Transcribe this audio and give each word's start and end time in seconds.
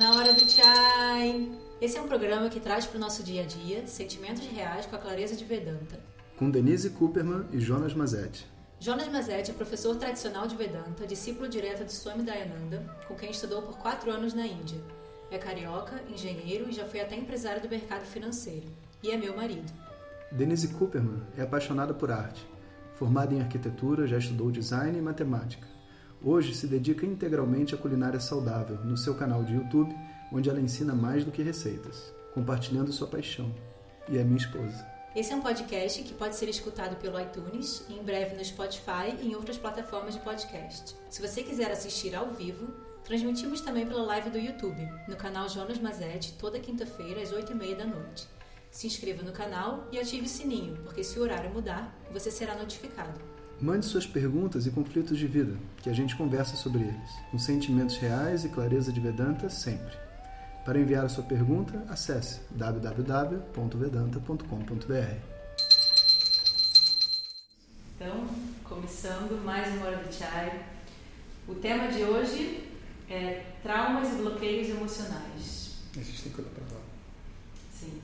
na 0.00 0.14
hora 0.14 0.32
do 0.32 0.50
chai. 0.50 1.52
Esse 1.78 1.98
é 1.98 2.00
um 2.00 2.08
programa 2.08 2.48
que 2.48 2.58
traz 2.58 2.86
para 2.86 2.96
o 2.96 3.00
nosso 3.00 3.22
dia 3.22 3.42
a 3.42 3.44
dia 3.44 3.86
sentimentos 3.86 4.46
reais 4.46 4.86
com 4.86 4.96
a 4.96 4.98
clareza 4.98 5.36
de 5.36 5.44
Vedanta. 5.44 6.00
Com 6.38 6.50
Denise 6.50 6.88
Cooperman 6.88 7.44
e 7.52 7.60
Jonas 7.60 7.92
Mazetti. 7.92 8.46
Jonas 8.78 9.08
Mazetti 9.08 9.50
é 9.50 9.54
professor 9.54 9.94
tradicional 9.96 10.46
de 10.46 10.56
Vedanta, 10.56 11.06
discípulo 11.06 11.50
direto 11.50 11.84
de 11.84 11.92
Swami 11.92 12.22
Dayananda, 12.22 12.82
com 13.06 13.14
quem 13.14 13.30
estudou 13.30 13.60
por 13.60 13.76
quatro 13.76 14.10
anos 14.10 14.32
na 14.32 14.46
Índia. 14.46 14.80
É 15.30 15.36
carioca, 15.36 16.02
engenheiro 16.08 16.70
e 16.70 16.72
já 16.72 16.86
foi 16.86 17.00
até 17.00 17.14
empresário 17.14 17.60
do 17.60 17.68
mercado 17.68 18.06
financeiro. 18.06 18.68
E 19.02 19.10
é 19.10 19.18
meu 19.18 19.36
marido. 19.36 19.70
Denise 20.32 20.68
Cooperman 20.68 21.20
é 21.36 21.42
apaixonada 21.42 21.92
por 21.92 22.10
arte. 22.10 22.48
Formada 22.94 23.34
em 23.34 23.42
arquitetura, 23.42 24.06
já 24.06 24.16
estudou 24.16 24.50
design 24.50 24.96
e 24.96 25.02
matemática. 25.02 25.68
Hoje 26.22 26.54
se 26.54 26.66
dedica 26.66 27.06
integralmente 27.06 27.74
à 27.74 27.78
culinária 27.78 28.20
saudável 28.20 28.76
no 28.84 28.94
seu 28.94 29.14
canal 29.14 29.42
de 29.42 29.54
YouTube, 29.54 29.96
onde 30.30 30.50
ela 30.50 30.60
ensina 30.60 30.94
mais 30.94 31.24
do 31.24 31.30
que 31.30 31.42
receitas, 31.42 32.12
compartilhando 32.34 32.92
sua 32.92 33.06
paixão. 33.06 33.54
E 34.06 34.18
é 34.18 34.22
minha 34.22 34.36
esposa. 34.36 34.86
Esse 35.16 35.32
é 35.32 35.36
um 35.36 35.40
podcast 35.40 36.02
que 36.02 36.12
pode 36.12 36.36
ser 36.36 36.50
escutado 36.50 36.96
pelo 36.96 37.18
iTunes 37.18 37.86
e 37.88 37.94
em 37.94 38.02
breve 38.02 38.36
no 38.36 38.44
Spotify 38.44 39.16
e 39.18 39.28
em 39.28 39.34
outras 39.34 39.56
plataformas 39.56 40.12
de 40.12 40.20
podcast. 40.20 40.94
Se 41.08 41.26
você 41.26 41.42
quiser 41.42 41.70
assistir 41.70 42.14
ao 42.14 42.30
vivo, 42.30 42.68
transmitimos 43.02 43.62
também 43.62 43.86
pela 43.86 44.02
live 44.02 44.28
do 44.28 44.38
YouTube, 44.38 44.86
no 45.08 45.16
canal 45.16 45.48
Jonas 45.48 45.78
Mazetti, 45.78 46.34
toda 46.34 46.60
quinta-feira 46.60 47.22
às 47.22 47.32
8h30 47.32 47.76
da 47.76 47.86
noite. 47.86 48.28
Se 48.70 48.86
inscreva 48.86 49.22
no 49.22 49.32
canal 49.32 49.88
e 49.90 49.98
ative 49.98 50.26
o 50.26 50.28
sininho, 50.28 50.76
porque 50.82 51.02
se 51.02 51.18
o 51.18 51.22
horário 51.22 51.50
mudar, 51.50 51.98
você 52.12 52.30
será 52.30 52.54
notificado. 52.54 53.29
Mande 53.60 53.84
suas 53.84 54.06
perguntas 54.06 54.66
e 54.66 54.70
conflitos 54.70 55.18
de 55.18 55.26
vida, 55.26 55.54
que 55.82 55.90
a 55.90 55.92
gente 55.92 56.16
conversa 56.16 56.56
sobre 56.56 56.82
eles, 56.82 57.10
com 57.30 57.38
sentimentos 57.38 57.98
reais 57.98 58.42
e 58.42 58.48
clareza 58.48 58.90
de 58.90 58.98
Vedanta 58.98 59.50
sempre. 59.50 59.94
Para 60.64 60.78
enviar 60.78 61.04
a 61.04 61.10
sua 61.10 61.24
pergunta, 61.24 61.84
acesse 61.90 62.40
www.vedanta.com.br. 62.52 65.14
Então, 67.96 68.26
começando 68.64 69.44
mais 69.44 69.68
uma 69.74 69.88
hora 69.88 70.04
do 70.04 70.14
chai. 70.14 70.64
O 71.46 71.54
tema 71.54 71.88
de 71.88 72.02
hoje 72.02 72.66
é 73.10 73.44
traumas 73.62 74.10
e 74.10 74.22
bloqueios 74.22 74.70
emocionais. 74.70 75.74
A 75.94 76.00
gente 76.00 76.22
tem 76.22 76.32
que 76.32 76.40
olhar 76.40 76.50
para 76.50 76.64
lá. 76.76 76.80
Sim. 77.74 78.00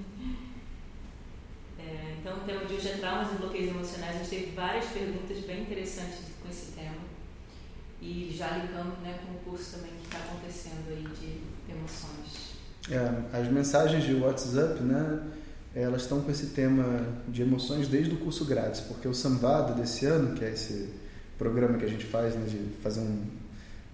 É, 1.86 2.16
então, 2.20 2.38
o 2.38 2.40
tema 2.40 2.64
de 2.64 2.74
hoje 2.74 2.88
é 2.88 2.96
traumas 2.96 3.32
e 3.32 3.36
bloqueios 3.36 3.70
emocionais. 3.70 4.16
A 4.16 4.18
gente 4.18 4.30
teve 4.30 4.56
várias 4.56 4.86
perguntas 4.86 5.38
bem 5.44 5.62
interessantes 5.62 6.18
com 6.42 6.48
esse 6.48 6.72
tema. 6.72 6.96
E 8.02 8.34
já 8.36 8.58
ligando 8.58 9.00
né, 9.02 9.18
com 9.24 9.32
o 9.32 9.50
curso 9.50 9.76
também 9.76 9.92
que 10.00 10.06
está 10.06 10.18
acontecendo 10.18 10.88
aí 10.88 11.06
de 11.20 11.72
emoções. 11.72 12.56
É, 12.90 13.38
as 13.38 13.48
mensagens 13.50 14.04
de 14.04 14.14
WhatsApp, 14.14 14.82
né, 14.82 15.22
elas 15.74 16.02
estão 16.02 16.20
com 16.20 16.30
esse 16.30 16.48
tema 16.48 17.06
de 17.28 17.42
emoções 17.42 17.88
desde 17.88 18.14
o 18.14 18.18
curso 18.18 18.44
grátis, 18.44 18.80
porque 18.80 19.06
o 19.06 19.14
Samvada 19.14 19.74
desse 19.74 20.06
ano, 20.06 20.34
que 20.34 20.44
é 20.44 20.52
esse 20.52 20.90
programa 21.38 21.78
que 21.78 21.84
a 21.84 21.88
gente 21.88 22.04
faz, 22.04 22.34
né, 22.34 22.46
de 22.46 22.58
fazer 22.82 23.00
um, 23.00 23.24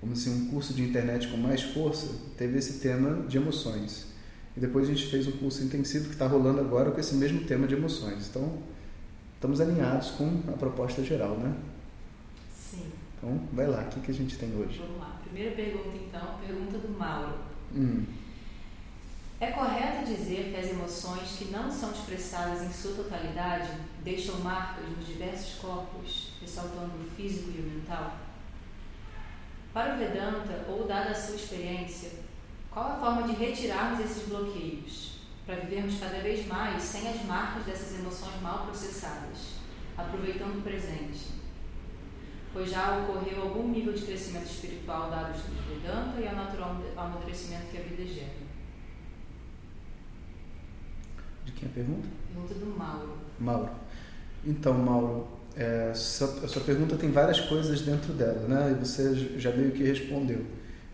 como 0.01 0.13
assim, 0.13 0.31
um 0.31 0.51
curso 0.51 0.75
de 0.75 0.83
internet 0.83 1.29
com 1.29 1.37
mais 1.37 1.63
força, 1.63 2.09
teve 2.37 2.59
esse 2.59 2.81
tema 2.81 3.27
de 3.27 3.37
emoções. 3.37 4.12
E 4.57 4.61
depois 4.61 4.89
a 4.89 4.93
gente 4.93 5.07
fez 5.07 5.27
um 5.27 5.33
curso 5.33 5.65
intensivo 5.65 6.07
que 6.07 6.13
está 6.13 6.27
rolando 6.27 6.61
agora 6.61 6.91
com 6.91 7.01
esse 7.01 7.15
mesmo 7.15 7.45
tema 7.45 7.67
de 7.67 7.75
emoções. 7.75 8.29
Então, 8.29 8.59
estamos 9.35 9.61
alinhados 9.61 10.11
com 10.11 10.43
a 10.49 10.53
proposta 10.53 11.03
geral, 11.03 11.37
né? 11.37 11.55
Sim. 12.55 12.93
Então, 13.17 13.41
vai 13.53 13.67
lá, 13.67 13.83
o 13.83 13.87
que, 13.87 14.01
que 14.01 14.11
a 14.11 14.15
gente 14.15 14.37
tem 14.37 14.55
hoje? 14.55 14.79
Vamos 14.79 14.99
lá. 14.99 15.21
Primeira 15.25 15.55
pergunta, 15.57 15.97
então, 15.97 16.39
pergunta 16.47 16.79
do 16.79 16.99
Mauro. 16.99 17.39
Hum. 17.75 18.05
É 19.41 19.51
correto 19.51 20.05
dizer 20.07 20.53
que 20.53 20.57
as 20.57 20.71
emoções 20.71 21.37
que 21.37 21.47
não 21.47 21.69
são 21.69 21.91
expressadas 21.91 22.63
em 22.63 22.71
sua 22.71 22.95
totalidade 22.95 23.71
deixam 24.05 24.39
marcas 24.39 24.89
nos 24.89 25.05
diversos 25.05 25.59
corpos, 25.59 26.35
ressaltando 26.41 26.93
o 27.01 27.11
físico 27.17 27.51
e 27.51 27.61
o 27.61 27.65
mental? 27.65 28.19
Para 29.75 29.95
o 29.95 29.99
Vedanta, 29.99 30.65
ou 30.69 30.87
dada 30.87 31.11
a 31.11 31.15
sua 31.15 31.35
experiência, 31.35 32.11
qual 32.73 32.93
a 32.93 32.97
forma 32.97 33.23
de 33.29 33.35
retirarmos 33.35 34.01
esses 34.01 34.29
bloqueios, 34.29 35.19
para 35.45 35.57
vivermos 35.57 35.99
cada 35.99 36.19
vez 36.21 36.47
mais 36.47 36.83
sem 36.83 37.09
as 37.09 37.25
marcas 37.25 37.65
dessas 37.65 37.99
emoções 37.99 38.41
mal 38.41 38.67
processadas, 38.67 39.57
aproveitando 39.97 40.59
o 40.59 40.63
presente? 40.63 41.43
Pois 42.53 42.71
já 42.71 42.99
ocorreu 42.99 43.43
algum 43.43 43.69
nível 43.69 43.93
de 43.93 44.03
crescimento 44.03 44.47
espiritual 44.47 45.11
dado 45.11 45.37
estudo 45.37 45.57
de 45.63 45.81
Vedanta 45.81 46.21
e 46.21 46.29
ao 46.29 46.35
natural 46.35 46.77
amadurecimento 46.97 47.67
que 47.71 47.79
a 47.79 47.83
vida 47.83 48.05
gera. 48.05 48.43
De 51.45 51.53
quem 51.53 51.69
é 51.69 51.71
a 51.71 51.75
pergunta? 51.75 52.09
Pergunta 52.33 52.55
do 52.55 52.67
Mauro. 52.79 53.19
Mauro. 53.39 53.71
Então, 54.45 54.75
Mauro, 54.75 55.29
é, 55.57 55.91
a 55.91 55.95
sua 55.95 56.63
pergunta 56.65 56.97
tem 56.97 57.11
várias 57.11 57.41
coisas 57.41 57.83
dentro 57.83 58.13
dela, 58.13 58.47
né? 58.49 58.73
E 58.73 58.85
você 58.85 59.15
já 59.39 59.51
meio 59.53 59.73
que 59.73 59.83
respondeu. 59.83 60.45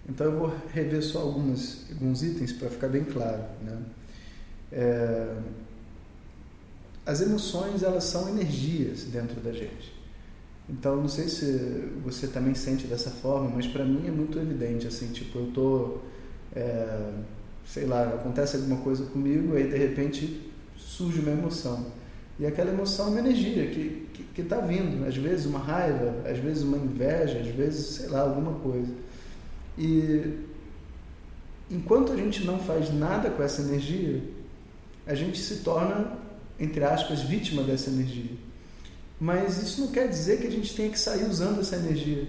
Então, 0.09 0.27
eu 0.27 0.39
vou 0.39 0.55
rever 0.73 1.03
só 1.03 1.21
algumas, 1.21 1.85
alguns 1.91 2.23
itens 2.23 2.53
para 2.53 2.71
ficar 2.71 2.89
bem 2.89 3.05
claro, 3.05 3.43
né? 3.63 3.79
É, 4.73 5.37
as 7.05 7.21
emoções, 7.21 7.83
elas 7.83 8.05
são 8.05 8.29
energias 8.29 9.05
dentro 9.05 9.41
da 9.41 9.53
gente. 9.53 9.97
Então, 10.69 10.97
não 10.97 11.09
sei 11.09 11.29
se 11.29 11.91
você 12.05 12.27
também 12.27 12.55
sente 12.55 12.87
dessa 12.87 13.11
forma, 13.11 13.51
mas 13.55 13.67
para 13.67 13.85
mim 13.85 14.07
é 14.07 14.11
muito 14.11 14.39
evidente, 14.39 14.87
assim, 14.87 15.09
tipo, 15.13 15.39
eu 15.39 15.47
tô... 15.53 15.99
É, 16.55 17.13
sei 17.69 17.85
lá, 17.85 18.03
acontece 18.05 18.57
alguma 18.57 18.79
coisa 18.79 19.05
comigo, 19.05 19.55
aí 19.55 19.69
de 19.69 19.77
repente 19.77 20.51
surge 20.77 21.21
uma 21.21 21.31
emoção. 21.31 21.87
E 22.39 22.47
aquela 22.47 22.71
emoção 22.71 23.09
é 23.09 23.11
uma 23.11 23.19
energia 23.21 23.67
que 23.67 23.81
está 23.81 24.13
que, 24.15 24.25
que 24.35 24.43
tá 24.43 24.59
vindo, 24.61 25.07
às 25.07 25.17
vezes 25.17 25.45
uma 25.45 25.59
raiva, 25.59 26.15
às 26.25 26.39
vezes 26.39 26.63
uma 26.63 26.79
inveja, 26.79 27.39
às 27.39 27.49
vezes, 27.49 27.87
sei 27.97 28.09
lá, 28.09 28.21
alguma 28.21 28.53
coisa. 28.61 28.93
E 29.79 30.41
enquanto 31.71 32.13
a 32.13 32.17
gente 32.17 32.45
não 32.45 32.59
faz 32.59 32.93
nada 32.93 33.31
com 33.31 33.43
essa 33.43 33.63
energia, 33.63 34.21
a 35.07 35.15
gente 35.15 35.39
se 35.39 35.59
torna, 35.59 36.19
entre 36.59 36.83
aspas, 36.85 37.23
vítima 37.23 37.63
dessa 37.63 37.89
energia. 37.89 38.33
Mas 39.21 39.63
isso 39.63 39.81
não 39.81 39.89
quer 39.89 40.09
dizer 40.09 40.41
que 40.41 40.47
a 40.47 40.51
gente 40.51 40.75
tenha 40.75 40.91
que 40.91 40.99
sair 40.99 41.25
usando 41.25 41.61
essa 41.61 41.77
energia. 41.77 42.27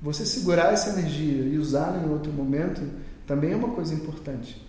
Você 0.00 0.24
segurar 0.24 0.72
essa 0.72 0.90
energia 0.90 1.42
e 1.44 1.58
usá-la 1.58 1.98
em 1.98 2.10
outro 2.10 2.32
momento 2.32 2.82
também 3.26 3.52
é 3.52 3.56
uma 3.56 3.70
coisa 3.70 3.94
importante. 3.94 4.64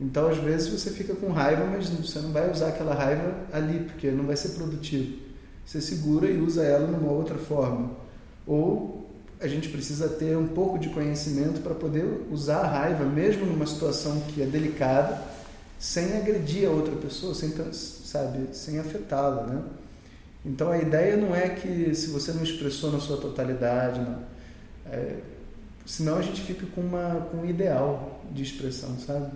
Então, 0.00 0.28
às 0.28 0.38
vezes, 0.38 0.68
você 0.68 0.90
fica 0.90 1.14
com 1.14 1.30
raiva, 1.30 1.64
mas 1.64 1.88
você 1.88 2.18
não 2.18 2.32
vai 2.32 2.50
usar 2.50 2.68
aquela 2.68 2.94
raiva 2.94 3.34
ali, 3.52 3.80
porque 3.84 4.10
não 4.10 4.26
vai 4.26 4.36
ser 4.36 4.50
produtivo. 4.50 5.16
Você 5.64 5.80
segura 5.80 6.28
e 6.28 6.38
usa 6.40 6.64
ela 6.64 6.88
numa 6.88 7.12
outra 7.12 7.36
forma. 7.36 7.92
Ou 8.46 9.01
a 9.42 9.48
gente 9.48 9.68
precisa 9.68 10.08
ter 10.08 10.36
um 10.36 10.46
pouco 10.46 10.78
de 10.78 10.88
conhecimento 10.90 11.60
para 11.60 11.74
poder 11.74 12.04
usar 12.30 12.60
a 12.60 12.66
raiva, 12.66 13.04
mesmo 13.04 13.44
numa 13.44 13.66
situação 13.66 14.20
que 14.28 14.40
é 14.40 14.46
delicada, 14.46 15.20
sem 15.80 16.16
agredir 16.16 16.68
a 16.68 16.70
outra 16.70 16.94
pessoa, 16.94 17.34
sem, 17.34 17.52
sabe, 17.72 18.54
sem 18.54 18.78
afetá-la, 18.78 19.46
né? 19.48 19.62
Então 20.46 20.70
a 20.70 20.78
ideia 20.78 21.16
não 21.16 21.34
é 21.34 21.48
que 21.48 21.92
se 21.92 22.08
você 22.08 22.32
não 22.32 22.44
expressou 22.44 22.92
na 22.92 23.00
sua 23.00 23.16
totalidade, 23.16 24.00
é, 24.86 25.16
senão 25.84 26.18
a 26.18 26.22
gente 26.22 26.40
fica 26.40 26.64
com, 26.66 26.80
uma, 26.80 27.26
com 27.30 27.38
um 27.38 27.44
ideal 27.44 28.22
de 28.32 28.44
expressão, 28.44 28.96
sabe? 29.04 29.32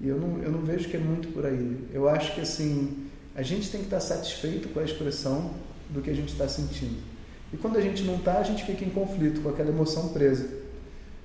E 0.00 0.08
eu 0.08 0.18
não, 0.18 0.42
eu 0.42 0.50
não 0.50 0.60
vejo 0.62 0.88
que 0.88 0.96
é 0.96 1.00
muito 1.00 1.28
por 1.28 1.46
aí. 1.46 1.78
Eu 1.92 2.08
acho 2.08 2.34
que 2.34 2.40
assim, 2.40 3.08
a 3.36 3.42
gente 3.42 3.70
tem 3.70 3.80
que 3.80 3.86
estar 3.86 4.00
satisfeito 4.00 4.68
com 4.70 4.80
a 4.80 4.84
expressão 4.84 5.52
do 5.90 6.00
que 6.02 6.10
a 6.10 6.14
gente 6.14 6.32
está 6.32 6.48
sentindo. 6.48 7.17
E 7.52 7.56
quando 7.56 7.76
a 7.76 7.80
gente 7.80 8.02
não 8.02 8.16
está, 8.16 8.38
a 8.38 8.42
gente 8.42 8.64
fica 8.64 8.84
em 8.84 8.90
conflito 8.90 9.40
com 9.40 9.48
aquela 9.48 9.70
emoção 9.70 10.08
presa. 10.08 10.48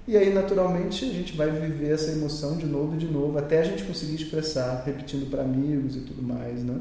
E 0.08 0.18
aí, 0.18 0.34
naturalmente, 0.34 1.06
a 1.06 1.14
gente 1.14 1.36
vai 1.36 1.50
viver 1.50 1.92
essa 1.92 2.12
emoção 2.12 2.58
de 2.58 2.66
novo 2.66 2.96
e 2.96 2.98
de 2.98 3.08
novo, 3.08 3.38
até 3.38 3.60
a 3.60 3.64
gente 3.64 3.84
conseguir 3.84 4.16
expressar, 4.16 4.84
repetindo 4.86 5.30
para 5.30 5.44
amigos 5.44 5.96
e 5.96 6.02
tudo 6.02 6.22
mais, 6.22 6.62
né? 6.64 6.80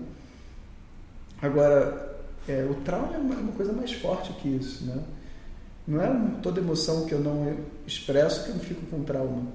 Agora, 1.41 2.21
é, 2.49 2.65
o 2.69 2.75
trauma 2.83 3.15
é 3.15 3.19
uma, 3.19 3.35
uma, 3.37 3.53
coisa 3.53 3.73
mais 3.73 3.93
forte 3.93 4.33
que 4.35 4.49
isso, 4.49 4.85
né? 4.85 5.03
Não 5.87 6.01
é 6.01 6.41
toda 6.43 6.61
emoção 6.61 7.05
que 7.07 7.13
eu 7.13 7.21
não 7.21 7.57
expresso 7.87 8.45
que 8.45 8.51
eu 8.51 8.57
fico 8.57 8.85
com 8.87 9.03
trauma, 9.03 9.47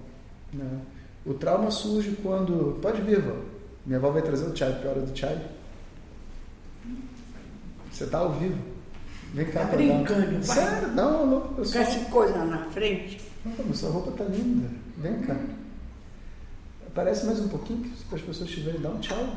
né? 0.54 0.80
O 1.26 1.34
trauma 1.34 1.70
surge 1.70 2.18
quando. 2.24 2.80
Pode 2.82 3.02
vir, 3.02 3.22
vó. 3.22 3.36
Minha 3.86 4.00
avó 4.00 4.12
vai 4.12 4.22
trazer 4.22 4.46
o 4.46 4.56
chai, 4.56 4.82
é 4.82 4.88
hora 4.88 5.02
do 5.02 5.18
chai. 5.18 5.42
Você 7.92 8.06
está 8.06 8.20
ao 8.20 8.34
vivo. 8.34 8.77
Vem 9.34 9.46
cá, 9.46 9.66
tá 9.66 9.76
brincando, 9.76 10.32
vai. 10.46 10.58
Sério? 10.58 10.88
Não, 10.90 11.26
não. 11.26 11.42
Com 11.42 11.64
só... 11.66 11.80
essa 11.80 12.00
coisa 12.06 12.44
na 12.46 12.66
frente. 12.72 13.22
Não, 13.46 13.74
sua 13.74 13.90
roupa 13.92 14.12
tá 14.12 14.24
linda. 14.26 14.70
Vem 14.98 15.20
cá. 15.22 15.36
Aparece 16.88 17.26
mais 17.26 17.40
um 17.40 17.48
pouquinho 17.50 17.90
para 18.10 18.18
as 18.18 18.24
pessoas 18.24 18.50
te 18.50 18.60
verem. 18.62 18.82
Dá 18.82 18.90
um 18.90 19.00
tchau. 19.00 19.36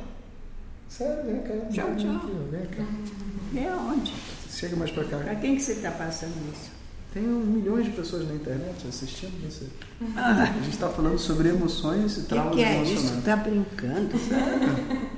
Sério, 0.88 1.24
vem 1.24 1.42
cá. 1.42 1.54
Tchau, 1.72 1.94
tchau. 1.96 2.16
Aqui, 2.16 2.32
vem 2.50 2.66
cá. 2.66 2.82
É 3.60 3.74
onde? 3.74 4.12
Chega 4.48 4.76
mais 4.76 4.90
para 4.90 5.04
cá. 5.04 5.18
Para 5.18 5.34
quem 5.36 5.56
que 5.56 5.62
você 5.62 5.72
está 5.72 5.90
passando 5.90 6.34
isso? 6.52 6.70
Tem 7.12 7.22
milhões 7.22 7.84
de 7.86 7.90
pessoas 7.90 8.26
na 8.28 8.34
internet 8.34 8.86
assistindo 8.88 9.32
você. 9.44 9.66
A 10.16 10.44
gente 10.44 10.70
está 10.70 10.88
falando 10.88 11.18
sobre 11.18 11.48
emoções 11.48 12.16
e 12.16 12.20
O 12.20 12.22
que, 12.22 12.28
traumas 12.28 12.54
que 12.54 12.62
é 12.62 12.82
isso? 12.82 12.92
emocionais. 12.92 13.24
Tá 13.24 13.36
brincando? 13.36 14.10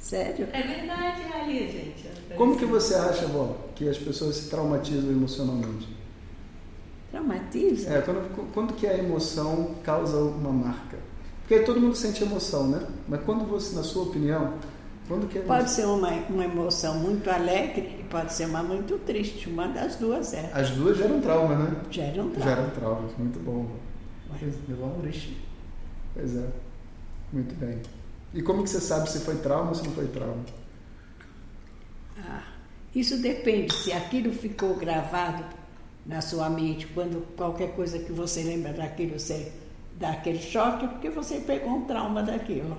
Sério? 0.00 0.48
É 0.52 0.62
verdade, 0.62 1.22
ali, 1.34 1.58
gente. 1.70 2.05
Como 2.36 2.56
que 2.56 2.64
você 2.64 2.94
acha, 2.94 3.26
vó, 3.26 3.56
que 3.74 3.88
as 3.88 3.98
pessoas 3.98 4.36
se 4.36 4.50
traumatizam 4.50 5.10
emocionalmente? 5.10 5.88
Traumatiza? 7.10 7.90
É, 7.90 8.00
quando, 8.02 8.52
quando 8.52 8.74
que 8.74 8.86
a 8.86 8.96
emoção 8.96 9.74
causa 9.82 10.18
uma 10.18 10.52
marca? 10.52 10.98
Porque 11.40 11.60
todo 11.60 11.80
mundo 11.80 11.94
sente 11.94 12.22
emoção, 12.22 12.68
né? 12.68 12.86
Mas 13.08 13.22
quando 13.22 13.46
você, 13.46 13.74
na 13.76 13.82
sua 13.82 14.02
opinião, 14.02 14.54
quando 15.06 15.28
que 15.28 15.38
a 15.38 15.42
Pode 15.42 15.70
ser 15.70 15.86
uma, 15.86 16.10
uma 16.28 16.44
emoção 16.44 16.98
muito 16.98 17.30
alegre 17.30 18.00
e 18.00 18.02
pode 18.04 18.32
ser 18.32 18.46
uma 18.46 18.62
muito 18.62 18.98
triste. 18.98 19.48
Uma 19.48 19.68
das 19.68 19.96
duas 19.96 20.34
é. 20.34 20.50
As 20.52 20.70
duas 20.70 20.98
geram 20.98 21.20
trauma, 21.20 21.54
né? 21.54 21.76
Gera 21.90 22.22
um 22.22 22.30
trauma. 22.30 22.50
Geram 22.50 22.70
traumas, 22.70 23.12
muito 23.16 23.38
bom. 23.38 23.66
um 24.86 25.00
triste. 25.00 25.40
Pois 26.12 26.36
é, 26.36 26.48
muito 27.32 27.54
bem. 27.54 27.80
E 28.34 28.42
como 28.42 28.64
que 28.64 28.70
você 28.70 28.80
sabe 28.80 29.08
se 29.08 29.20
foi 29.20 29.36
trauma 29.36 29.68
ou 29.68 29.74
se 29.74 29.84
não 29.84 29.92
foi 29.92 30.06
trauma? 30.08 30.44
Ah, 32.18 32.42
isso 32.94 33.18
depende. 33.18 33.74
Se 33.74 33.92
aquilo 33.92 34.32
ficou 34.32 34.74
gravado 34.74 35.44
na 36.04 36.20
sua 36.20 36.48
mente, 36.48 36.86
quando 36.88 37.26
qualquer 37.36 37.74
coisa 37.74 37.98
que 37.98 38.12
você 38.12 38.42
lembra 38.42 38.72
daquilo, 38.72 39.18
você 39.18 39.52
dá 39.98 40.10
aquele 40.10 40.38
choque, 40.38 40.86
porque 40.88 41.10
você 41.10 41.40
pegou 41.40 41.70
um 41.70 41.84
trauma 41.84 42.22
daquilo. 42.22 42.76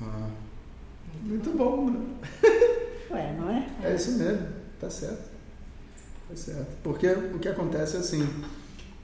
Ah, 0.00 0.28
muito 1.22 1.50
bom, 1.56 1.90
né? 1.90 2.00
Ué, 3.10 3.32
não 3.38 3.50
é? 3.50 3.66
É 3.84 3.94
isso 3.94 4.12
mesmo, 4.12 4.48
tá 4.80 4.88
certo. 4.88 5.30
Tá 6.28 6.36
certo. 6.36 6.68
Porque 6.82 7.06
o 7.06 7.38
que 7.38 7.48
acontece 7.48 7.96
é 7.96 8.00
assim, 8.00 8.26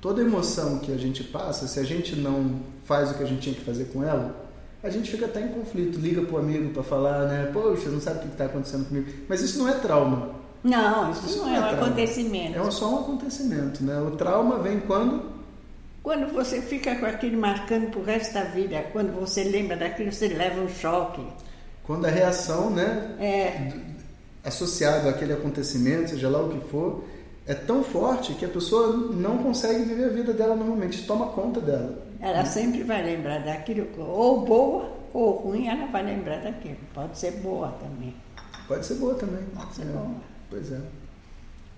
toda 0.01 0.23
emoção 0.23 0.79
que 0.79 0.93
a 0.93 0.97
gente 0.97 1.23
passa, 1.25 1.69
se 1.69 1.79
a 1.79 1.85
gente 1.85 2.17
não 2.17 2.61
faz 2.85 3.11
o 3.11 3.15
que 3.15 3.23
a 3.23 3.27
gente 3.27 3.43
tinha 3.43 3.55
que 3.55 3.65
fazer 3.65 3.87
com 3.87 4.03
ela, 4.03 4.48
a 4.83 4.91
gente 4.91 5.11
fica 5.11 5.27
até 5.27 5.41
em 5.41 5.49
conflito, 5.49 5.99
liga 5.99 6.23
pro 6.23 6.39
amigo 6.39 6.71
para 6.73 6.83
falar, 6.83 7.27
né? 7.27 7.51
Poxa, 7.53 7.89
não 7.91 8.01
sabe 8.01 8.19
o 8.19 8.23
que 8.23 8.29
está 8.29 8.45
acontecendo 8.47 8.87
comigo. 8.89 9.07
Mas 9.29 9.41
isso 9.43 9.59
não 9.59 9.69
é 9.69 9.75
trauma. 9.79 10.37
Não, 10.63 11.11
isso, 11.11 11.27
Isso 11.27 11.39
não 11.39 11.47
não 11.47 11.55
é 11.55 11.57
é 11.57 11.61
um 11.61 11.67
trauma. 11.67 11.89
acontecimento. 11.89 12.55
É 12.55 12.71
só 12.71 12.95
um 12.95 13.01
acontecimento, 13.01 13.83
né? 13.85 14.01
O 14.01 14.13
trauma 14.13 14.59
vem 14.61 14.81
quando 14.81 15.23
Quando 16.03 16.27
você 16.33 16.61
fica 16.61 16.97
com 16.97 17.07
aquilo 17.07 17.39
marcando 17.39 17.91
pro 17.91 18.03
resto 18.03 18.35
da 18.35 18.43
vida, 18.45 18.83
quando 18.93 19.13
você 19.13 19.45
lembra 19.45 19.77
daquilo, 19.77 20.11
você 20.13 20.27
leva 20.29 20.61
um 20.61 20.69
choque. 20.69 21.25
quando 21.83 22.07
a 22.07 22.11
reação, 22.11 22.71
né, 22.71 23.15
É, 23.19 23.73
associado 24.45 25.09
àquele 25.09 25.33
acontecimento, 25.33 26.11
seja 26.11 26.29
lá 26.29 26.41
o 26.43 26.49
que 26.49 26.61
for, 26.61 27.05
é 27.47 27.55
tão 27.55 27.83
forte 27.83 28.35
que 28.35 28.45
a 28.45 28.49
pessoa 28.49 28.89
não 28.97 29.39
consegue 29.39 29.83
viver 29.85 30.05
a 30.05 30.09
vida 30.09 30.33
dela 30.33 30.55
normalmente, 30.55 31.07
toma 31.07 31.27
conta 31.29 31.61
dela. 31.61 32.08
Ela 32.21 32.45
sempre 32.45 32.83
vai 32.83 33.03
lembrar 33.05 33.39
daquilo, 33.41 33.89
ou 33.99 34.45
boa 34.45 34.97
ou 35.13 35.33
ruim, 35.37 35.67
ela 35.69 35.87
vai 35.87 36.05
lembrar 36.05 36.39
daquilo. 36.43 36.77
Pode 36.93 37.19
ser 37.19 37.33
boa 37.41 37.69
também. 37.81 38.15
Pode 38.67 38.85
ser 38.85 38.95
boa 38.97 39.15
também. 39.15 39.45
Pode 39.55 39.75
ser 39.75 39.83
É, 39.83 39.85
boa. 39.87 40.11
Pois 40.51 40.73
é. 40.73 40.81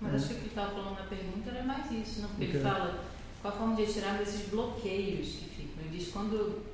Mas 0.00 0.14
acho 0.14 0.26
que 0.28 0.32
o 0.32 0.37
que 0.37 0.40
ele 0.42 0.48
estava 0.48 0.70
falando 0.72 0.96
na 0.98 1.04
pergunta 1.04 1.50
era 1.50 1.62
mais 1.64 1.90
isso, 1.92 2.22
não? 2.22 2.28
Porque 2.31 2.44
O 2.44 2.48
ele 2.48 2.52
quê? 2.52 2.58
fala 2.58 3.04
qual 3.42 3.54
a 3.54 3.56
forma 3.56 3.76
de 3.76 3.87
tirar 3.87 4.19
desses 4.19 4.48
bloqueios 4.48 5.26
que 5.28 5.44
ficam. 5.50 5.84
Ele 5.84 5.98
diz 5.98 6.08
quando. 6.08 6.70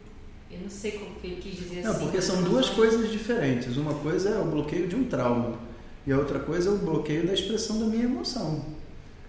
Eu 0.49 0.61
não 0.61 0.71
sei 0.71 0.93
como 0.93 1.17
que 1.17 1.27
ele 1.27 1.37
quis 1.43 1.57
dizer 1.57 1.83
Não, 1.83 1.91
assim. 1.91 2.05
porque 2.05 2.23
são 2.23 2.41
duas 2.45 2.71
coisas 2.71 3.11
diferentes. 3.11 3.77
Uma 3.77 3.95
coisa 3.95 4.31
é 4.31 4.39
o 4.39 4.45
bloqueio 4.45 4.87
de 4.87 4.95
um 4.95 5.05
trauma 5.05 5.59
e 6.07 6.13
a 6.13 6.17
outra 6.17 6.39
coisa 6.39 6.71
é 6.71 6.73
o 6.73 6.79
bloqueio 6.79 7.27
da 7.27 7.35
expressão 7.35 7.81
da 7.81 7.87
minha 7.87 8.05
emoção, 8.05 8.65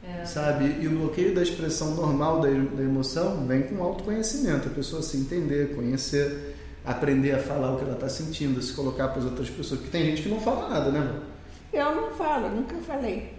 É, 0.07 0.25
sabe? 0.25 0.77
E 0.81 0.88
o 0.88 0.92
bloqueio 0.92 1.36
da 1.36 1.42
expressão 1.42 1.95
normal 1.95 2.39
da, 2.39 2.48
da 2.50 2.83
emoção 2.83 3.45
vem 3.45 3.63
com 3.63 3.83
autoconhecimento, 3.83 4.68
a 4.68 4.71
pessoa 4.71 5.01
se 5.01 5.18
entender, 5.18 5.75
conhecer, 5.75 6.56
aprender 6.86 7.33
a 7.33 7.39
falar 7.39 7.74
o 7.74 7.77
que 7.77 7.83
ela 7.83 7.94
está 7.95 8.07
sentindo, 8.07 8.62
se 8.62 8.74
colocar 8.74 9.09
para 9.09 9.19
as 9.19 9.25
outras 9.25 9.50
pessoas. 9.50 9.80
Porque 9.81 9.92
tem 9.98 10.06
gente 10.06 10.21
que 10.24 10.30
não 10.30 10.39
fala 10.39 10.69
nada, 10.69 10.92
né? 10.92 11.19
Eu 11.74 11.94
não 11.95 12.12
falo, 12.12 12.50
nunca 12.50 12.75
falei. 12.77 13.33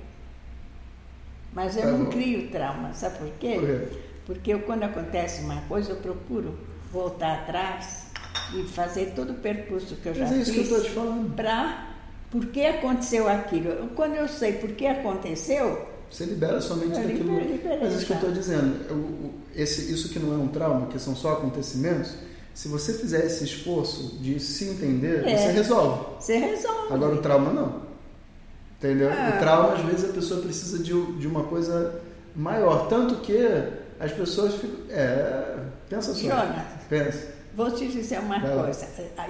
Mas 1.52 1.76
eu 1.76 1.82
Tá 1.82 1.88
não 1.92 2.04
bom. 2.04 2.10
crio 2.10 2.50
trauma, 2.50 2.92
sabe 2.92 3.18
por 3.18 3.28
quê? 3.40 3.54
Por 3.58 3.66
quê? 3.66 3.98
Porque 4.26 4.52
eu, 4.52 4.60
quando 4.60 4.82
acontece 4.82 5.40
uma 5.42 5.62
coisa, 5.62 5.92
eu 5.92 5.96
procuro 5.96 6.54
voltar 6.92 7.32
atrás 7.40 8.08
e 8.54 8.62
fazer 8.64 9.12
todo 9.16 9.30
o 9.30 9.34
percurso 9.36 9.96
que 9.96 10.08
eu 10.10 10.14
já 10.14 10.24
Mas 10.26 10.32
é 10.34 10.36
isso 10.42 10.52
que 10.52 10.58
eu 10.58 10.64
fiz 10.64 10.72
estou 10.72 10.84
te 10.86 10.90
falando. 10.94 11.34
para 11.34 11.88
por 12.30 12.44
que 12.46 12.66
aconteceu 12.66 13.26
aquilo. 13.26 13.88
Quando 13.96 14.16
eu 14.16 14.28
sei 14.28 14.52
por 14.54 14.70
que 14.72 14.86
aconteceu, 14.86 15.88
Você 16.10 16.24
libera 16.24 16.60
sua 16.60 16.76
mente 16.76 16.96
Eu 16.98 17.02
daquilo. 17.06 17.32
Mas 17.32 17.92
é 17.92 17.96
isso 17.96 18.06
que 18.06 18.12
eu 18.12 18.16
estou 18.16 18.32
dizendo. 18.32 18.92
O- 18.94 19.30
esse, 19.54 19.92
isso 19.92 20.08
que 20.08 20.18
não 20.18 20.32
é 20.32 20.36
um 20.36 20.48
trauma, 20.48 20.86
que 20.86 20.98
são 20.98 21.14
só 21.14 21.32
acontecimentos, 21.34 22.12
se 22.54 22.68
você 22.68 22.92
fizer 22.94 23.24
esse 23.26 23.44
esforço 23.44 24.16
de 24.20 24.40
se 24.40 24.64
entender, 24.66 25.26
É. 25.26 25.36
você 25.36 25.52
resolve. 25.52 26.04
você 26.20 26.36
resolve. 26.38 26.92
Agora 26.94 27.14
o 27.14 27.18
trauma 27.22 27.52
não. 27.52 27.82
Entendeu? 28.78 29.10
Ah. 29.10 29.34
O 29.36 29.38
trauma, 29.40 29.74
às 29.74 29.80
vezes, 29.84 30.10
a 30.10 30.12
pessoa 30.12 30.40
precisa 30.40 30.78
de, 30.78 30.92
de 31.18 31.26
uma 31.26 31.44
coisa 31.44 32.00
maior. 32.34 32.88
Tanto 32.88 33.16
que 33.16 33.36
as 33.98 34.12
pessoas 34.12 34.54
ficam. 34.54 34.76
É, 34.90 35.56
pensa 35.88 36.14
só. 36.14 36.20
Jonas, 36.20 36.62
Pensa. 36.88 37.38
Vou 37.56 37.70
te 37.72 37.88
dizer 37.88 38.20
uma 38.20 38.38
Vai 38.38 38.54
lá. 38.54 38.64
coisa: 38.64 38.86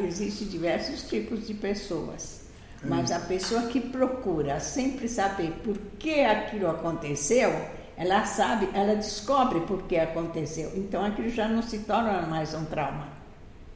existem 0.06 0.48
diversos 0.48 1.02
tipos 1.04 1.46
de 1.46 1.54
pessoas. 1.54 2.40
Mas 2.84 3.10
a 3.10 3.18
pessoa 3.20 3.62
que 3.62 3.80
procura 3.80 4.60
sempre 4.60 5.08
saber 5.08 5.52
por 5.64 5.76
que 5.98 6.20
aquilo 6.20 6.68
aconteceu, 6.68 7.50
ela 7.96 8.24
sabe, 8.24 8.68
ela 8.72 8.94
descobre 8.94 9.60
por 9.62 9.82
que 9.82 9.96
aconteceu. 9.96 10.72
Então 10.76 11.04
aquilo 11.04 11.28
já 11.28 11.48
não 11.48 11.62
se 11.62 11.80
torna 11.80 12.22
mais 12.22 12.54
um 12.54 12.64
trauma. 12.64 13.08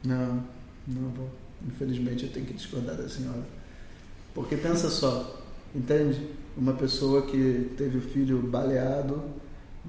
Não, 0.03 0.43
não 0.87 1.09
vou. 1.09 1.29
Infelizmente 1.65 2.25
eu 2.25 2.31
tenho 2.31 2.45
que 2.45 2.53
discordar 2.53 2.95
da 2.95 3.09
senhora. 3.09 3.43
Porque 4.33 4.55
pensa 4.55 4.89
só, 4.89 5.39
entende? 5.75 6.29
Uma 6.55 6.73
pessoa 6.73 7.23
que 7.23 7.73
teve 7.77 7.97
o 7.97 8.01
filho 8.01 8.39
baleado 8.39 9.21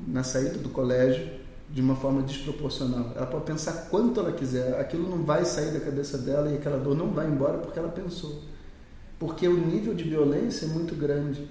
na 0.06 0.24
saída 0.24 0.58
do 0.58 0.68
colégio 0.68 1.44
de 1.70 1.80
uma 1.80 1.96
forma 1.96 2.22
desproporcional. 2.22 3.12
Ela 3.16 3.26
pode 3.26 3.44
pensar 3.44 3.88
quanto 3.90 4.20
ela 4.20 4.32
quiser, 4.32 4.78
aquilo 4.80 5.08
não 5.08 5.24
vai 5.24 5.44
sair 5.44 5.72
da 5.72 5.80
cabeça 5.80 6.18
dela 6.18 6.50
e 6.50 6.56
aquela 6.56 6.78
dor 6.78 6.96
não 6.96 7.10
vai 7.10 7.26
embora 7.26 7.58
porque 7.58 7.78
ela 7.78 7.88
pensou. 7.88 8.42
Porque 9.26 9.48
o 9.48 9.56
nível 9.56 9.94
de 9.94 10.04
violência 10.04 10.66
é 10.66 10.68
muito 10.68 10.94
grande. 10.94 11.48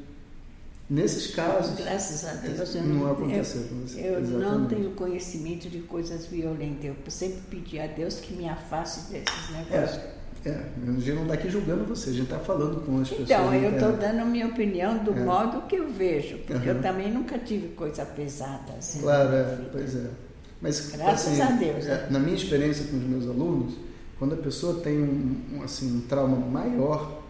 Nesses 0.89 1.33
casos, 1.33 1.75
Graças 1.75 2.25
a 2.25 2.33
Deus, 2.33 2.75
eu 2.75 2.83
não 2.83 2.95
não, 3.05 3.11
aconteceu 3.13 3.61
eu, 3.61 3.67
com 3.67 3.75
você. 3.87 3.99
eu 4.01 4.21
não 4.21 4.39
Exatamente. 4.41 4.75
tenho 4.75 4.91
conhecimento 4.91 5.69
de 5.69 5.79
coisas 5.79 6.25
violentas. 6.27 6.85
Eu 6.85 6.95
sempre 7.09 7.41
pedi 7.49 7.79
a 7.79 7.87
Deus 7.87 8.15
que 8.19 8.33
me 8.33 8.47
afaste 8.47 9.11
desses 9.11 9.49
negócios. 9.49 10.01
É, 10.45 10.49
é, 10.49 10.65
a 10.87 10.91
gente 10.99 11.11
não 11.13 11.21
está 11.23 11.33
aqui 11.35 11.49
julgando 11.49 11.85
você, 11.85 12.09
a 12.09 12.13
gente 12.13 12.23
está 12.25 12.37
falando 12.37 12.85
com 12.85 12.99
as 13.01 13.09
pessoas. 13.09 13.29
Então, 13.29 13.53
eu 13.53 13.71
estou 13.71 13.89
internet. 13.93 14.11
dando 14.11 14.21
a 14.21 14.25
minha 14.25 14.45
opinião 14.47 14.97
do 15.03 15.13
É. 15.13 15.23
modo 15.23 15.61
que 15.67 15.75
eu 15.77 15.89
vejo, 15.89 16.37
porque 16.39 16.69
Uhum. 16.69 16.75
eu 16.75 16.81
também 16.81 17.11
nunca 17.11 17.39
tive 17.39 17.69
coisa 17.69 18.05
pesada 18.05 18.73
assim. 18.77 18.99
Claro, 19.01 19.33
é, 19.33 19.57
pois 19.71 19.95
é. 19.95 20.09
Mas, 20.61 20.91
Graças 20.91 21.39
assim, 21.39 21.41
a 21.41 21.51
Deus, 21.57 21.85
é, 21.87 21.89
né? 21.89 22.07
na 22.11 22.19
minha 22.19 22.35
experiência 22.35 22.85
com 22.87 22.97
os 22.97 23.03
meus 23.03 23.25
alunos, 23.27 23.73
quando 24.19 24.33
a 24.33 24.37
pessoa 24.37 24.81
tem 24.81 25.01
um, 25.01 25.41
um, 25.55 25.63
assim, 25.63 25.97
um 25.97 26.01
trauma 26.01 26.37
maior, 26.37 27.22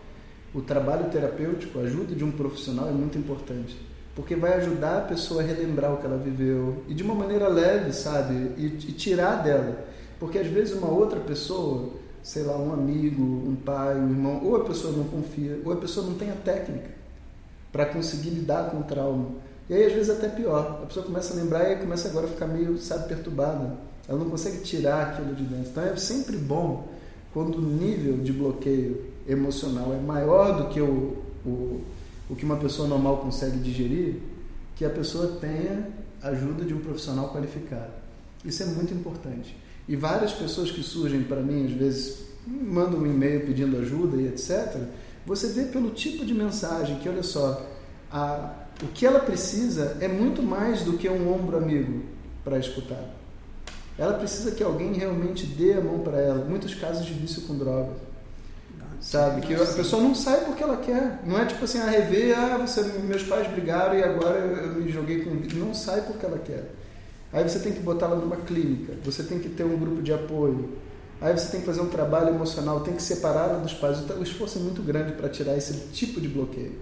o 0.54 0.62
trabalho 0.62 1.10
terapêutico, 1.10 1.80
a 1.80 1.84
ajuda 1.84 2.14
de 2.14 2.24
um 2.24 2.32
profissional 2.32 2.88
é 2.88 2.92
muito 2.92 3.18
importante. 3.18 3.76
Porque 4.16 4.36
vai 4.36 4.54
ajudar 4.54 5.00
a 5.00 5.02
pessoa 5.02 5.42
a 5.42 5.46
relembrar 5.46 5.94
o 5.94 5.98
que 5.98 6.06
ela 6.06 6.18
viveu 6.18 6.84
e 6.88 6.94
de 6.94 7.02
uma 7.02 7.16
maneira 7.16 7.48
leve, 7.48 7.92
sabe? 7.92 8.34
E, 8.58 8.66
e 8.66 8.92
tirar 8.92 9.42
dela. 9.42 9.88
Porque 10.20 10.38
às 10.38 10.48
vezes 10.48 10.76
uma 10.76 10.90
outra 10.90 11.20
pessoa, 11.20 11.90
sei 12.22 12.44
lá, 12.44 12.56
um 12.56 12.72
amigo, 12.72 13.24
um 13.24 13.56
pai, 13.56 13.96
um 13.96 14.10
irmão, 14.10 14.44
ou 14.44 14.56
a 14.56 14.64
pessoa 14.64 14.96
não 14.96 15.06
confia, 15.06 15.60
ou 15.66 15.74
a 15.74 15.78
pessoa 15.78 16.06
não 16.06 16.14
tem 16.14 16.30
a 16.30 16.36
técnica 16.36 16.90
para 17.72 17.88
conseguir 17.88 18.30
lidar 18.30 18.70
com 18.70 18.82
o 18.82 18.84
trauma. 18.84 19.30
E 19.68 19.74
aí, 19.74 19.86
às 19.86 19.94
vezes, 19.94 20.10
até 20.12 20.30
pior. 20.30 20.82
A 20.84 20.86
pessoa 20.86 21.06
começa 21.06 21.34
a 21.34 21.38
lembrar 21.38 21.72
e 21.72 21.78
começa 21.78 22.08
agora 22.08 22.28
a 22.28 22.30
ficar 22.30 22.46
meio, 22.46 22.78
sabe, 22.78 23.08
perturbada. 23.08 23.78
Ela 24.08 24.20
não 24.20 24.30
consegue 24.30 24.60
tirar 24.60 25.02
aquilo 25.02 25.34
de 25.34 25.44
dentro. 25.44 25.72
Então, 25.72 25.84
é 25.84 25.96
sempre 25.96 26.38
bom 26.38 26.88
quando 27.34 27.58
o 27.58 27.62
nível 27.62 28.18
de 28.18 28.32
bloqueio 28.32 29.13
emocional 29.28 29.94
é 29.94 29.98
maior 29.98 30.58
do 30.58 30.70
que 30.70 30.82
o, 30.82 31.18
o, 31.46 31.82
o 32.30 32.36
que 32.36 32.46
uma 32.46 32.58
pessoa 32.58 32.88
normal 32.88 33.18
consegue 33.18 33.58
digerir, 33.58 34.16
que 34.76 34.86
a 34.86 34.90
pessoa 34.90 35.38
tenha 35.40 35.88
ajuda 36.22 36.66
de 36.66 36.74
um 36.74 36.80
profissional 36.80 37.30
qualificado. 37.30 37.92
Isso 38.44 38.64
é 38.64 38.66
muito 38.66 38.94
importante. 38.94 39.56
E 39.88 39.96
várias 39.96 40.32
pessoas 40.32 40.72
que 40.72 40.82
surgem 40.82 41.24
para 41.24 41.42
mim, 41.42 41.66
às 41.66 41.72
vezes, 41.72 42.24
mandam 42.48 43.00
um 43.00 43.06
e-mail 43.06 43.46
pedindo 43.46 43.78
ajuda 43.78 44.18
e 44.18 44.28
etc., 44.28 44.82
você 45.26 45.48
vê 45.48 45.64
pelo 45.66 45.92
tipo 45.92 46.26
de 46.26 46.34
mensagem 46.34 47.00
que, 47.00 47.08
olha 47.08 47.24
só, 47.24 47.66
a, 48.12 48.54
o 48.82 48.88
que 48.88 49.06
ela 49.06 49.20
precisa 49.20 49.98
é 50.02 50.08
muito 50.08 50.44
mais 50.44 50.82
do 50.82 50.98
que 50.98 51.08
um 51.08 51.34
ombro 51.34 51.58
amigo 51.58 52.04
para 52.44 52.58
escutar. 52.58 53.10
Ela 53.98 54.14
precisa 54.14 54.52
que 54.52 54.64
alguém 54.64 54.94
realmente 54.94 55.46
dê 55.46 55.74
a 55.74 55.82
mão 55.82 56.00
para 56.00 56.20
ela. 56.20 56.44
Muitos 56.44 56.74
casos 56.74 57.06
de 57.06 57.14
vício 57.14 57.44
com 57.44 57.58
drogas. 57.58 57.96
Sabe? 59.04 59.42
Que 59.42 59.54
a 59.54 59.66
pessoa 59.66 60.02
não 60.02 60.16
sai 60.16 60.46
porque 60.46 60.64
ela 60.64 60.78
quer. 60.78 61.20
Não 61.26 61.38
é 61.38 61.46
tipo 61.46 61.64
assim, 61.66 61.80
a 61.80 61.86
rever, 61.86 62.38
ah, 62.38 62.58
você, 62.58 62.82
meus 62.82 63.24
pais 63.24 63.48
brigaram 63.52 63.96
e 63.96 64.04
agora 64.04 64.40
eu 64.40 64.76
me 64.76 64.92
joguei 64.92 65.24
com. 65.24 65.32
Não 65.58 65.74
sai 65.74 66.02
porque 66.02 66.26
ela 66.26 66.40
quer. 66.40 66.72
Aí 67.32 67.44
você 67.48 67.60
tem 67.60 67.74
que 67.74 67.82
botar 67.82 68.06
ela 68.06 68.16
numa 68.16 68.38
clínica, 68.38 68.94
você 69.04 69.24
tem 69.24 69.40
que 69.40 69.50
ter 69.50 69.64
um 69.64 69.78
grupo 69.78 70.02
de 70.02 70.14
apoio. 70.14 70.78
Aí 71.20 71.38
você 71.38 71.50
tem 71.52 71.60
que 71.60 71.66
fazer 71.66 71.82
um 71.82 71.90
trabalho 71.90 72.30
emocional, 72.30 72.82
tem 72.82 72.96
que 72.96 73.04
separar 73.04 73.50
ela 73.50 73.60
dos 73.60 73.74
pais. 73.74 74.00
O 74.18 74.24
esforço 74.24 74.58
é 74.60 74.62
muito 74.62 74.82
grande 74.82 75.14
para 75.14 75.30
tirar 75.30 75.58
esse 75.58 75.74
tipo 75.92 76.22
de 76.22 76.28
bloqueio. 76.28 76.76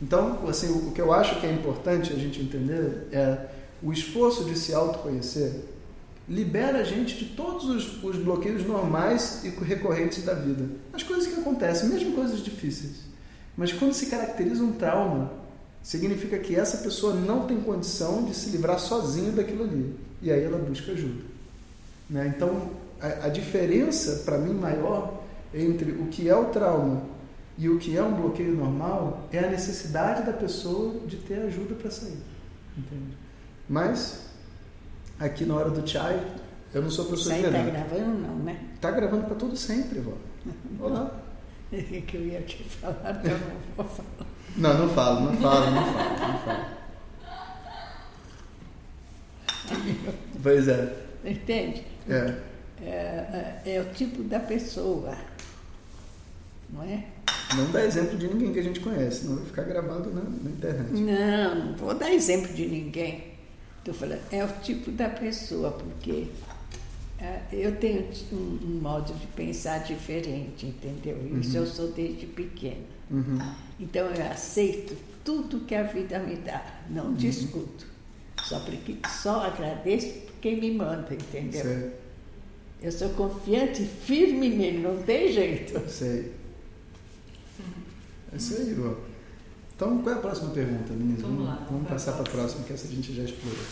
Então, 0.00 0.38
assim, 0.48 0.70
o 0.70 0.92
que 0.92 1.00
eu 1.00 1.12
acho 1.12 1.40
que 1.40 1.46
é 1.46 1.52
importante 1.52 2.12
a 2.12 2.16
gente 2.16 2.40
entender 2.40 3.08
é 3.12 3.38
o 3.82 3.92
esforço 3.92 4.44
de 4.44 4.56
se 4.56 4.74
autoconhecer 4.74 5.52
libera 6.28 6.78
a 6.78 6.84
gente 6.84 7.16
de 7.16 7.34
todos 7.34 7.64
os, 7.64 8.02
os, 8.02 8.16
bloqueios 8.16 8.64
normais 8.66 9.44
e 9.44 9.48
recorrentes 9.48 10.24
da 10.24 10.34
vida. 10.34 10.66
As 10.92 11.02
coisas 11.02 11.26
que 11.26 11.40
acontecem, 11.40 11.88
mesmo 11.88 12.12
coisas 12.12 12.40
difíceis. 12.40 13.00
Mas 13.56 13.72
quando 13.72 13.92
se 13.92 14.06
caracteriza 14.06 14.62
um 14.62 14.72
trauma, 14.72 15.32
significa 15.82 16.38
que 16.38 16.54
essa 16.54 16.78
pessoa 16.78 17.14
não 17.14 17.46
tem 17.46 17.60
condição 17.60 18.24
de 18.24 18.34
se 18.34 18.50
livrar 18.50 18.78
sozinha 18.78 19.32
daquilo 19.32 19.64
ali. 19.64 19.94
E 20.22 20.30
aí 20.30 20.42
ela 20.42 20.58
busca 20.58 20.92
ajuda. 20.92 21.22
Né? 22.08 22.32
Então, 22.34 22.70
a, 23.00 23.26
a 23.26 23.28
diferença, 23.28 24.22
para 24.24 24.38
mim, 24.38 24.54
maior 24.54 25.22
entre 25.52 25.90
o 25.92 26.06
que 26.06 26.28
é 26.28 26.36
o 26.36 26.46
trauma 26.46 27.02
e 27.58 27.68
o 27.68 27.78
que 27.78 27.96
é 27.96 28.02
um 28.02 28.14
bloqueio 28.14 28.54
normal 28.54 29.28
é 29.32 29.40
a 29.40 29.50
necessidade 29.50 30.24
da 30.24 30.32
pessoa 30.32 31.00
de 31.06 31.16
ter 31.16 31.40
ajuda 31.42 31.74
para 31.74 31.90
sair. 31.90 32.18
Entende? 32.76 33.16
Mas 33.68 34.31
aqui 35.24 35.44
na 35.44 35.54
hora 35.54 35.70
do 35.70 35.88
chai, 35.88 36.20
eu 36.74 36.82
não 36.82 36.90
sou 36.90 37.04
professor 37.06 37.32
Isso 37.36 37.46
aí 37.46 37.50
está 37.50 37.70
gravando 37.70 38.18
não, 38.18 38.36
né? 38.36 38.60
Está 38.74 38.90
gravando 38.90 39.24
para 39.24 39.34
todo 39.36 39.56
sempre, 39.56 40.00
vó. 40.00 40.12
Olá. 40.80 41.10
Que 41.72 42.16
eu 42.16 42.26
ia 42.26 42.42
te 42.42 42.62
falar, 42.64 43.18
então 43.24 43.32
não 43.32 43.56
vou 43.76 43.86
falar. 43.86 44.26
Não, 44.56 44.78
não 44.78 44.94
falo, 44.94 45.20
não 45.22 45.40
falo, 45.40 45.70
não 45.70 45.84
falo, 45.84 46.28
não 46.28 46.38
falo. 46.38 46.82
Pois 50.42 50.68
é. 50.68 50.94
Entende? 51.24 51.86
É. 52.08 52.34
É, 52.82 53.60
é. 53.64 53.76
é, 53.76 53.80
o 53.80 53.94
tipo 53.94 54.22
da 54.24 54.40
pessoa, 54.40 55.16
não 56.68 56.82
é? 56.82 57.04
Não 57.56 57.70
dá 57.70 57.84
exemplo 57.84 58.18
de 58.18 58.28
ninguém 58.28 58.52
que 58.52 58.58
a 58.58 58.62
gente 58.62 58.80
conhece, 58.80 59.26
não 59.26 59.36
vai 59.36 59.46
ficar 59.46 59.62
gravado 59.62 60.10
na, 60.10 60.22
na 60.22 60.50
internet. 60.50 60.90
Não, 60.92 61.54
não 61.54 61.76
vou 61.76 61.94
dar 61.94 62.12
exemplo 62.12 62.52
de 62.52 62.66
ninguém. 62.66 63.31
Estou 63.82 63.94
falando, 63.94 64.20
é 64.30 64.44
o 64.44 64.48
tipo 64.60 64.92
da 64.92 65.08
pessoa, 65.08 65.72
porque 65.72 66.28
é, 67.18 67.40
eu 67.52 67.74
tenho 67.80 68.08
um, 68.32 68.36
um, 68.62 68.80
modo 68.80 69.12
de 69.12 69.26
pensar 69.26 69.78
diferente, 69.78 70.66
entendeu? 70.66 71.18
Isso 71.40 71.56
uhum. 71.56 71.64
eu 71.64 71.66
sou 71.66 71.90
desde 71.90 72.26
pequena. 72.26 72.84
Uhum. 73.10 73.38
Então 73.80 74.06
eu 74.06 74.30
aceito 74.30 74.96
tudo 75.24 75.60
que 75.66 75.74
a 75.74 75.82
vida 75.82 76.20
me 76.20 76.36
dá, 76.36 76.64
não 76.88 77.06
uhum. 77.06 77.14
discuto. 77.14 77.86
Só, 78.44 78.60
porque, 78.60 78.96
só 79.20 79.46
agradeço 79.46 80.12
quem 80.40 80.60
me 80.60 80.70
manda, 80.70 81.12
entendeu? 81.12 81.62
Sei. 81.62 81.90
Eu 82.80 82.92
sou 82.92 83.08
confiante 83.10 83.82
e 83.82 83.86
firme 83.86 84.48
nele, 84.48 84.78
não 84.78 85.02
tem 85.02 85.32
jeito. 85.32 85.90
Sei. 85.90 86.32
É 88.32 88.36
isso 88.36 88.54
aí. 88.54 89.11
Então, 89.82 89.98
qual 89.98 90.14
é 90.14 90.18
a 90.18 90.20
próxima 90.20 90.50
pergunta, 90.50 90.92
meninas? 90.92 91.22
Vamos, 91.22 91.44
vamos, 91.44 91.68
vamos 91.68 91.88
passar 91.88 92.12
para 92.12 92.22
a 92.22 92.30
próxima, 92.30 92.62
que 92.62 92.72
essa 92.72 92.86
a 92.86 92.90
gente 92.90 93.12
já 93.12 93.24
explorou. 93.24 93.64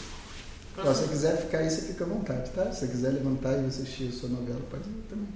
Se 0.74 0.82
você 0.82 1.06
quiser 1.06 1.36
ficar 1.36 1.58
aí, 1.58 1.70
você 1.70 1.82
fica 1.82 2.02
à 2.02 2.08
vontade, 2.08 2.50
tá? 2.50 2.72
Se 2.72 2.80
você 2.80 2.88
quiser 2.88 3.10
levantar 3.10 3.52
e 3.62 3.66
assistir 3.66 4.08
a 4.08 4.12
sua 4.12 4.28
novela, 4.28 4.58
pode 4.68 4.88
ir 4.88 5.04
também. 5.08 5.28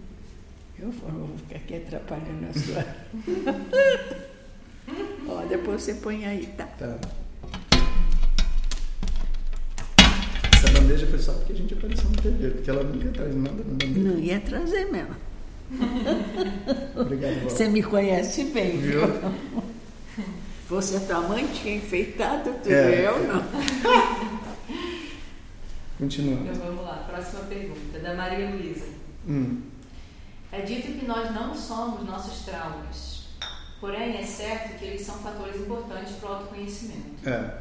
Eu 0.81 0.91
vou 0.91 1.39
ficar 1.39 1.59
aqui 1.59 1.77
atrapalhando 1.77 2.47
a 2.51 2.53
sua. 2.59 2.85
Ó, 5.33 5.47
depois 5.47 5.81
você 5.81 5.95
põe 5.95 6.27
aí, 6.27 6.45
tá? 6.57 6.67
Tá. 6.67 6.99
Essa 10.57 10.73
bandeja 10.73 11.07
foi 11.07 11.19
só 11.21 11.35
porque 11.35 11.53
a 11.53 11.57
gente 11.57 11.75
apareceu 11.75 12.11
na 12.11 12.21
TV, 12.21 12.51
porque 12.51 12.71
ela 12.71 12.83
não 12.83 12.97
ia 12.97 13.13
trazer 13.13 13.35
nada 13.37 13.57
na 13.59 13.63
bandeja. 13.63 14.01
Não 14.01 14.19
ia 14.19 14.41
trazer 14.41 14.85
mesmo. 14.91 15.15
Obrigado, 17.01 17.45
Você 17.45 17.69
me 17.69 17.81
conhece 17.81 18.43
bem, 18.47 18.77
viu? 18.79 19.03
Você, 20.69 21.01
tua 21.01 21.21
mãe 21.21 21.47
tinha 21.49 21.77
enfeitado 21.77 22.55
tudo, 22.55 22.73
é. 22.73 23.07
eu 23.07 23.23
não. 23.27 23.43
Continua. 25.99 26.41
Então 26.41 26.55
vamos 26.55 26.85
lá, 26.85 27.05
próxima 27.07 27.45
pergunta, 27.45 27.99
da 27.99 28.15
Maria 28.15 28.51
Luísa. 28.51 28.87
Hum. 29.29 29.63
É 30.51 30.63
dito 30.63 30.99
que 30.99 31.05
nós 31.05 31.33
não 31.35 31.55
somos 31.55 32.07
nossos 32.07 32.45
traumas, 32.45 33.25
porém 33.81 34.17
é 34.17 34.23
certo 34.23 34.79
que 34.79 34.85
eles 34.87 35.03
são 35.03 35.17
fatores 35.17 35.57
importantes 35.57 36.15
para 36.15 36.31
o 36.31 36.35
autoconhecimento. 36.35 37.29
É. 37.29 37.59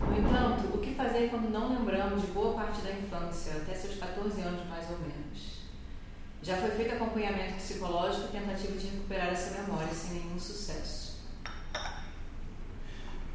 No 0.00 0.16
entanto, 0.16 0.74
o 0.74 0.78
que 0.78 0.94
fazer 0.94 1.30
quando 1.30 1.50
não 1.50 1.76
lembramos 1.76 2.20
de 2.20 2.28
boa 2.28 2.54
parte 2.54 2.80
da 2.82 2.92
infância, 2.92 3.52
até 3.56 3.74
seus 3.74 3.96
14 3.96 4.40
anos 4.42 4.66
mais 4.68 4.88
ou 4.90 4.98
menos? 4.98 5.58
Já 6.42 6.56
foi 6.56 6.70
feito 6.70 6.94
acompanhamento 6.94 7.54
psicológico 7.54 8.28
e 8.28 8.38
tentativa 8.38 8.78
de 8.78 8.86
recuperar 8.86 9.28
essa 9.28 9.60
memória 9.60 9.92
sem 9.92 10.20
nenhum 10.20 10.38
sucesso. 10.38 11.07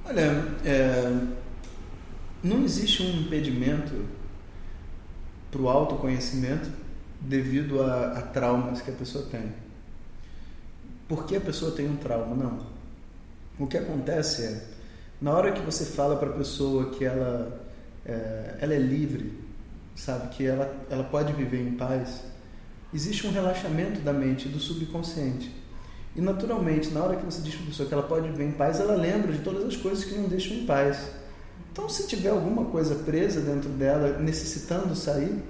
Olha, 0.05 0.45
é, 0.65 1.27
não 2.43 2.63
existe 2.63 3.01
um 3.01 3.22
impedimento 3.22 4.05
para 5.50 5.62
o 5.62 5.69
autoconhecimento 5.69 6.69
devido 7.22 7.81
a, 7.81 8.12
a, 8.17 8.22
traumas 8.22 8.81
que 8.81 8.91
a 8.91 8.93
pessoa 8.93 9.25
tem. 9.25 9.53
Por 11.07 11.25
que 11.25 11.36
a 11.36 11.41
pessoa 11.41 11.72
tem 11.72 11.89
um 11.89 11.95
trauma? 11.95 12.36
Não. 12.36 12.60
O 13.57 13.65
que 13.65 13.77
acontece 13.77 14.43
é, 14.43 14.63
na 15.22 15.31
hora 15.31 15.51
que 15.53 15.62
você 15.62 15.86
fala 15.86 16.17
para 16.17 16.29
a 16.29 16.33
pessoa 16.33 16.89
que 16.89 17.05
ela 17.05 17.63
é, 18.05 18.57
ela 18.60 18.74
é 18.74 18.79
livre, 18.79 19.39
sabe, 19.95 20.36
que 20.36 20.45
ela, 20.45 20.86
ela 20.89 21.03
pode 21.03 21.31
viver 21.33 21.62
em 21.62 21.75
paz, 21.75 22.24
existe 22.93 23.25
um 23.25 23.31
relaxamento 23.31 24.01
da 24.01 24.12
mente, 24.12 24.50
do 24.50 24.60
subconsciente. 24.60 25.51
E 26.15 26.22
naturalmente, 26.22 26.91
na 26.91 27.03
hora 27.03 27.15
que 27.15 27.25
você 27.25 27.41
diz 27.41 27.55
para 27.55 27.63
a 27.63 27.67
pessoa 27.67 27.88
que 27.88 27.93
ela 27.93 28.03
pode 28.03 28.29
viver 28.29 28.46
em 28.46 28.51
paz, 28.51 28.79
ela 28.79 28.96
lembra 28.96 29.32
de 29.32 29.39
todas 29.39 29.65
as 29.65 29.75
coisas 29.75 30.03
que 30.05 30.15
não 30.15 30.27
deixam 30.27 30.58
em 30.58 30.65
paz. 30.65 31.10
Então, 31.72 31.89
se 31.89 32.08
tiver 32.08 32.29
alguma 32.29 32.65
coisa 32.65 32.93
presa 32.96 33.41
dentro 33.41 33.70
dela, 33.70 34.20
necessitando 34.20 34.96
sair, 34.96 35.41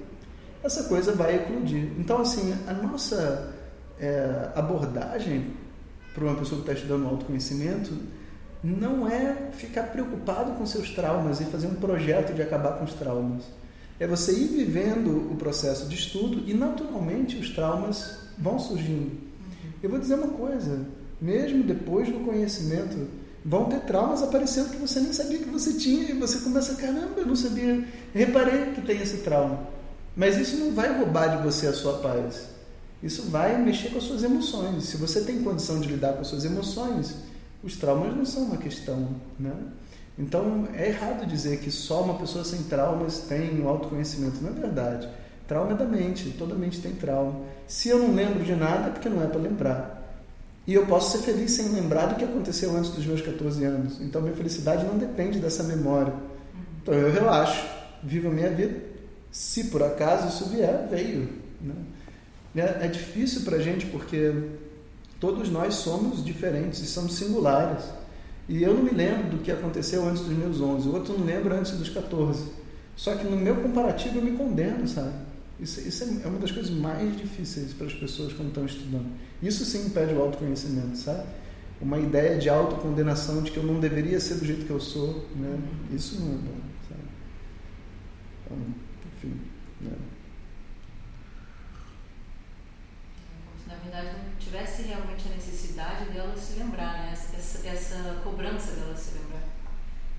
essa 0.63 0.85
coisa 0.85 1.11
vai 1.11 1.35
eclodir. 1.35 1.91
Então, 1.99 2.21
assim, 2.21 2.55
a 2.65 2.73
nossa 2.73 3.53
é, 3.99 4.49
abordagem 4.55 5.53
para 6.13 6.23
uma 6.23 6.35
pessoa 6.35 6.61
que 6.61 6.69
está 6.69 6.73
estudando 6.73 7.07
autoconhecimento 7.07 7.91
não 8.63 9.05
é 9.05 9.49
ficar 9.51 9.83
preocupado 9.83 10.53
com 10.53 10.65
seus 10.65 10.91
traumas 10.91 11.41
e 11.41 11.45
fazer 11.45 11.67
um 11.67 11.75
projeto 11.75 12.33
de 12.33 12.41
acabar 12.41 12.77
com 12.77 12.85
os 12.85 12.93
traumas. 12.93 13.43
É 13.99 14.07
você 14.07 14.31
ir 14.31 14.47
vivendo 14.47 15.29
o 15.29 15.35
processo 15.35 15.89
de 15.89 15.95
estudo 15.95 16.43
e, 16.47 16.53
naturalmente, 16.53 17.35
os 17.35 17.49
traumas 17.49 18.19
vão 18.37 18.57
surgindo. 18.57 19.32
Eu 19.83 19.89
vou 19.89 19.99
dizer 19.99 20.15
uma 20.15 20.29
coisa: 20.29 20.85
mesmo 21.21 21.61
depois 21.63 22.07
do 22.07 22.23
conhecimento, 22.25 23.05
vão 23.43 23.65
ter 23.65 23.81
traumas 23.81 24.23
aparecendo 24.23 24.71
que 24.71 24.77
você 24.77 25.01
nem 25.01 25.11
sabia 25.11 25.39
que 25.39 25.49
você 25.49 25.73
tinha 25.73 26.09
e 26.09 26.13
você 26.13 26.39
começa, 26.39 26.75
caramba, 26.75 27.19
eu 27.19 27.25
não 27.25 27.35
sabia, 27.35 27.85
reparei 28.13 28.71
que 28.73 28.81
tem 28.81 29.01
esse 29.01 29.17
trauma. 29.17 29.67
Mas 30.15 30.37
isso 30.37 30.57
não 30.57 30.73
vai 30.73 30.97
roubar 30.97 31.37
de 31.37 31.43
você 31.43 31.67
a 31.67 31.73
sua 31.73 31.97
paz. 31.97 32.47
Isso 33.01 33.23
vai 33.23 33.61
mexer 33.61 33.89
com 33.89 33.97
as 33.97 34.05
suas 34.05 34.23
emoções. 34.23 34.85
Se 34.85 34.95
você 34.95 35.21
tem 35.21 35.43
condição 35.43 35.81
de 35.81 35.89
lidar 35.89 36.13
com 36.13 36.21
as 36.21 36.27
suas 36.27 36.45
emoções, 36.45 37.15
os 37.61 37.75
traumas 37.75 38.15
não 38.15 38.25
são 38.25 38.43
uma 38.43 38.57
questão, 38.57 39.09
né? 39.37 39.53
Então 40.17 40.69
é 40.73 40.89
errado 40.89 41.25
dizer 41.25 41.59
que 41.59 41.71
só 41.71 42.03
uma 42.03 42.13
pessoa 42.13 42.45
sem 42.45 42.63
traumas 42.63 43.19
tem 43.27 43.59
o 43.59 43.67
autoconhecimento. 43.67 44.41
Não 44.41 44.51
é 44.51 44.53
verdade. 44.53 45.09
Trauma 45.53 45.73
é 45.73 45.75
da 45.75 45.85
mente, 45.85 46.31
toda 46.31 46.55
mente 46.55 46.81
tem 46.81 46.93
trauma. 46.93 47.41
Se 47.67 47.87
eu 47.87 47.99
não 47.99 48.15
lembro 48.15 48.43
de 48.43 48.55
nada, 48.55 48.87
é 48.87 48.89
porque 48.89 49.07
não 49.07 49.21
é 49.21 49.27
para 49.27 49.39
lembrar. 49.39 50.17
E 50.65 50.73
eu 50.73 50.87
posso 50.87 51.15
ser 51.15 51.23
feliz 51.23 51.51
sem 51.51 51.69
lembrar 51.69 52.07
do 52.07 52.15
que 52.15 52.23
aconteceu 52.23 52.75
antes 52.75 52.89
dos 52.89 53.05
meus 53.05 53.21
14 53.21 53.63
anos. 53.63 54.01
Então 54.01 54.19
minha 54.19 54.35
felicidade 54.35 54.83
não 54.83 54.97
depende 54.97 55.37
dessa 55.37 55.61
memória. 55.61 56.11
Então 56.81 56.95
eu 56.95 57.11
relaxo, 57.11 57.67
vivo 58.01 58.29
a 58.29 58.31
minha 58.31 58.49
vida. 58.49 58.81
Se 59.31 59.65
por 59.65 59.83
acaso 59.83 60.29
isso 60.29 60.49
vier, 60.49 60.87
veio. 60.89 61.29
Né? 61.61 61.75
É, 62.55 62.85
é 62.85 62.87
difícil 62.87 63.41
para 63.41 63.57
a 63.57 63.61
gente 63.61 63.85
porque 63.85 64.33
todos 65.19 65.51
nós 65.51 65.75
somos 65.75 66.25
diferentes 66.25 66.79
e 66.79 66.87
somos 66.87 67.13
singulares. 67.13 67.83
E 68.49 68.63
eu 68.63 68.73
não 68.73 68.81
me 68.81 68.89
lembro 68.89 69.29
do 69.29 69.43
que 69.43 69.51
aconteceu 69.51 70.03
antes 70.03 70.23
dos 70.23 70.35
meus 70.35 70.59
11, 70.59 70.89
o 70.89 70.95
outro 70.95 71.15
não 71.15 71.27
lembra 71.27 71.59
antes 71.59 71.73
dos 71.73 71.89
14. 71.89 72.43
Só 72.95 73.13
que 73.13 73.27
no 73.27 73.37
meu 73.37 73.57
comparativo 73.57 74.17
eu 74.17 74.23
me 74.23 74.31
condeno, 74.31 74.87
sabe? 74.87 75.32
Isso, 75.63 75.79
isso 75.79 76.03
é, 76.03 76.07
é 76.25 76.27
uma 76.27 76.39
das 76.39 76.51
coisas 76.51 76.69
mais 76.69 77.15
difíceis 77.15 77.71
para 77.71 77.87
as 77.87 77.93
pessoas 77.93 78.33
quando 78.33 78.49
estão 78.49 78.65
estudando. 78.65 79.09
Isso 79.41 79.63
sim 79.63 79.85
impede 79.85 80.13
o 80.13 80.21
autoconhecimento, 80.21 80.97
sabe? 80.97 81.25
Uma 81.79 81.97
ideia 81.99 82.37
de 82.37 82.49
autocondenação 82.49 83.41
de 83.41 83.49
que 83.49 83.57
eu 83.57 83.63
não 83.63 83.79
deveria 83.79 84.19
ser 84.19 84.35
do 84.35 84.45
jeito 84.45 84.65
que 84.65 84.71
eu 84.71 84.79
sou, 84.81 85.25
né? 85.37 85.57
Isso 85.93 86.19
não 86.19 86.33
é 86.33 86.37
bom, 86.37 86.61
sabe? 86.89 87.01
Então, 88.45 88.57
enfim, 89.15 89.39
né? 89.79 89.91
Na 93.65 93.75
verdade, 93.75 94.17
tivesse 94.37 94.81
realmente 94.81 95.29
a 95.29 95.35
necessidade 95.35 96.11
dela 96.11 96.35
se 96.35 96.59
lembrar, 96.59 96.93
né? 96.93 97.11
essa, 97.13 97.65
essa 97.65 98.21
cobrança 98.21 98.73
dela 98.73 98.97
se 98.97 99.17
lembrar. 99.17 99.43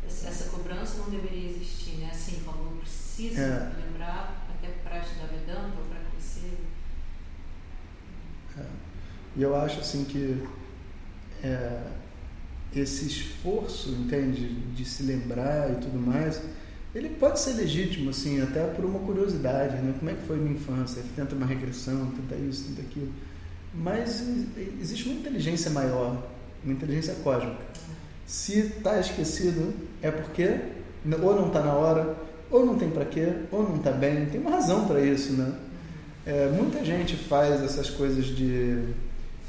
Essa, 0.06 0.28
essa, 0.28 0.50
cobrança 0.50 0.98
não 0.98 1.10
deveria 1.10 1.50
existir, 1.50 1.96
né? 1.98 2.08
Assim, 2.10 2.42
como 2.44 2.64
eu 2.64 2.78
preciso 2.78 3.40
é. 3.40 3.72
lembrar 3.86 4.43
até 4.64 4.88
para 4.88 4.99
estudar 4.99 5.26
Vedanta 5.26 5.78
ou 5.78 5.85
para 5.85 6.00
crescer. 6.11 6.59
É. 8.59 8.64
E 9.37 9.42
eu 9.42 9.54
acho 9.56 9.80
assim 9.80 10.04
que 10.04 10.42
é, 11.42 11.83
esse 12.75 13.06
esforço, 13.06 13.90
entende, 13.90 14.49
de 14.49 14.85
se 14.85 15.02
lembrar 15.02 15.71
e 15.73 15.76
tudo 15.76 15.99
mais, 15.99 16.40
ele 16.94 17.11
pode 17.11 17.40
ser 17.40 17.54
legítimo, 17.54 18.11
assim, 18.11 18.40
até 18.40 18.64
por 18.68 18.85
uma 18.85 19.00
curiosidade, 19.00 19.76
né? 19.76 19.94
Como 19.99 20.11
é 20.11 20.14
que 20.14 20.23
foi 20.26 20.37
minha 20.37 20.54
infância? 20.54 21.02
Tenta 21.16 21.35
uma 21.35 21.47
regressão, 21.47 22.12
tenta 22.12 22.37
isso, 22.37 22.68
tenta 22.68 22.83
aquilo. 22.83 23.12
Mas 23.75 24.23
existe 24.80 25.09
uma 25.09 25.18
inteligência 25.18 25.71
maior, 25.73 26.25
uma 26.62 26.73
inteligência 26.73 27.14
cósmica. 27.16 27.59
Se 28.25 28.61
está 28.61 29.00
esquecido, 29.00 29.75
é 30.00 30.11
porque 30.11 30.61
ou 31.21 31.35
não 31.35 31.49
está 31.49 31.61
na 31.61 31.75
hora, 31.75 32.16
ou 32.50 32.64
não 32.64 32.76
tem 32.76 32.90
para 32.90 33.04
quê, 33.04 33.32
ou 33.50 33.62
não 33.62 33.76
está 33.76 33.90
bem. 33.90 34.26
Tem 34.26 34.40
uma 34.40 34.50
razão 34.50 34.86
para 34.86 35.00
isso, 35.00 35.32
né? 35.32 35.52
É, 36.26 36.48
muita 36.48 36.84
gente 36.84 37.16
faz 37.16 37.62
essas 37.62 37.90
coisas 37.90 38.24
de 38.26 38.82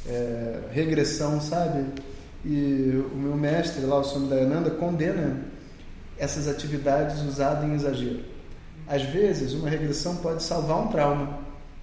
é, 0.07 0.59
regressão, 0.71 1.39
sabe? 1.39 1.85
E 2.43 3.03
o 3.13 3.17
meu 3.17 3.35
mestre 3.35 3.85
lá, 3.85 3.99
o 3.99 4.03
Swami 4.03 4.27
Dayananda, 4.27 4.69
condena 4.71 5.41
essas 6.17 6.47
atividades 6.47 7.21
usadas 7.21 7.63
em 7.63 7.73
exagero. 7.73 8.19
Às 8.87 9.01
vezes, 9.03 9.53
uma 9.53 9.69
regressão 9.69 10.17
pode 10.17 10.43
salvar 10.43 10.79
um 10.79 10.87
trauma. 10.87 11.39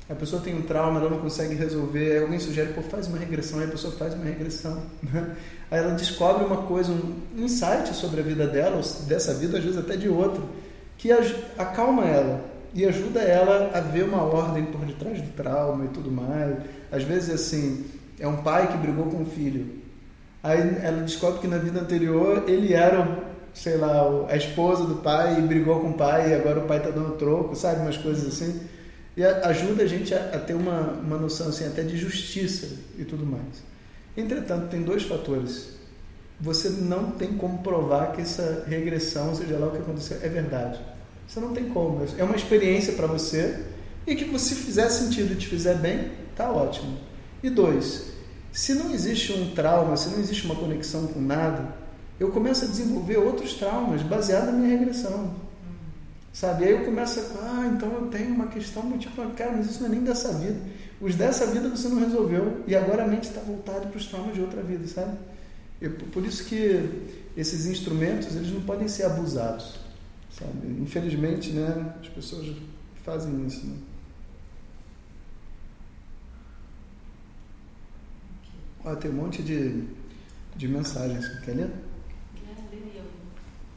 A 0.08 0.14
pessoa 0.14 0.42
tem 0.42 0.54
um 0.54 0.62
trauma, 0.62 1.00
ela 1.00 1.10
não 1.10 1.18
consegue 1.18 1.54
resolver, 1.54 2.22
alguém 2.22 2.38
sugere, 2.38 2.72
pô, 2.74 2.82
faz 2.82 3.06
uma 3.06 3.18
regressão, 3.18 3.60
aí 3.60 3.66
a 3.66 3.70
pessoa 3.70 3.92
faz 3.94 4.14
uma 4.14 4.24
regressão. 4.24 4.82
Né? 5.02 5.36
Aí 5.70 5.78
ela 5.78 5.94
descobre 5.94 6.44
uma 6.44 6.58
coisa, 6.64 6.92
um 6.92 7.14
insight 7.36 7.94
sobre 7.94 8.20
a 8.20 8.22
vida 8.22 8.46
dela, 8.46 8.76
ou 8.76 9.06
dessa 9.06 9.32
vida, 9.34 9.58
às 9.58 9.64
vezes 9.64 9.78
até 9.78 9.96
de 9.96 10.08
outro, 10.08 10.46
que 11.02 11.10
acalma 11.58 12.04
ela 12.04 12.44
e 12.72 12.86
ajuda 12.86 13.20
ela 13.20 13.72
a 13.74 13.80
ver 13.80 14.04
uma 14.04 14.22
ordem 14.22 14.66
por 14.66 14.84
detrás 14.86 15.20
do 15.20 15.32
trauma 15.32 15.86
e 15.86 15.88
tudo 15.88 16.12
mais. 16.12 16.58
Às 16.92 17.02
vezes, 17.02 17.34
assim, 17.34 17.84
é 18.20 18.28
um 18.28 18.36
pai 18.36 18.70
que 18.70 18.78
brigou 18.78 19.06
com 19.06 19.22
um 19.22 19.26
filho. 19.26 19.82
Aí 20.44 20.60
ela 20.80 21.02
descobre 21.02 21.40
que 21.40 21.48
na 21.48 21.58
vida 21.58 21.80
anterior 21.80 22.44
ele 22.46 22.72
era 22.72 23.32
sei 23.52 23.76
lá, 23.76 24.26
a 24.30 24.36
esposa 24.36 24.84
do 24.84 24.96
pai 24.96 25.40
brigou 25.42 25.80
com 25.80 25.90
o 25.90 25.94
pai 25.94 26.30
e 26.30 26.34
agora 26.34 26.60
o 26.60 26.66
pai 26.66 26.78
está 26.78 26.90
dando 26.90 27.16
troco, 27.16 27.54
sabe? 27.54 27.80
Umas 27.80 27.96
coisas 27.96 28.26
assim. 28.26 28.60
E 29.16 29.24
ajuda 29.24 29.82
a 29.82 29.86
gente 29.86 30.14
a, 30.14 30.30
a, 30.34 30.38
ter 30.38 30.54
uma, 30.54 30.92
uma 30.92 31.18
noção 31.18 31.48
assim, 31.48 31.66
até 31.66 31.82
de 31.82 31.98
justiça 31.98 32.78
e 32.96 33.04
tudo 33.04 33.26
mais. 33.26 33.62
Entretanto, 34.16 34.68
tem 34.68 34.82
dois 34.82 35.02
fatores. 35.02 35.81
Você 36.40 36.68
não 36.70 37.12
tem 37.12 37.34
como 37.34 37.58
provar 37.58 38.12
que 38.12 38.20
essa 38.20 38.64
regressão, 38.66 39.34
seja 39.34 39.58
lá 39.58 39.68
o 39.68 39.70
que 39.70 39.78
aconteceu, 39.78 40.18
é 40.22 40.28
verdade. 40.28 40.80
Você 41.26 41.40
não 41.40 41.52
tem 41.52 41.68
como. 41.68 42.04
É 42.18 42.24
uma 42.24 42.36
experiência 42.36 42.94
para 42.94 43.06
você 43.06 43.64
e 44.06 44.16
que 44.16 44.38
se 44.38 44.54
fizer 44.54 44.88
sentido 44.88 45.32
e 45.32 45.36
te 45.36 45.46
fizer 45.46 45.76
bem, 45.76 46.10
tá 46.36 46.50
ótimo. 46.50 46.98
E 47.42 47.48
dois, 47.48 48.12
se 48.52 48.74
não 48.74 48.92
existe 48.92 49.32
um 49.32 49.54
trauma, 49.54 49.96
se 49.96 50.10
não 50.10 50.18
existe 50.18 50.44
uma 50.44 50.54
conexão 50.54 51.06
com 51.06 51.20
nada, 51.20 51.74
eu 52.18 52.30
começo 52.30 52.64
a 52.64 52.68
desenvolver 52.68 53.16
outros 53.16 53.54
traumas 53.54 54.02
baseados 54.02 54.46
na 54.46 54.52
minha 54.52 54.78
regressão. 54.78 55.34
Sabe? 56.32 56.64
Aí 56.64 56.72
eu 56.72 56.84
começo 56.84 57.20
a, 57.20 57.22
ah, 57.44 57.72
então 57.74 57.92
eu 57.92 58.06
tenho 58.08 58.34
uma 58.34 58.46
questão 58.46 58.96
tipo, 58.98 59.22
cara, 59.30 59.52
mas 59.52 59.70
isso 59.70 59.80
não 59.80 59.88
é 59.88 59.90
nem 59.90 60.00
dessa 60.00 60.32
vida. 60.32 60.58
Os 61.00 61.14
dessa 61.14 61.46
vida 61.46 61.68
você 61.68 61.88
não 61.88 61.98
resolveu 61.98 62.62
e 62.66 62.76
agora 62.76 63.04
a 63.04 63.06
mente 63.06 63.24
está 63.24 63.40
voltada 63.40 63.86
para 63.86 63.98
os 63.98 64.06
traumas 64.06 64.34
de 64.34 64.40
outra 64.40 64.62
vida, 64.62 64.86
sabe? 64.86 65.16
Por 65.88 66.24
isso 66.24 66.44
que 66.44 66.88
esses 67.36 67.66
instrumentos, 67.66 68.34
eles 68.36 68.52
não 68.52 68.60
podem 68.62 68.88
ser 68.88 69.04
abusados, 69.04 69.80
sabe? 70.30 70.68
Infelizmente, 70.80 71.50
né, 71.50 71.94
as 72.00 72.08
pessoas 72.08 72.54
fazem 73.04 73.46
isso, 73.46 73.66
né? 73.66 73.76
Ó, 78.84 78.94
tem 78.96 79.10
um 79.10 79.14
monte 79.14 79.42
de, 79.42 79.84
de 80.56 80.68
mensagens. 80.68 81.26
Quer 81.40 81.54
ler? 81.56 81.70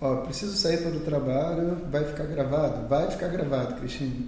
Ó, 0.01 0.17
preciso 0.17 0.57
sair 0.57 0.81
para 0.81 0.95
o 0.95 0.99
trabalho, 0.99 1.77
vai 1.89 2.03
ficar 2.03 2.25
gravado? 2.25 2.87
Vai 2.87 3.09
ficar 3.09 3.27
gravado, 3.29 3.75
Cristina. 3.79 4.25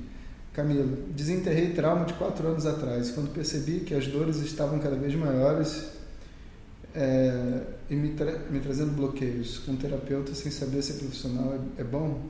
Camila, 0.53 0.85
desenterrei 1.09 1.73
trauma 1.73 2.05
de 2.05 2.13
quatro 2.13 2.47
anos 2.47 2.65
atrás, 2.65 3.11
quando 3.11 3.31
percebi 3.31 3.81
que 3.81 3.93
as 3.93 4.07
dores 4.07 4.37
estavam 4.37 4.79
cada 4.79 4.95
vez 4.95 5.13
maiores 5.13 5.96
é, 6.95 7.61
e 7.89 7.95
me, 7.95 8.09
tra 8.13 8.31
me, 8.49 8.59
trazendo 8.59 8.91
bloqueios. 8.91 9.59
Com 9.59 9.73
um 9.73 9.75
terapeuta 9.75 10.33
sem 10.33 10.51
saber 10.51 10.81
se 10.81 10.93
é 10.93 10.95
profissional 10.95 11.53
é, 11.53 11.81
é 11.81 11.83
bom? 11.83 12.21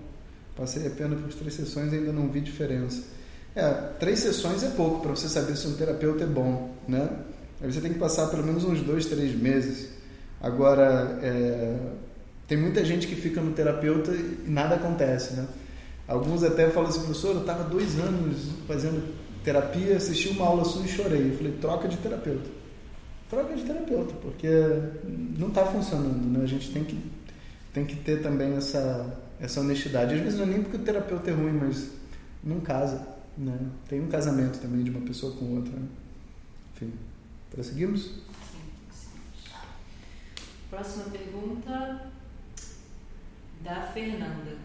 Passei 0.55 0.87
apenas 0.87 1.21
por 1.21 1.33
três 1.33 1.53
sessões 1.53 1.93
e 1.93 1.97
ainda 1.97 2.11
não 2.11 2.29
vi 2.29 2.41
diferença. 2.41 3.03
É, 3.55 3.71
três 3.99 4.19
sessões 4.19 4.63
é 4.63 4.69
pouco 4.69 5.01
para 5.01 5.11
você 5.11 5.27
saber 5.27 5.55
se 5.55 5.67
um 5.67 5.75
terapeuta 5.75 6.23
é 6.23 6.27
bom, 6.27 6.75
né? 6.87 7.09
Aí 7.61 7.71
você 7.71 7.81
tem 7.81 7.93
que 7.93 7.99
passar 7.99 8.27
pelo 8.27 8.43
menos 8.43 8.63
uns 8.63 8.81
dois, 8.81 9.05
três 9.05 9.35
meses. 9.35 9.89
Agora, 10.39 11.19
é, 11.23 11.75
tem 12.47 12.57
muita 12.57 12.85
gente 12.85 13.07
que 13.07 13.15
fica 13.15 13.41
no 13.41 13.53
terapeuta 13.53 14.11
e 14.11 14.45
nada 14.47 14.75
acontece, 14.75 15.33
né? 15.33 15.47
Alguns 16.07 16.43
até 16.43 16.69
falam 16.69 16.89
assim, 16.89 17.01
professor, 17.01 17.35
eu 17.35 17.41
estava 17.41 17.63
dois 17.63 17.99
anos 17.99 18.49
fazendo 18.67 19.13
terapia, 19.43 19.97
assisti 19.97 20.29
uma 20.29 20.45
aula 20.45 20.63
sua 20.63 20.85
e 20.85 20.87
chorei. 20.87 21.31
Eu 21.31 21.37
falei, 21.37 21.53
troca 21.59 21.87
de 21.87 21.97
terapeuta. 21.97 22.56
Troca 23.29 23.55
de 23.55 23.63
terapeuta, 23.63 24.13
porque 24.21 24.47
não 25.37 25.49
está 25.49 25.65
funcionando, 25.65 26.25
né? 26.31 26.43
A 26.43 26.47
gente 26.47 26.71
tem 26.71 26.83
que, 26.85 26.97
tem 27.73 27.85
que 27.85 27.97
ter 27.97 28.21
também 28.21 28.55
essa, 28.55 29.19
essa 29.39 29.59
honestidade. 29.59 30.15
Às 30.15 30.21
vezes 30.21 30.39
não 30.39 30.45
é 30.45 30.49
nem 30.49 30.63
porque 30.63 30.77
o 30.77 30.83
terapeuta 30.83 31.29
é 31.29 31.33
ruim, 31.33 31.51
mas 31.51 31.91
não 32.41 32.61
casa, 32.61 33.05
né? 33.37 33.59
Tem 33.89 33.99
um 33.99 34.07
casamento 34.07 34.59
também 34.59 34.81
de 34.81 34.91
uma 34.91 35.01
pessoa 35.01 35.35
com 35.35 35.57
outra. 35.57 35.73
Né? 35.73 35.87
Enfim, 36.73 36.93
prosseguimos? 37.51 38.03
Sim, 38.03 38.21
sim. 38.91 39.51
Próxima 40.69 41.05
pergunta 41.05 42.09
da 43.61 43.81
Fernanda. 43.93 44.57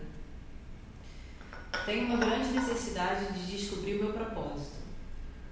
Tenho 1.84 2.06
uma 2.06 2.16
grande 2.16 2.52
necessidade 2.52 3.32
de 3.32 3.56
descobrir 3.56 3.96
o 3.96 4.04
meu 4.04 4.12
propósito. 4.12 4.81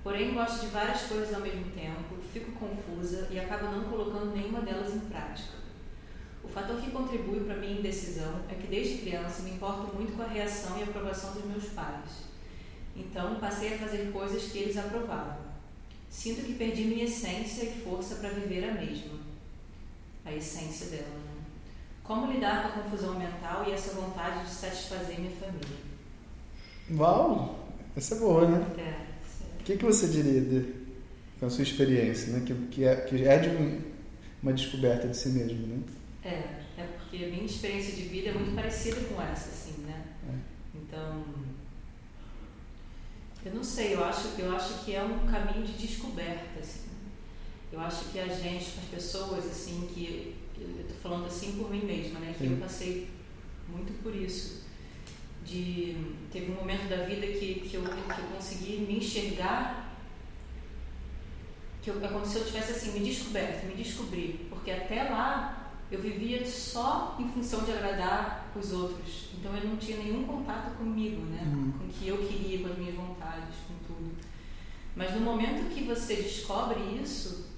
Porém, 0.02 0.32
gosto 0.32 0.60
de 0.60 0.66
várias 0.68 1.02
coisas 1.02 1.34
ao 1.34 1.40
mesmo 1.40 1.70
tempo, 1.72 2.16
fico 2.32 2.52
confusa 2.52 3.28
e 3.30 3.38
acabo 3.38 3.66
não 3.66 3.84
colocando 3.84 4.34
nenhuma 4.34 4.62
delas 4.62 4.94
em 4.94 5.00
prática. 5.00 5.60
O 6.42 6.48
fator 6.48 6.80
que 6.80 6.90
contribui 6.90 7.40
para 7.40 7.56
minha 7.56 7.78
indecisão 7.78 8.40
é 8.48 8.54
que 8.54 8.66
desde 8.66 8.98
criança 8.98 9.42
me 9.42 9.52
importo 9.52 9.94
muito 9.94 10.16
com 10.16 10.22
a 10.22 10.26
reação 10.26 10.78
e 10.78 10.82
aprovação 10.82 11.34
dos 11.34 11.44
meus 11.44 11.64
pais. 11.66 12.30
Então, 12.96 13.38
passei 13.38 13.74
a 13.74 13.78
fazer 13.78 14.10
coisas 14.10 14.50
que 14.50 14.58
eles 14.58 14.76
aprovavam. 14.78 15.50
Sinto 16.08 16.44
que 16.44 16.54
perdi 16.54 16.84
minha 16.84 17.04
essência 17.04 17.64
e 17.64 17.80
força 17.82 18.16
para 18.16 18.30
viver 18.30 18.68
a 18.68 18.72
mesma. 18.72 19.18
A 20.24 20.32
essência 20.32 20.86
dela. 20.88 21.30
Como 22.02 22.32
lidar 22.32 22.62
com 22.62 22.68
a 22.68 22.82
confusão 22.82 23.18
mental 23.18 23.64
e 23.66 23.72
essa 23.72 23.94
vontade 23.94 24.44
de 24.44 24.50
satisfazer 24.50 25.20
minha 25.20 25.36
família? 25.36 25.78
Uau! 26.90 27.68
Essa 27.96 28.16
é 28.16 28.18
boa, 28.18 28.48
né? 28.48 28.66
É. 28.78 29.09
O 29.70 29.72
que, 29.72 29.78
que 29.78 29.84
você 29.84 30.08
diria 30.08 30.40
de, 30.40 30.74
com 31.38 31.46
a 31.46 31.50
sua 31.50 31.62
experiência, 31.62 32.32
né? 32.32 32.42
Que, 32.44 32.52
que, 32.72 32.84
é, 32.84 32.96
que 33.02 33.22
é 33.22 33.38
de 33.38 33.50
uma, 33.50 33.78
uma 34.42 34.52
descoberta 34.52 35.06
de 35.06 35.16
si 35.16 35.28
mesmo, 35.28 35.64
né? 35.64 35.80
É, 36.24 36.80
é 36.80 36.86
porque 36.98 37.24
a 37.24 37.28
minha 37.28 37.44
experiência 37.44 37.94
de 37.94 38.02
vida 38.02 38.30
é 38.30 38.32
muito 38.32 38.52
parecida 38.52 39.00
com 39.02 39.22
essa, 39.22 39.48
assim, 39.48 39.82
né? 39.82 40.06
É. 40.28 40.34
Então, 40.74 41.24
eu 43.46 43.54
não 43.54 43.62
sei, 43.62 43.94
eu 43.94 44.02
acho, 44.02 44.30
eu 44.40 44.52
acho 44.56 44.84
que 44.84 44.92
é 44.92 45.04
um 45.04 45.24
caminho 45.28 45.64
de 45.64 45.74
descoberta, 45.74 46.58
assim. 46.58 46.90
Eu 47.72 47.78
acho 47.78 48.06
que 48.06 48.18
a 48.18 48.26
gente, 48.26 48.74
as 48.76 48.88
pessoas, 48.90 49.46
assim, 49.46 49.88
que 49.94 50.34
eu 50.60 50.80
estou 50.80 50.96
falando 51.00 51.26
assim 51.26 51.52
por 51.52 51.70
mim 51.70 51.84
mesma, 51.84 52.18
né? 52.18 52.34
Que 52.36 52.48
Sim. 52.48 52.54
eu 52.54 52.56
passei 52.58 53.08
muito 53.68 54.02
por 54.02 54.16
isso. 54.16 54.59
De, 55.50 55.96
teve 56.30 56.52
um 56.52 56.54
momento 56.54 56.88
da 56.88 57.04
vida 57.04 57.26
que, 57.26 57.54
que, 57.68 57.74
eu, 57.74 57.82
que 57.82 58.20
eu 58.20 58.26
consegui 58.36 58.86
me 58.86 58.98
enxergar, 58.98 59.96
que 61.82 61.90
eu, 61.90 62.04
é 62.04 62.06
como 62.06 62.24
se 62.24 62.36
eu 62.36 62.44
tivesse 62.44 62.70
assim, 62.70 62.92
me 62.92 63.04
descoberto, 63.04 63.66
me 63.66 63.74
descobri. 63.74 64.46
Porque 64.48 64.70
até 64.70 65.02
lá 65.04 65.72
eu 65.90 66.00
vivia 66.00 66.46
só 66.46 67.16
em 67.18 67.28
função 67.30 67.64
de 67.64 67.72
agradar 67.72 68.52
os 68.54 68.72
outros. 68.72 69.30
Então 69.36 69.56
eu 69.56 69.68
não 69.68 69.76
tinha 69.76 69.96
nenhum 69.96 70.24
contato 70.24 70.76
comigo, 70.76 71.20
né? 71.22 71.42
Uhum. 71.44 71.72
Com 71.72 71.84
o 71.84 71.88
que 71.88 72.06
eu 72.06 72.18
queria, 72.18 72.60
com 72.60 72.72
as 72.72 72.78
minhas 72.78 72.94
vontades, 72.94 73.56
com 73.66 73.74
tudo. 73.92 74.12
Mas 74.94 75.12
no 75.14 75.20
momento 75.20 75.74
que 75.74 75.82
você 75.82 76.14
descobre 76.14 76.78
isso, 77.02 77.49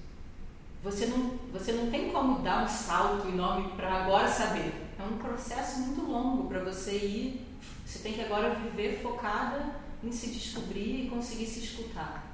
você 0.83 1.05
não, 1.05 1.37
você 1.53 1.71
não 1.71 1.89
tem 1.89 2.11
como 2.11 2.41
dar 2.41 2.65
um 2.65 2.67
salto 2.67 3.29
enorme 3.29 3.69
para 3.77 4.03
agora 4.03 4.27
saber. 4.27 4.73
É 4.99 5.03
um 5.03 5.17
processo 5.17 5.79
muito 5.79 6.01
longo 6.01 6.49
para 6.49 6.59
você 6.59 6.91
ir. 6.91 7.47
Você 7.85 7.99
tem 7.99 8.13
que 8.13 8.21
agora 8.21 8.53
viver 8.55 9.01
focada 9.01 9.75
em 10.03 10.11
se 10.11 10.27
descobrir 10.27 11.05
e 11.05 11.09
conseguir 11.09 11.45
se 11.45 11.59
escutar. 11.59 12.33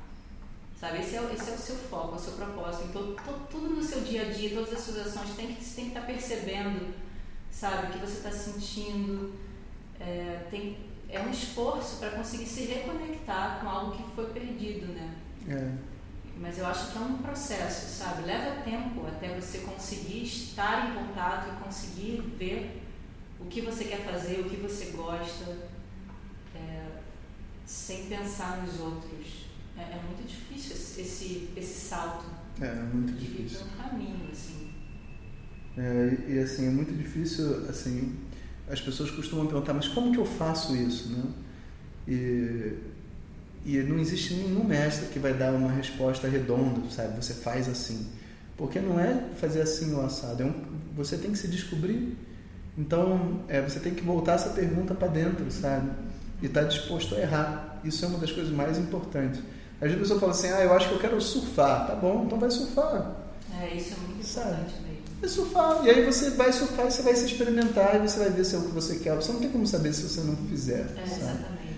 Sabe? 0.80 1.00
Esse 1.00 1.16
é, 1.16 1.34
esse 1.34 1.50
é 1.52 1.54
o 1.54 1.58
seu 1.58 1.76
foco, 1.76 2.14
é 2.14 2.16
o 2.16 2.20
seu 2.20 2.34
propósito. 2.34 2.86
Então, 2.88 3.16
to, 3.16 3.40
tudo 3.52 3.76
no 3.76 3.84
seu 3.84 4.02
dia 4.02 4.24
a 4.24 4.32
dia, 4.32 4.50
todas 4.50 4.74
as 4.74 4.80
suas 4.80 4.98
ações, 5.08 5.36
tem 5.36 5.54
que, 5.54 5.64
você 5.64 5.76
tem 5.76 5.86
que 5.86 5.92
estar 5.92 6.02
tá 6.02 6.08
percebendo, 6.08 6.94
sabe? 7.52 7.88
O 7.88 7.92
que 7.92 8.00
você 8.00 8.18
está 8.18 8.32
sentindo. 8.32 9.34
É, 10.00 10.48
tem, 10.50 10.78
é 11.10 11.20
um 11.20 11.30
esforço 11.30 11.98
para 11.98 12.12
conseguir 12.12 12.46
se 12.46 12.62
reconectar 12.64 13.60
com 13.60 13.70
algo 13.70 13.92
que 13.92 14.16
foi 14.16 14.28
perdido, 14.28 14.88
né? 14.88 15.16
É. 15.48 15.89
Mas 16.40 16.58
eu 16.58 16.66
acho 16.66 16.92
que 16.92 16.98
é 16.98 17.02
um 17.02 17.18
processo, 17.18 18.00
sabe? 18.00 18.24
Leva 18.24 18.62
tempo 18.62 19.06
até 19.06 19.36
você 19.36 19.60
conseguir 19.60 20.24
estar 20.24 20.90
em 20.90 20.94
contato 20.94 21.50
e 21.50 21.64
conseguir 21.64 22.22
ver 22.40 22.82
o 23.40 23.46
que 23.46 23.60
você 23.60 23.84
quer 23.84 24.06
fazer, 24.06 24.40
o 24.40 24.50
que 24.50 24.56
você 24.56 24.86
gosta, 24.92 25.58
é, 26.56 26.86
sem 27.66 28.06
pensar 28.06 28.62
nos 28.62 28.80
outros. 28.80 29.50
É, 29.78 29.82
é, 29.82 30.02
muito 30.06 30.26
difícil 30.26 30.76
esse, 30.76 31.50
esse 31.58 31.88
salto. 31.88 32.26
É, 32.62 32.68
é 32.68 32.84
muito 32.94 33.14
difícil. 33.14 33.66
um 33.66 33.82
caminho, 33.82 34.30
assim. 34.32 34.72
É, 35.78 36.26
e 36.28 36.40
assim, 36.40 36.68
é 36.68 36.70
muito 36.70 36.94
difícil, 36.94 37.70
assim, 37.70 38.18
as 38.70 38.80
pessoas 38.80 39.12
costumam 39.12 39.46
perguntar, 39.46 39.74
mas 39.74 39.90
como 39.90 40.12
que 40.12 40.20
eu 40.20 40.26
faço 40.26 40.76
isso, 40.76 41.10
né? 41.10 41.24
E, 42.08 42.78
e 43.66 43.78
não 43.78 44.00
existe 44.00 44.34
nenhum 44.34 44.64
mestre 44.64 45.08
que 45.08 45.20
vai 45.20 45.34
dar 45.34 45.52
uma 45.54 45.72
resposta 45.72 46.28
redonda, 46.28 46.82
sabe? 46.90 47.16
Você 47.22 47.34
faz 47.34 47.68
assim. 47.68 48.08
Porque 48.58 48.80
não 48.80 49.00
é 49.00 49.24
fazer 49.40 49.62
assim 49.62 49.94
o 49.94 50.02
assado, 50.02 50.44
é 50.44 50.46
um, 50.46 50.54
você 50.96 51.18
tem 51.18 51.32
que 51.32 51.38
se 51.38 51.48
descobrir. 51.48 52.18
Então, 52.78 53.42
é, 53.48 53.62
você 53.62 53.80
tem 53.80 53.94
que 53.94 54.04
voltar 54.04 54.34
essa 54.34 54.50
pergunta 54.50 54.94
para 54.94 55.08
dentro, 55.08 55.50
sabe? 55.52 55.92
E 56.42 56.46
estar 56.46 56.62
tá 56.62 56.68
disposto 56.68 57.16
a 57.16 57.20
errar. 57.20 57.80
Isso 57.84 58.04
é 58.06 58.08
uma 58.08 58.18
das 58.18 58.32
coisas 58.32 58.52
mais 58.52 58.78
importantes. 58.78 59.42
Às 59.82 59.92
vezes 59.92 59.96
a 59.96 60.00
pessoa 60.00 60.20
fala 60.20 60.32
assim, 60.32 60.50
ah, 60.50 60.64
eu 60.64 60.74
acho 60.74 60.90
que 60.90 60.96
eu 60.96 61.00
quero 61.00 61.22
surfar. 61.22 61.88
Tá 61.88 61.96
bom, 61.96 62.24
então 62.26 62.40
vai 62.40 62.52
surfar. 62.52 63.16
É, 63.62 63.76
isso 63.76 63.94
é 63.94 64.08
muito 64.08 64.26
Sabe? 64.26 64.50
importante 64.50 64.74
mesmo. 64.82 65.00
Vai 65.20 65.30
surfar. 65.30 65.86
E 65.86 65.90
aí 65.90 66.06
você 66.06 66.30
vai 66.32 66.52
surfar 66.54 66.88
e 66.88 66.92
você 66.92 67.02
vai 67.02 67.16
se 67.16 67.26
experimentar 67.26 67.96
e 67.96 68.08
você 68.08 68.20
vai 68.20 68.30
ver 68.30 68.46
se 68.46 68.56
é 68.56 68.58
o 68.58 68.64
que 68.64 68.72
você 68.72 68.96
quer. 69.00 69.16
Você 69.16 69.32
não 69.32 69.40
tem 69.40 69.50
como 69.50 69.68
saber 69.68 69.94
se 69.94 70.04
você 70.04 70.22
não 70.22 70.36
fizer. 70.36 70.88
É, 70.98 71.04
exatamente. 71.04 71.69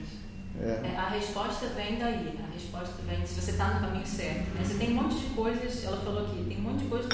É. 0.62 0.94
É, 0.94 0.96
a 0.96 1.10
resposta 1.10 1.66
vem 1.76 1.98
daí. 1.98 2.40
A 2.40 2.54
resposta 2.54 2.96
vem 3.08 3.26
se 3.26 3.42
você 3.42 3.52
está 3.52 3.68
no 3.68 3.80
caminho 3.82 4.06
certo. 4.06 4.54
Né? 4.54 4.64
Você 4.64 4.76
tem 4.76 4.92
um 4.92 5.04
monte 5.04 5.16
de 5.16 5.34
coisas, 5.34 5.84
ela 5.84 5.98
falou 5.98 6.26
aqui, 6.26 6.44
tem 6.48 6.58
um 6.60 6.62
monte 6.62 6.84
de 6.84 6.90
coisas 6.90 7.12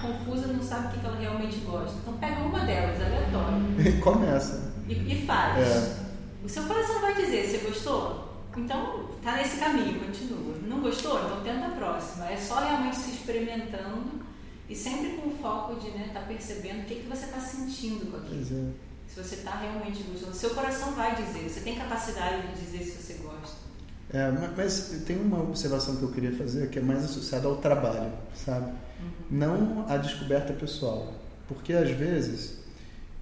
confusa, 0.00 0.46
não 0.46 0.62
sabe 0.62 0.88
o 0.96 1.00
que 1.00 1.06
ela 1.06 1.16
realmente 1.16 1.58
gosta. 1.58 1.96
Então 2.00 2.14
pega 2.14 2.40
uma 2.40 2.60
delas, 2.60 3.00
aleatória. 3.00 3.56
E 3.78 4.00
começa. 4.00 4.72
E, 4.88 4.92
e 4.94 5.26
faz. 5.26 5.58
É. 5.58 5.96
O 6.42 6.48
seu 6.48 6.62
coração 6.64 7.00
vai 7.00 7.14
dizer, 7.14 7.46
você 7.46 7.58
gostou? 7.58 8.26
Então, 8.56 9.10
tá 9.22 9.36
nesse 9.36 9.58
caminho, 9.58 10.00
continua. 10.00 10.56
Não 10.66 10.80
gostou? 10.80 11.18
Então 11.24 11.42
tenta 11.42 11.66
a 11.66 11.70
próxima. 11.70 12.30
É 12.30 12.36
só 12.36 12.60
realmente 12.60 12.96
se 12.96 13.10
experimentando 13.10 14.24
e 14.68 14.74
sempre 14.74 15.10
com 15.10 15.28
o 15.28 15.36
foco 15.36 15.74
de 15.78 15.88
estar 15.88 15.98
né, 15.98 16.10
tá 16.14 16.20
percebendo 16.20 16.80
o 16.80 16.84
que, 16.84 16.96
que 16.96 17.08
você 17.08 17.26
está 17.26 17.38
sentindo 17.38 18.10
com 18.10 18.16
aquilo. 18.16 18.72
É. 18.82 18.85
Se 19.08 19.22
você 19.22 19.34
está 19.36 19.56
realmente 19.56 20.02
gostando. 20.02 20.34
Seu 20.34 20.50
coração 20.50 20.92
vai 20.92 21.14
dizer, 21.14 21.48
você 21.48 21.60
tem 21.60 21.76
capacidade 21.76 22.48
de 22.48 22.60
dizer 22.60 22.84
se 22.84 23.02
você 23.02 23.14
gosta. 23.22 23.66
É, 24.10 24.30
mas 24.56 25.02
tem 25.04 25.16
uma 25.16 25.42
observação 25.42 25.96
que 25.96 26.02
eu 26.02 26.12
queria 26.12 26.32
fazer 26.32 26.70
que 26.70 26.78
é 26.78 26.82
mais 26.82 27.04
associada 27.04 27.48
ao 27.48 27.56
trabalho, 27.56 28.12
sabe? 28.34 28.70
Uhum. 28.70 29.10
Não 29.30 29.86
à 29.88 29.96
descoberta 29.96 30.52
pessoal. 30.52 31.12
Porque 31.48 31.72
às 31.72 31.90
vezes 31.90 32.58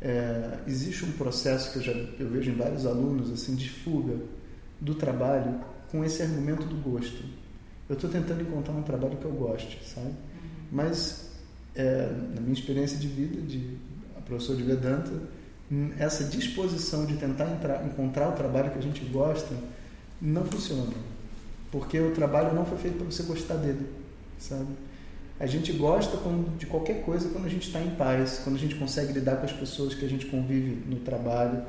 é, 0.01 0.59
existe 0.67 1.05
um 1.05 1.13
processo 1.13 1.73
que 1.73 1.79
eu 1.79 1.83
já 1.83 1.93
eu 1.93 2.29
vejo 2.29 2.51
em 2.51 2.55
vários 2.55 2.85
alunos 2.85 3.33
assim 3.33 3.55
de 3.55 3.71
fuga 3.71 4.17
do 4.81 4.95
trabalho 4.95 5.61
com 5.91 6.05
esse 6.05 6.23
argumento 6.23 6.65
do 6.65 6.77
gosto. 6.77 7.23
Eu 7.89 7.95
estou 7.95 8.11
tentando 8.11 8.43
encontrar 8.43 8.75
um 8.75 8.83
trabalho 8.83 9.17
que 9.17 9.25
eu 9.25 9.33
goste, 9.33 9.81
sabe? 9.87 10.09
Uhum. 10.09 10.15
Mas, 10.73 11.31
é, 11.75 12.11
na 12.35 12.41
minha 12.41 12.53
experiência 12.53 12.99
de 12.99 13.09
vida, 13.09 13.41
de 13.41 13.79
professor 14.25 14.57
de 14.57 14.63
Vedanta, 14.63 15.13
essa 15.99 16.25
disposição 16.25 17.07
de 17.07 17.17
tentar 17.17 17.51
entrar, 17.51 17.85
encontrar 17.87 18.29
o 18.29 18.33
trabalho 18.33 18.71
que 18.71 18.79
a 18.79 18.83
gente 18.83 19.05
gosta 19.07 19.55
não 20.21 20.45
funciona. 20.45 20.93
Porque 21.71 21.99
o 21.99 22.13
trabalho 22.13 22.55
não 22.55 22.65
foi 22.65 22.79
feito 22.79 22.99
para 22.99 23.07
você 23.07 23.23
gostar 23.25 23.55
dele, 23.55 23.87
sabe? 24.39 24.69
A 25.39 25.47
gente 25.47 25.73
gosta 25.73 26.17
de 26.57 26.67
qualquer 26.67 27.03
coisa 27.03 27.29
quando 27.29 27.47
a 27.47 27.49
gente 27.49 27.67
está 27.67 27.81
em 27.81 27.91
paz, 27.91 28.41
quando 28.45 28.57
a 28.57 28.59
gente 28.59 28.77
consegue 28.77 29.13
lidar 29.13 29.37
com 29.37 29.47
as 29.47 29.53
pessoas 29.53 29.95
que 29.95 30.05
a 30.05 30.09
gente 30.09 30.27
convive 30.27 30.85
no 30.87 31.01
trabalho, 31.01 31.63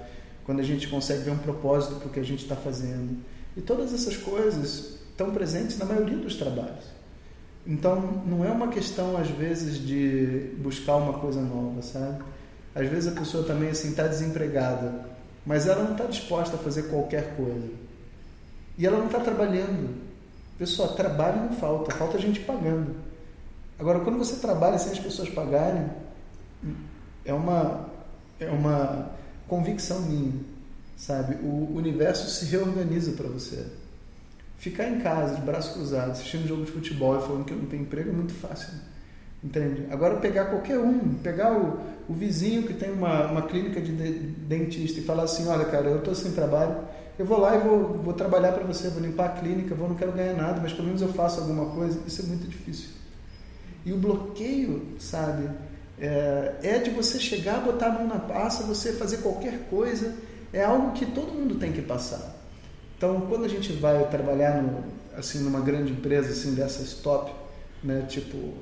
quando 0.45 0.59
a 0.59 0.63
gente 0.63 0.87
consegue 0.87 1.23
ver 1.23 1.31
um 1.31 1.37
propósito 1.39 1.95
para 1.95 2.07
o 2.07 2.11
que 2.11 2.19
a 2.19 2.23
gente 2.23 2.43
está 2.43 2.55
fazendo. 2.55 3.17
E 3.57 3.61
todas 3.61 3.93
essas 3.93 4.15
coisas 4.15 4.99
estão 5.09 5.31
presentes 5.31 5.79
na 5.79 5.85
maioria 5.85 6.17
dos 6.17 6.35
trabalhos. 6.35 6.85
Então, 7.65 8.21
não 8.27 8.45
é 8.45 8.51
uma 8.51 8.67
questão, 8.67 9.17
às 9.17 9.29
vezes, 9.29 9.79
de 9.79 10.51
buscar 10.59 10.97
uma 10.97 11.13
coisa 11.13 11.41
nova, 11.41 11.81
sabe? 11.81 12.23
Às 12.75 12.89
vezes 12.89 13.07
a 13.07 13.17
pessoa 13.17 13.45
também 13.45 13.69
assim 13.69 13.91
está 13.91 14.05
desempregada, 14.05 15.05
mas 15.45 15.65
ela 15.65 15.83
não 15.83 15.93
está 15.93 16.05
disposta 16.05 16.57
a 16.57 16.59
fazer 16.59 16.83
qualquer 16.83 17.35
coisa. 17.37 17.69
E 18.77 18.85
ela 18.85 18.97
não 18.97 19.05
está 19.05 19.21
trabalhando. 19.21 19.95
Pessoal, 20.57 20.89
trabalho 20.89 21.43
não 21.43 21.53
falta, 21.53 21.95
falta 21.95 22.19
gente 22.19 22.41
pagando. 22.41 22.95
Agora, 23.79 24.01
quando 24.01 24.17
você 24.17 24.35
trabalha 24.37 24.77
sem 24.77 24.91
as 24.91 24.99
pessoas 24.99 25.29
pagarem, 25.29 25.89
é 27.23 27.33
uma, 27.33 27.89
é 28.39 28.49
uma 28.49 29.11
convicção 29.47 30.01
minha, 30.01 30.33
sabe? 30.97 31.35
O 31.35 31.75
universo 31.75 32.29
se 32.29 32.45
reorganiza 32.45 33.13
para 33.13 33.27
você. 33.27 33.65
Ficar 34.57 34.87
em 34.87 34.99
casa, 34.99 35.35
de 35.35 35.41
braço 35.41 35.73
cruzado, 35.73 36.11
assistindo 36.11 36.47
jogo 36.47 36.65
de 36.65 36.71
futebol 36.71 37.17
e 37.17 37.21
falando 37.21 37.45
que 37.45 37.53
eu 37.53 37.57
não 37.57 37.65
tenho 37.65 37.83
emprego 37.83 38.09
é 38.09 38.13
muito 38.13 38.33
fácil. 38.33 38.73
Entende? 39.43 39.85
Agora, 39.91 40.17
pegar 40.17 40.45
qualquer 40.45 40.79
um, 40.79 41.15
pegar 41.15 41.51
o, 41.53 41.79
o 42.07 42.13
vizinho 42.13 42.63
que 42.63 42.73
tem 42.73 42.91
uma, 42.91 43.31
uma 43.31 43.41
clínica 43.43 43.81
de, 43.81 43.95
de 43.95 44.11
dentista 44.19 44.99
e 44.99 45.03
falar 45.03 45.23
assim: 45.23 45.47
olha, 45.47 45.65
cara, 45.65 45.87
eu 45.87 45.99
estou 45.99 46.13
sem 46.13 46.31
trabalho, 46.31 46.77
eu 47.17 47.25
vou 47.25 47.39
lá 47.39 47.55
e 47.55 47.59
vou, 47.59 47.93
vou 47.97 48.13
trabalhar 48.13 48.51
para 48.51 48.63
você, 48.63 48.89
vou 48.89 49.01
limpar 49.01 49.25
a 49.25 49.29
clínica, 49.29 49.73
vou, 49.73 49.89
não 49.89 49.95
quero 49.95 50.11
ganhar 50.11 50.33
nada, 50.33 50.59
mas 50.61 50.73
pelo 50.73 50.87
menos 50.87 51.01
eu 51.01 51.09
faço 51.13 51.39
alguma 51.39 51.67
coisa. 51.67 51.99
Isso 52.05 52.21
é 52.21 52.25
muito 52.25 52.47
difícil. 52.47 52.89
E 53.85 53.93
o 53.93 53.97
bloqueio, 53.97 54.95
sabe, 54.99 55.49
é, 55.99 56.55
é 56.63 56.77
de 56.79 56.89
você 56.89 57.19
chegar, 57.19 57.61
botar 57.61 57.87
a 57.87 57.91
mão 57.91 58.07
na 58.07 58.19
pasta, 58.19 58.63
você 58.63 58.93
fazer 58.93 59.17
qualquer 59.17 59.67
coisa, 59.69 60.13
é 60.51 60.63
algo 60.63 60.91
que 60.91 61.05
todo 61.05 61.33
mundo 61.33 61.55
tem 61.55 61.71
que 61.71 61.81
passar. 61.81 62.35
Então, 62.97 63.21
quando 63.29 63.45
a 63.45 63.47
gente 63.47 63.73
vai 63.73 64.07
trabalhar 64.09 64.61
no, 64.61 64.83
assim 65.17 65.39
numa 65.39 65.61
grande 65.61 65.91
empresa 65.91 66.29
assim 66.29 66.55
dessas 66.55 66.93
top, 66.95 67.31
né, 67.83 68.05
tipo 68.07 68.53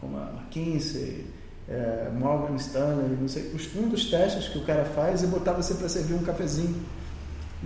como 0.00 0.18
a 0.18 0.30
McKinsey, 0.38 1.26
é, 1.68 2.08
Morgan 2.12 2.56
Stanley, 2.56 3.16
não 3.20 3.28
sei, 3.28 3.52
um 3.76 3.88
dos 3.88 4.10
testes 4.10 4.48
que 4.48 4.58
o 4.58 4.64
cara 4.64 4.84
faz 4.84 5.22
é 5.22 5.26
botar 5.26 5.52
você 5.52 5.74
para 5.74 5.88
servir 5.88 6.14
um 6.14 6.22
cafezinho. 6.22 6.76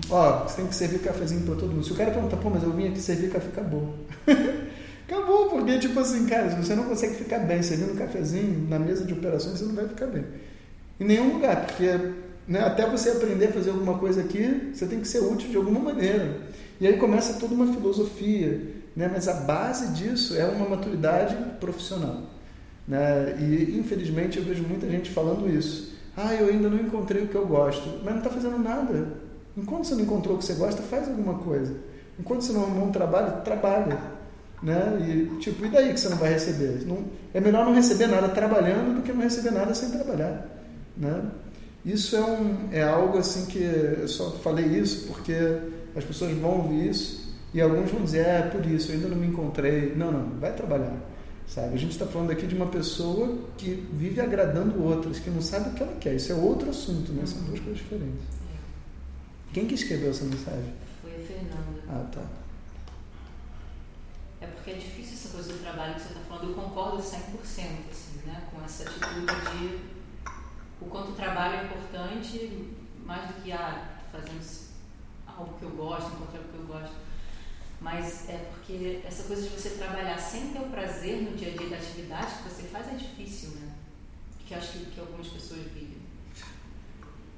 Ó, 0.09 0.45
você 0.45 0.57
tem 0.57 0.67
que 0.67 0.75
servir 0.75 1.01
cafezinho 1.01 1.43
para 1.43 1.57
todo 1.57 1.73
mundo. 1.73 1.85
Se 1.85 1.93
o 1.93 1.97
cara 1.97 2.11
pergunta, 2.11 2.37
pô, 2.37 2.49
mas 2.49 2.63
eu 2.63 2.73
vim 2.73 2.89
aqui 2.89 3.01
servir 3.01 3.31
café, 3.31 3.49
acabou. 3.49 3.95
acabou, 5.07 5.51
porque 5.51 5.79
tipo 5.79 5.99
assim, 5.99 6.27
cara, 6.27 6.51
se 6.51 6.57
você 6.57 6.75
não 6.75 6.85
consegue 6.85 7.15
ficar 7.15 7.41
bem 7.41 7.63
servindo 7.63 7.93
um 7.93 7.97
cafezinho 7.97 8.67
na 8.69 8.79
mesa 8.79 9.05
de 9.05 9.13
operações, 9.13 9.59
você 9.59 9.65
não 9.65 9.75
vai 9.75 9.89
ficar 9.89 10.07
bem. 10.07 10.25
Em 10.99 11.05
nenhum 11.05 11.35
lugar, 11.35 11.67
porque 11.67 12.13
né, 12.47 12.61
até 12.61 12.89
você 12.89 13.11
aprender 13.11 13.47
a 13.47 13.53
fazer 13.53 13.71
alguma 13.71 13.99
coisa 13.99 14.21
aqui, 14.23 14.71
você 14.73 14.87
tem 14.87 15.01
que 15.01 15.09
ser 15.09 15.21
útil 15.21 15.51
de 15.51 15.57
alguma 15.57 15.81
maneira. 15.81 16.39
E 16.81 16.87
aí 16.87 16.97
começa 16.97 17.35
toda 17.35 17.55
uma 17.55 17.73
filosofia 17.73 18.81
né? 18.95 19.09
mas 19.13 19.29
a 19.29 19.35
base 19.35 19.93
disso 19.93 20.37
é 20.37 20.45
uma 20.45 20.69
maturidade 20.69 21.37
profissional. 21.59 22.23
Né? 22.87 23.37
E 23.39 23.79
infelizmente 23.79 24.39
eu 24.39 24.45
vejo 24.45 24.63
muita 24.63 24.89
gente 24.89 25.11
falando 25.11 25.49
isso. 25.49 25.95
Ah, 26.17 26.35
eu 26.35 26.49
ainda 26.49 26.69
não 26.69 26.79
encontrei 26.79 27.23
o 27.23 27.29
que 27.29 27.35
eu 27.35 27.47
gosto, 27.47 28.01
mas 28.03 28.15
não 28.15 28.19
está 28.19 28.31
fazendo 28.31 28.59
nada. 28.59 29.09
Enquanto 29.57 29.85
você 29.85 29.95
não 29.95 30.03
encontrou 30.03 30.37
o 30.37 30.39
que 30.39 30.45
você 30.45 30.55
gosta, 30.55 30.83
faz 30.83 31.09
alguma 31.09 31.35
coisa. 31.35 31.75
Enquanto 32.19 32.43
você 32.43 32.53
não 32.53 32.63
arrumou 32.63 32.89
um 32.89 32.93
trabalho, 32.93 33.43
trabalha. 33.43 33.99
Né? 34.63 34.99
E 35.09 35.39
tipo, 35.39 35.65
e 35.65 35.69
daí 35.69 35.93
que 35.93 36.01
você 36.01 36.09
não 36.09 36.19
vai 36.19 36.31
receber? 36.31 36.87
Não, 36.87 37.05
é 37.33 37.41
melhor 37.41 37.65
não 37.65 37.75
receber 37.75 38.09
nada 38.09 38.29
trabalhando 38.29 38.97
do 38.97 39.03
que 39.03 39.13
não 39.13 39.23
receber 39.23 39.51
nada 39.51 39.73
sem 39.75 39.91
trabalhar. 39.91 40.47
Né? 40.97 41.23
Isso 41.85 42.15
é, 42.15 42.21
um, 42.21 42.69
é 42.71 42.83
algo 42.83 43.17
assim 43.17 43.47
que 43.47 43.59
eu 43.59 44.07
só 44.07 44.31
falei 44.33 44.67
isso 44.67 45.07
porque 45.07 45.35
as 45.97 46.05
pessoas 46.05 46.33
vão 46.33 46.59
ouvir 46.59 46.91
isso 46.91 47.21
e 47.55 47.61
alguns 47.61 47.91
vão 47.91 48.03
dizer, 48.03 48.27
é 48.27 48.43
por 48.43 48.65
isso, 48.67 48.93
eu 48.93 48.97
ainda 48.97 49.09
não 49.09 49.17
me 49.17 49.27
encontrei. 49.27 49.95
Não, 49.97 50.13
não, 50.13 50.39
vai 50.39 50.53
trabalhar. 50.53 50.95
Sabe? 51.51 51.75
A 51.75 51.77
gente 51.77 51.91
está 51.91 52.07
falando 52.07 52.31
aqui 52.31 52.47
de 52.47 52.55
uma 52.55 52.67
pessoa 52.67 53.37
que 53.59 53.75
vive 53.93 54.21
agradando 54.21 54.85
outras, 54.85 55.19
que 55.19 55.29
não 55.31 55.43
sabe 55.43 55.71
o 55.71 55.73
que 55.73 55.83
ela 55.83 55.97
quer. 55.97 56.15
Isso 56.15 56.31
é 56.31 56.35
outro 56.37 56.71
assunto, 56.71 57.13
né? 57.13 57.27
São 57.27 57.43
duas 57.43 57.59
coisas 57.59 57.79
diferentes. 57.79 58.23
Quem 59.53 59.67
que 59.67 59.75
escreveu 59.75 60.11
essa 60.11 60.25
mensagem? 60.25 60.73
Foi 61.03 61.11
a 61.11 61.27
Fernanda. 61.27 61.83
Ah, 61.89 62.07
tá. 62.13 62.23
É 64.41 64.47
porque 64.47 64.71
é 64.71 64.75
difícil 64.75 65.15
essa 65.15 65.29
coisa 65.31 65.53
do 65.53 65.59
trabalho 65.59 65.95
que 65.95 66.03
você 66.03 66.09
está 66.11 66.21
falando. 66.21 66.51
Eu 66.51 66.55
concordo 66.55 66.99
100% 66.99 67.15
assim, 67.43 67.67
né? 68.25 68.45
com 68.49 68.65
essa 68.65 68.85
atitude 68.85 69.27
de 69.27 69.79
o 70.81 70.87
quanto 70.87 71.11
o 71.11 71.15
trabalho 71.15 71.55
é 71.55 71.65
importante, 71.65 72.69
mais 73.05 73.27
do 73.27 73.43
que 73.43 73.51
ah, 73.51 73.99
fazendo 74.13 74.71
algo 75.27 75.59
que 75.59 75.65
eu 75.65 75.71
gosto, 75.71 76.13
encontrar 76.13 76.43
o 76.43 76.45
que 76.45 76.55
eu 76.55 76.67
gosto 76.67 77.10
Mas 77.81 78.29
é 78.29 78.37
porque 78.51 79.01
essa 79.07 79.23
coisa 79.23 79.43
de 79.43 79.49
você 79.49 79.71
trabalhar 79.71 80.19
sem 80.19 80.49
ter 80.49 80.59
o 80.59 80.67
prazer 80.67 81.23
no 81.23 81.37
dia 81.37 81.53
a 81.53 81.57
dia 81.57 81.69
da 81.71 81.77
atividade 81.77 82.35
que 82.43 82.51
você 82.51 82.63
faz 82.65 82.87
é 82.89 82.97
difícil, 82.97 83.51
né? 83.51 83.73
Que 84.47 84.53
eu 84.53 84.59
acho 84.59 84.73
que, 84.73 84.85
que 84.87 85.01
algumas 85.01 85.29
pessoas 85.29 85.61
vivem. 85.63 85.99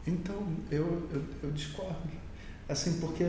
Então, 0.06 0.44
eu, 0.70 1.08
eu, 1.12 1.22
eu 1.44 1.50
discordo. 1.52 2.10
Assim, 2.68 2.98
porque 2.98 3.22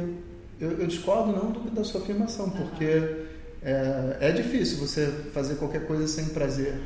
eu, 0.60 0.72
eu 0.80 0.88
discordo 0.88 1.32
não 1.32 1.52
do, 1.52 1.70
da 1.70 1.84
sua 1.84 2.02
afirmação, 2.02 2.50
porque 2.50 2.86
uhum. 2.86 3.28
é, 3.62 4.18
é 4.22 4.32
difícil 4.32 4.78
você 4.78 5.06
fazer 5.34 5.56
qualquer 5.56 5.86
coisa 5.86 6.08
sem 6.08 6.30
prazer. 6.30 6.82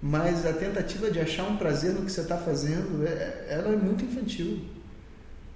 Mas 0.00 0.46
a 0.46 0.54
tentativa 0.54 1.10
de 1.10 1.20
achar 1.20 1.44
um 1.44 1.56
prazer 1.56 1.92
no 1.92 2.04
que 2.04 2.12
você 2.12 2.22
está 2.22 2.38
fazendo, 2.38 3.06
é, 3.06 3.46
ela 3.50 3.74
é 3.74 3.76
muito 3.76 4.04
infantil. 4.04 4.64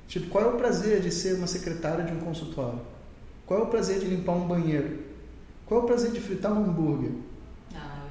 Tipo, 0.09 0.28
qual 0.28 0.44
é 0.44 0.48
o 0.48 0.56
prazer 0.59 1.00
de 1.00 1.11
ser 1.11 1.35
uma 1.37 1.46
secretária 1.46 2.04
de 2.04 2.12
um 2.12 2.20
consultório? 2.20 2.80
Qual 3.50 3.58
é 3.58 3.62
o 3.64 3.66
prazer 3.66 3.98
de 3.98 4.06
limpar 4.06 4.36
um 4.36 4.46
banheiro? 4.46 5.00
Qual 5.66 5.80
é 5.80 5.82
o 5.82 5.86
prazer 5.88 6.12
de 6.12 6.20
fritar 6.20 6.52
um 6.52 6.66
hambúrguer? 6.66 7.10
Não, 7.72 8.06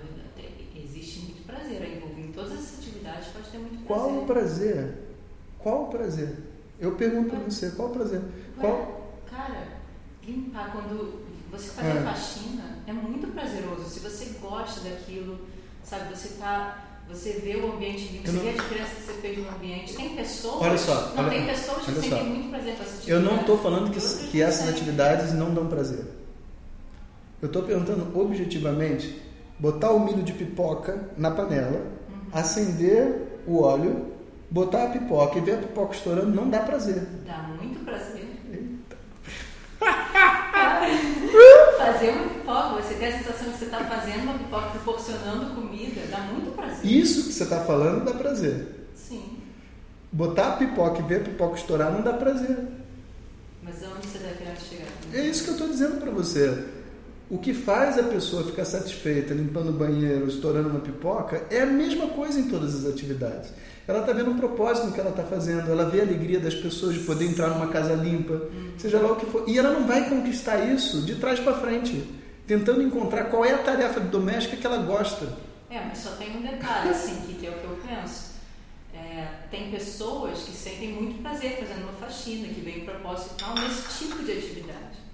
existe 0.76 1.22
muito 1.22 1.48
prazer 1.48 1.96
envolvido 1.96 2.28
em 2.28 2.32
todas 2.34 2.52
essas 2.56 2.80
atividades, 2.80 3.30
pode 3.30 3.50
ter 3.50 3.58
muito 3.58 3.86
prazer. 3.86 3.88
Qual 3.88 4.22
o 4.22 4.26
prazer? 4.26 4.98
Qual 5.58 5.84
o 5.84 5.88
prazer? 5.88 6.38
Eu 6.78 6.96
pergunto 6.98 7.30
para 7.30 7.40
você, 7.40 7.72
qual 7.72 7.88
o 7.88 7.92
prazer? 7.94 8.22
Qual... 8.60 9.14
Cara, 9.32 9.66
limpar 10.28 10.74
quando 10.74 11.22
você 11.50 11.70
faz 11.70 11.88
é. 11.88 12.00
a 12.00 12.04
faxina 12.04 12.80
é 12.86 12.92
muito 12.92 13.28
prazeroso. 13.28 13.86
Se 13.86 14.02
você 14.02 14.38
gosta 14.42 14.82
daquilo, 14.82 15.40
sabe, 15.86 16.14
você 16.14 16.38
tá 16.38 16.89
você 17.10 17.34
vê 17.34 17.56
o 17.56 17.74
ambiente 17.74 18.14
limpo, 18.14 18.28
você 18.28 18.32
não... 18.32 18.44
vê 18.44 18.50
a 18.50 18.54
diferença 18.54 18.96
que 18.96 19.02
você 19.02 19.14
fez 19.14 19.38
no 19.38 19.50
ambiente. 19.50 19.96
Tem 19.96 20.16
pessoas, 20.16 20.62
olha 20.62 20.78
só, 20.78 21.14
não 21.16 21.24
olha, 21.24 21.30
tem 21.30 21.46
pessoas 21.48 21.86
que 21.86 21.92
sentem 21.92 22.26
muito 22.26 22.50
prazer 22.50 22.76
com 22.76 22.84
essa 22.84 22.96
atividade. 22.96 23.10
Eu 23.12 23.20
não 23.20 23.40
estou 23.42 23.58
falando 23.58 23.92
que, 23.92 24.28
que 24.30 24.42
essas 24.42 24.70
atividades 24.70 25.34
não 25.34 25.54
dão 25.54 25.68
prazer. 25.68 26.06
Eu 27.42 27.48
estou 27.48 27.64
perguntando 27.64 28.20
objetivamente, 28.20 29.22
botar 29.58 29.92
o 29.92 30.00
milho 30.00 30.24
de 30.24 30.34
pipoca 30.34 31.10
na 31.18 31.32
panela, 31.32 31.80
uhum. 32.10 32.28
acender 32.32 33.42
o 33.48 33.62
óleo 33.62 34.20
botar 34.50 34.86
a 34.86 34.88
pipoca 34.88 35.38
e 35.38 35.42
ver 35.42 35.54
a 35.54 35.58
pipoca 35.58 35.94
estourando 35.94 36.34
não 36.34 36.50
dá 36.50 36.60
prazer. 36.60 37.08
Dá 37.26 37.50
muito 37.60 37.84
prazer. 37.86 38.28
Eita. 38.52 38.98
Fazer 41.78 42.10
uma 42.10 42.30
pipoca, 42.30 42.82
você 42.82 42.96
tem 42.96 43.08
a 43.08 43.18
sensação 43.18 43.52
que 43.52 43.58
você 43.58 43.66
está 43.66 43.84
fazendo 43.84 44.24
uma 44.24 44.38
pipoca, 44.38 44.70
proporcionando 44.70 45.56
comida, 45.56 46.02
dá 46.10 46.20
muito 46.20 46.56
prazer. 46.56 46.86
Isso 46.86 47.26
que 47.26 47.34
você 47.34 47.44
está 47.44 47.62
falando 47.62 48.06
dá 48.06 48.14
prazer. 48.14 48.88
Sim. 48.96 49.38
Botar 50.12 50.50
a 50.50 50.58
pipoca 50.58 51.00
e 51.00 51.04
ver 51.04 51.22
a 51.22 51.24
pipoca 51.24 51.56
estourar 51.56 51.92
não 51.92 52.02
dá 52.02 52.14
prazer. 52.14 52.58
Mas 53.64 53.84
aonde 53.84 54.08
você 54.08 54.20
querendo 54.38 54.60
chegar? 54.60 54.88
É 55.14 55.26
isso 55.26 55.44
que 55.44 55.50
eu 55.50 55.54
estou 55.54 55.70
dizendo 55.70 56.00
para 56.00 56.12
você. 56.12 56.79
O 57.30 57.38
que 57.38 57.54
faz 57.54 58.00
a 58.00 58.04
pessoa 58.04 58.44
ficar 58.44 58.66
satisfeita 58.66 59.36
limpando 59.36 59.70
o 59.70 59.74
banheiro, 59.74 60.28
estourando 60.28 60.70
uma 60.70 60.80
pipoca, 60.80 61.46
é 61.52 61.62
a 61.62 61.66
mesma 61.66 62.08
coisa 62.08 62.40
em 62.40 62.50
todas 62.50 62.74
as 62.74 62.92
atividades. 62.92 63.54
Ela 63.88 64.00
está 64.00 64.14
vendo 64.14 64.32
um 64.32 64.38
propósito 64.38 64.88
no 64.88 64.94
que 64.94 65.00
ela 65.00 65.12
está 65.12 65.24
fazendo, 65.24 65.72
ela 65.72 65.88
vê 65.88 66.00
a 66.00 66.04
alegria 66.04 66.40
das 66.40 66.56
pessoas 66.56 66.96
de 66.96 67.02
poder 67.02 67.26
entrar 67.26 67.50
numa 67.50 67.68
casa 67.68 67.94
limpa, 67.94 68.42
seja 68.80 69.00
lá 69.00 69.12
o 69.12 69.16
que 69.16 69.28
for. 69.28 69.48
E 69.48 69.60
ela 69.60 69.72
não 69.72 69.86
vai 69.86 70.10
conquistar 70.10 70.58
isso 70.74 71.04
de 71.04 71.16
trás 71.16 71.40
para 71.40 71.54
frente, 71.54 72.04
tentando 72.48 72.82
encontrar 72.82 73.26
qual 73.26 73.46
é 73.46 73.54
a 73.54 73.60
tarefa 73.60 74.00
doméstica 74.00 74.58
que 74.58 74.66
ela 74.66 74.78
gosta. 74.78 75.28
É, 75.70 75.86
mas 75.86 76.00
só 76.00 76.12
tem 76.12 76.36
um 76.36 76.42
detalhe, 76.42 76.90
assim, 76.90 77.16
que, 77.28 77.46
é 77.46 77.52
o 77.52 77.54
que 77.54 77.64
eu 77.64 77.78
penso. 77.88 78.30
É, 78.92 79.28
tem 79.52 79.70
pessoas 79.70 80.40
que 80.40 80.52
sentem 80.52 80.94
muito 80.94 81.22
prazer 81.22 81.58
fazendo 81.60 81.84
uma 81.84 81.94
faxina, 81.94 82.48
que 82.48 82.62
vem 82.62 82.80
proposital 82.80 83.54
nesse 83.54 84.00
tipo 84.00 84.24
de 84.24 84.32
atividade. 84.32 85.09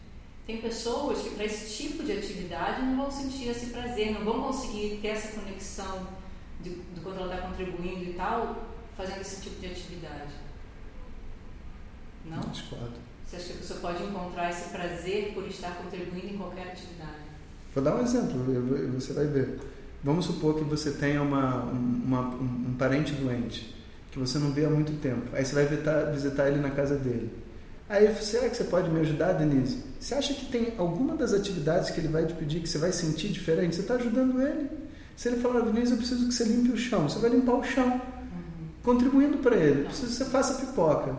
Tem 0.46 0.62
pessoas 0.62 1.20
que, 1.20 1.32
para 1.32 1.46
esse 1.46 1.76
tipo 1.76 2.04
de 2.04 2.12
atividade, 2.12 2.84
não 2.84 2.98
vão 2.98 3.12
sentir 3.12 3.50
esse 3.50 3.68
prazer, 3.68 4.12
não 4.12 4.24
vão 4.24 4.44
conseguir 4.44 5.00
ter 5.02 5.10
essa 5.10 5.40
conexão 5.40 6.08
de, 6.62 6.70
de 6.70 7.02
quando 7.02 7.18
ela 7.18 7.34
está 7.34 7.48
contribuindo 7.48 8.04
e 8.04 8.14
tal, 8.14 8.64
fazendo 8.96 9.22
esse 9.22 9.42
tipo 9.42 9.60
de 9.60 9.68
atividade. 9.68 10.34
Não? 12.26 12.40
Discordo. 12.42 12.94
Você 13.26 13.38
acha 13.38 13.46
que 13.46 13.54
a 13.54 13.58
pessoa 13.58 13.80
pode 13.80 14.04
encontrar 14.04 14.52
esse 14.52 14.70
prazer 14.70 15.34
por 15.34 15.48
estar 15.48 15.76
contribuindo 15.78 16.28
em 16.28 16.38
qualquer 16.38 16.68
atividade? 16.68 17.26
Vou 17.74 17.84
dar 17.84 17.96
um 17.96 18.04
exemplo, 18.04 18.40
você 18.94 19.14
vai 19.14 19.26
ver. 19.26 19.60
Vamos 20.04 20.26
supor 20.26 20.56
que 20.56 20.64
você 20.64 20.92
tenha 20.92 21.22
uma, 21.22 21.64
uma, 21.64 22.22
um, 22.36 22.68
um 22.70 22.76
parente 22.78 23.14
doente, 23.14 23.76
que 24.12 24.20
você 24.20 24.38
não 24.38 24.52
vê 24.52 24.66
há 24.66 24.70
muito 24.70 24.94
tempo. 25.02 25.36
Aí 25.36 25.44
você 25.44 25.56
vai 25.56 25.66
visitar, 25.66 26.12
visitar 26.12 26.48
ele 26.48 26.60
na 26.60 26.70
casa 26.70 26.96
dele. 26.96 27.32
Aí, 27.88 28.14
será 28.20 28.50
que 28.50 28.58
você 28.58 28.64
pode 28.64 28.90
me 28.90 29.00
ajudar, 29.02 29.34
Denise? 29.34 29.84
Você 30.00 30.16
acha 30.16 30.34
que 30.34 30.46
tem 30.46 30.74
alguma 30.78 31.16
das 31.16 31.34
atividades 31.34 31.92
que 31.92 32.00
ele 32.00 32.08
vai 32.08 32.26
te 32.26 32.34
pedir 32.34 32.60
que 32.60 32.68
você 32.68 32.80
vai 32.80 32.92
sentir 32.92 33.30
diferente? 33.30 33.76
Você 33.76 33.82
está 33.82 33.96
ajudando 33.96 34.42
ele. 34.42 34.70
Se 35.16 35.30
ele 35.30 35.38
falar, 35.38 35.62
Vinícius, 35.62 35.92
eu 35.92 35.98
preciso 35.98 36.28
que 36.28 36.34
você 36.34 36.44
limpe 36.44 36.72
o 36.72 36.78
chão, 36.78 37.08
você 37.08 37.20
vai 37.20 37.30
limpar 37.30 37.54
o 37.54 37.64
chão, 37.64 37.88
uhum. 37.88 38.68
contribuindo 38.84 39.38
para 39.38 39.56
ele. 39.56 39.86
Preciso 39.86 40.08
que 40.08 40.14
você 40.14 40.26
faça 40.26 40.66
pipoca. 40.66 41.16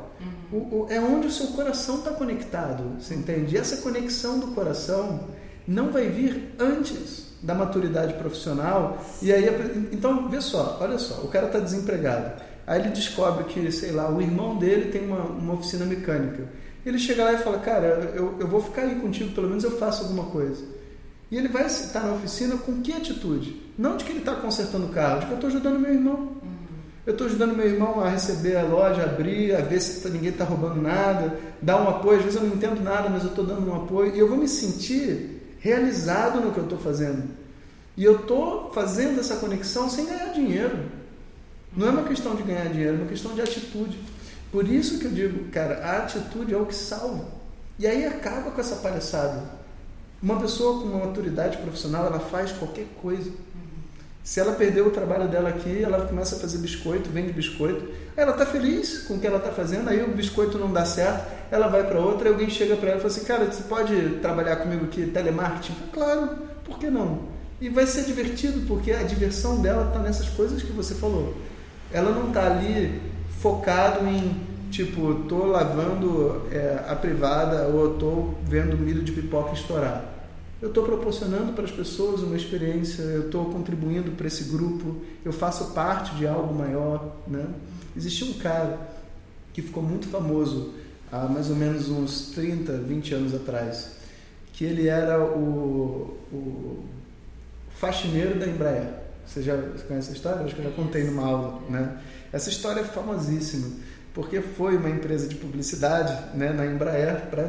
Uhum. 0.53 0.59
O, 0.59 0.83
o, 0.83 0.87
é 0.91 1.01
onde 1.01 1.29
o 1.29 1.31
seu 1.31 1.49
coração 1.49 1.99
está 1.99 2.11
conectado, 2.11 3.01
você 3.01 3.15
entende? 3.15 3.55
E 3.55 3.59
essa 3.59 3.79
conexão 3.79 4.39
do 4.39 4.49
coração 4.49 5.29
não 5.67 5.91
vai 5.91 6.09
vir 6.09 6.55
antes 6.59 7.27
da 7.43 7.55
maturidade 7.55 8.15
profissional. 8.15 8.99
E 9.23 9.33
aí, 9.33 9.47
então, 9.93 10.29
vê 10.29 10.41
só, 10.41 10.79
olha 10.81 10.99
só, 10.99 11.23
o 11.23 11.29
cara 11.29 11.47
está 11.47 11.59
desempregado. 11.59 12.43
Aí 12.67 12.81
ele 12.81 12.89
descobre 12.91 13.45
que, 13.45 13.71
sei 13.71 13.93
lá, 13.93 14.11
o 14.11 14.21
irmão 14.21 14.57
dele 14.57 14.91
tem 14.91 15.07
uma, 15.07 15.23
uma 15.23 15.55
oficina 15.55 15.85
mecânica. 15.85 16.45
Ele 16.85 16.99
chega 16.99 17.25
lá 17.25 17.33
e 17.33 17.39
fala, 17.39 17.59
cara, 17.59 18.13
eu, 18.15 18.35
eu 18.41 18.47
vou 18.47 18.61
ficar 18.61 18.83
aí 18.83 18.97
contigo, 18.97 19.33
pelo 19.33 19.49
menos 19.49 19.65
eu 19.65 19.73
faço 19.79 20.03
alguma 20.03 20.25
coisa. 20.25 20.65
E 21.31 21.37
ele 21.37 21.49
vai 21.49 21.67
estar 21.67 22.01
na 22.01 22.15
oficina 22.15 22.57
com 22.57 22.81
que 22.81 22.93
atitude? 22.93 23.61
Não 23.77 23.97
de 23.97 24.05
que 24.05 24.13
ele 24.13 24.21
está 24.21 24.35
consertando 24.35 24.87
o 24.87 24.91
carro, 24.91 25.21
de 25.21 25.27
que 25.27 25.33
eu 25.33 25.37
estou 25.37 25.51
ajudando 25.51 25.79
meu 25.79 25.93
irmão. 25.93 26.33
Eu 27.05 27.13
estou 27.13 27.27
ajudando 27.27 27.57
meu 27.57 27.67
irmão 27.67 28.01
a 28.01 28.09
receber 28.09 28.57
a 28.57 28.63
loja, 28.63 29.05
abrir, 29.05 29.55
a 29.55 29.61
ver 29.61 29.81
se 29.81 30.03
tá, 30.03 30.09
ninguém 30.09 30.31
está 30.31 30.45
roubando 30.45 30.81
nada, 30.81 31.39
dar 31.63 31.81
um 31.81 31.89
apoio. 31.89 32.19
Às 32.19 32.25
vezes 32.25 32.41
eu 32.41 32.47
não 32.47 32.57
entendo 32.57 32.83
nada, 32.83 33.09
mas 33.09 33.23
eu 33.23 33.31
estou 33.31 33.45
dando 33.45 33.69
um 33.69 33.77
apoio. 33.77 34.15
E 34.15 34.19
eu 34.19 34.29
vou 34.29 34.37
me 34.37 34.49
sentir 34.49 35.57
realizado 35.61 36.41
no 36.41 36.53
que 36.53 36.59
eu 36.59 36.65
estou 36.65 36.79
fazendo. 36.79 37.25
E 37.97 38.05
eu 38.05 38.17
estou 38.17 38.73
fazendo 38.73 39.21
essa 39.21 39.37
conexão 39.37 39.89
sem 39.89 40.07
ganhar 40.07 40.33
dinheiro. 40.33 40.79
Não 41.77 41.89
é 41.89 41.91
uma 41.91 42.05
questão 42.05 42.35
de 42.35 42.43
ganhar 42.43 42.69
dinheiro, 42.69 42.97
é 42.97 43.01
uma 43.01 43.09
questão 43.09 43.35
de 43.35 43.41
atitude. 43.43 43.99
Por 44.51 44.67
isso 44.67 44.99
que 44.99 45.05
eu 45.05 45.11
digo, 45.11 45.51
cara, 45.51 45.85
a 45.85 45.99
atitude 45.99 46.55
é 46.55 46.57
o 46.57 46.65
que 46.65 46.75
salva. 46.75 47.27
E 47.79 47.87
aí 47.87 48.07
acaba 48.07 48.51
com 48.51 48.61
essa 48.61 48.77
palhaçada. 48.77 49.43
Uma 50.23 50.41
pessoa 50.41 50.81
com 50.81 50.89
uma 50.89 51.05
maturidade 51.07 51.59
profissional, 51.59 52.07
ela 52.07 52.19
faz 52.19 52.53
qualquer 52.53 52.87
coisa. 53.03 53.31
Se 54.25 54.41
ela 54.41 54.55
perdeu 54.55 54.87
o 54.87 54.91
trabalho 54.91 55.29
dela 55.29 55.51
aqui, 55.51 55.83
ela 55.83 56.07
começa 56.07 56.37
a 56.37 56.39
fazer 56.39 56.59
biscoito, 56.59 57.11
vende 57.11 57.33
biscoito. 57.33 57.93
Ela 58.17 58.33
está 58.33 58.47
feliz 58.47 59.03
com 59.03 59.15
o 59.15 59.21
que 59.21 59.27
ela 59.27 59.37
está 59.37 59.53
fazendo, 59.53 59.89
aí 59.89 60.03
o 60.03 60.09
biscoito 60.09 60.59
não 60.59 60.73
dá 60.73 60.85
certo, 60.85 61.31
ela 61.51 61.69
vai 61.69 61.87
para 61.87 62.01
outra, 62.01 62.31
alguém 62.31 62.49
chega 62.49 62.75
para 62.77 62.89
ela 62.89 62.99
e 62.99 63.01
fala 63.03 63.15
assim: 63.15 63.25
Cara, 63.25 63.45
você 63.45 63.63
pode 63.65 64.19
trabalhar 64.23 64.57
comigo 64.57 64.87
aqui, 64.87 65.07
telemarketing? 65.07 65.75
Falo, 65.75 65.91
claro, 65.93 66.39
por 66.65 66.79
que 66.79 66.91
não? 66.91 67.29
E 67.61 67.69
vai 67.69 67.87
ser 67.87 68.05
divertido, 68.05 68.67
porque 68.67 68.91
a 68.91 69.03
diversão 69.03 69.61
dela 69.61 69.89
está 69.89 70.01
nessas 70.01 70.29
coisas 70.31 70.63
que 70.63 70.73
você 70.73 70.95
falou. 70.95 71.37
Ela 71.97 72.11
não 72.11 72.29
está 72.29 72.47
ali 72.47 73.01
focado 73.41 74.07
em, 74.07 74.41
tipo, 74.71 75.15
tô 75.29 75.47
lavando 75.47 76.47
é, 76.51 76.85
a 76.89 76.95
privada 76.95 77.69
ou 77.69 77.95
tô 77.95 78.35
vendo 78.45 78.77
milho 78.77 79.03
de 79.03 79.13
pipoca 79.13 79.53
estourar 79.53 80.17
eu 80.61 80.69
estou 80.69 80.85
proporcionando 80.85 81.53
para 81.53 81.65
as 81.65 81.71
pessoas 81.71 82.23
uma 82.23 82.37
experiência, 82.37 83.03
eu 83.03 83.27
estou 83.27 83.47
contribuindo 83.47 84.13
para 84.13 84.27
esse 84.27 84.45
grupo, 84.45 84.97
eu 85.25 85.33
faço 85.33 85.73
parte 85.73 86.15
de 86.17 86.27
algo 86.27 86.55
maior. 86.55 87.15
Né? 87.27 87.47
Existia 87.95 88.27
um 88.27 88.35
cara 88.35 88.79
que 89.53 89.61
ficou 89.61 89.83
muito 89.83 90.09
famoso 90.09 90.75
há 91.13 91.29
mais 91.29 91.51
ou 91.51 91.57
menos 91.57 91.89
uns 91.91 92.31
30, 92.35 92.73
20 92.79 93.15
anos 93.15 93.35
atrás, 93.35 93.97
que 94.55 94.65
ele 94.65 94.89
era 94.89 95.23
o, 95.23 96.17
o 96.33 96.85
faxineiro 97.75 98.39
da 98.39 98.47
Embraer. 98.47 99.06
Você 99.27 99.43
já 99.43 99.57
conhece 99.87 100.11
a 100.11 100.13
história? 100.13 100.45
Acho 100.45 100.55
que 100.55 100.61
eu 100.61 100.71
já 100.71 100.77
contei 100.77 101.05
numa 101.05 101.27
aula. 101.27 101.63
Né? 101.69 101.99
Essa 102.33 102.49
história 102.49 102.81
é 102.81 102.85
famosíssima, 102.85 103.69
porque 104.15 104.41
foi 104.41 104.77
uma 104.77 104.89
empresa 104.89 105.29
de 105.29 105.35
publicidade 105.35 106.37
né, 106.37 106.53
na 106.53 106.67
Embraer 106.67 107.27
para 107.31 107.49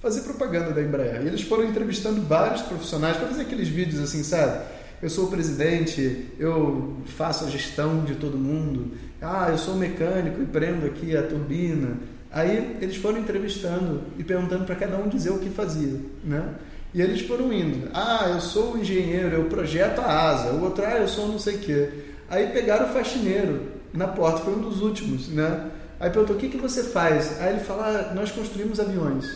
fazer 0.00 0.22
propaganda 0.22 0.72
da 0.72 0.82
Embraer. 0.82 1.22
E 1.22 1.26
eles 1.26 1.42
foram 1.42 1.64
entrevistando 1.64 2.22
vários 2.22 2.62
profissionais 2.62 3.16
para 3.16 3.28
fazer 3.28 3.42
aqueles 3.42 3.68
vídeos 3.68 4.02
assim, 4.02 4.22
sabe? 4.22 4.64
Eu 5.02 5.08
sou 5.08 5.26
o 5.26 5.30
presidente, 5.30 6.26
eu 6.38 6.96
faço 7.16 7.44
a 7.44 7.48
gestão 7.48 8.04
de 8.04 8.16
todo 8.16 8.36
mundo. 8.36 8.92
Ah, 9.20 9.48
eu 9.50 9.56
sou 9.56 9.74
mecânico 9.74 10.42
e 10.42 10.46
prendo 10.46 10.86
aqui 10.86 11.16
a 11.16 11.22
turbina. 11.22 11.98
Aí 12.30 12.76
eles 12.80 12.96
foram 12.96 13.18
entrevistando 13.18 14.02
e 14.18 14.24
perguntando 14.24 14.64
para 14.64 14.76
cada 14.76 14.98
um 14.98 15.08
dizer 15.08 15.30
o 15.30 15.38
que 15.38 15.48
fazia, 15.48 15.98
né? 16.22 16.54
E 16.92 17.00
eles 17.00 17.20
foram 17.22 17.52
indo. 17.52 17.88
Ah, 17.94 18.30
eu 18.30 18.40
sou 18.40 18.76
engenheiro, 18.76 19.36
eu 19.36 19.44
projeto 19.44 20.00
a 20.00 20.30
asa. 20.30 20.50
O 20.50 20.64
outro, 20.64 20.84
ah, 20.84 20.98
eu 20.98 21.08
sou 21.08 21.28
não 21.28 21.38
sei 21.38 21.56
o 21.56 21.58
quê. 21.58 21.90
Aí 22.28 22.48
pegaram 22.48 22.86
o 22.86 22.92
faxineiro 22.92 23.62
na 23.92 24.08
porta, 24.08 24.38
foi 24.40 24.54
um 24.54 24.60
dos 24.60 24.80
últimos, 24.80 25.28
né? 25.28 25.70
Aí 25.98 26.10
perguntou, 26.10 26.36
o 26.36 26.38
que, 26.38 26.48
que 26.48 26.56
você 26.56 26.82
faz? 26.84 27.40
Aí 27.40 27.54
ele 27.54 27.60
fala, 27.60 28.10
ah, 28.10 28.14
nós 28.14 28.30
construímos 28.30 28.80
aviões. 28.80 29.26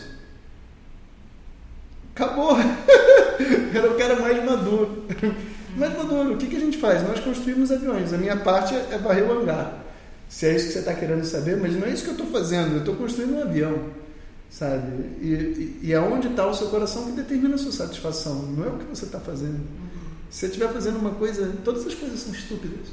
Acabou. 2.13 2.57
Era 3.73 3.91
o 3.91 3.95
cara 3.95 4.19
mais 4.19 4.43
maduro. 4.43 5.03
mais 5.77 5.95
maduro. 5.95 6.33
O 6.33 6.37
que, 6.37 6.47
que 6.47 6.55
a 6.55 6.59
gente 6.59 6.77
faz? 6.77 7.03
Nós 7.03 7.19
construímos 7.19 7.71
aviões. 7.71 8.13
A 8.13 8.17
minha 8.17 8.37
parte 8.37 8.73
é 8.73 8.97
varrer 8.97 9.25
o 9.25 9.39
hangar. 9.39 9.83
Se 10.27 10.47
é 10.47 10.55
isso 10.55 10.67
que 10.67 10.73
você 10.73 10.79
está 10.79 10.93
querendo 10.93 11.23
saber, 11.23 11.57
mas 11.57 11.73
não 11.75 11.85
é 11.85 11.91
isso 11.91 12.03
que 12.03 12.09
eu 12.09 12.15
estou 12.15 12.27
fazendo. 12.27 12.73
Eu 12.73 12.79
estou 12.79 12.95
construindo 12.95 13.35
um 13.35 13.41
avião. 13.43 14.04
Sabe? 14.55 14.89
E, 15.19 15.79
e, 15.83 15.93
aonde 15.93 16.29
está 16.29 16.47
o 16.47 16.53
seu 16.53 16.69
coração 16.69 17.07
que 17.07 17.11
determina 17.11 17.55
a 17.55 17.57
sua 17.57 17.73
satisfação. 17.73 18.35
Não 18.35 18.63
é 18.63 18.69
o 18.69 18.77
que 18.77 18.85
você 18.85 19.03
está 19.03 19.19
fazendo. 19.19 19.59
Se 20.29 20.39
você 20.39 20.45
estiver 20.45 20.71
fazendo 20.71 20.97
uma 20.97 21.11
coisa. 21.11 21.51
Todas 21.65 21.85
as 21.85 21.93
coisas 21.93 22.21
são 22.21 22.33
estúpidas. 22.33 22.87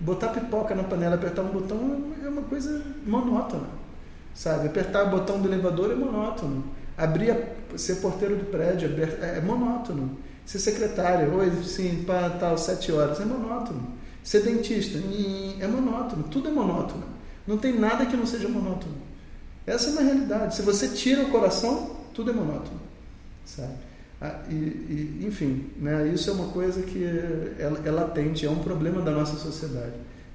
Botar 0.00 0.28
pipoca 0.28 0.74
na 0.74 0.84
panela, 0.84 1.16
apertar 1.16 1.42
um 1.42 1.50
botão 1.50 2.14
é 2.24 2.28
uma 2.30 2.40
coisa 2.40 2.82
monótona. 3.06 3.66
Sabe? 4.34 4.68
Apertar 4.68 5.08
o 5.08 5.10
botão 5.10 5.42
do 5.42 5.48
elevador 5.48 5.92
é 5.92 5.94
monótono. 5.94 6.64
Abrir, 6.96 7.32
a, 7.32 7.76
ser 7.76 7.96
porteiro 7.96 8.36
do 8.36 8.46
prédio 8.46 8.88
é, 8.98 9.36
é 9.36 9.40
monótono. 9.42 10.16
Ser 10.46 10.58
secretário, 10.58 11.34
oi, 11.34 11.52
sim, 11.64 12.02
para 12.06 12.30
tal, 12.30 12.56
sete 12.56 12.90
horas, 12.92 13.20
é 13.20 13.26
monótono. 13.26 13.92
Ser 14.24 14.42
dentista, 14.42 14.98
é 15.60 15.66
monótono. 15.66 16.22
Tudo 16.30 16.48
é 16.48 16.50
monótono. 16.50 17.04
Não 17.46 17.58
tem 17.58 17.78
nada 17.78 18.06
que 18.06 18.16
não 18.16 18.24
seja 18.24 18.48
monótono. 18.48 19.07
Essa 19.68 19.90
é 19.90 19.92
uma 19.92 20.02
realidade. 20.02 20.54
Se 20.54 20.62
você 20.62 20.88
tira 20.88 21.22
o 21.22 21.30
coração, 21.30 21.96
tudo 22.14 22.30
é 22.30 22.34
monótono. 22.34 22.80
Sabe? 23.44 23.74
Ah, 24.20 24.40
e, 24.50 24.54
e, 24.54 25.24
enfim, 25.26 25.70
né, 25.76 26.08
isso 26.08 26.28
é 26.30 26.32
uma 26.32 26.48
coisa 26.48 26.82
que 26.82 27.04
é, 27.04 27.70
é, 27.84 27.90
latente, 27.90 28.44
é 28.44 28.50
um 28.50 28.58
problema 28.58 29.00
da 29.00 29.12
nossa 29.12 29.36
sociedade. 29.36 29.92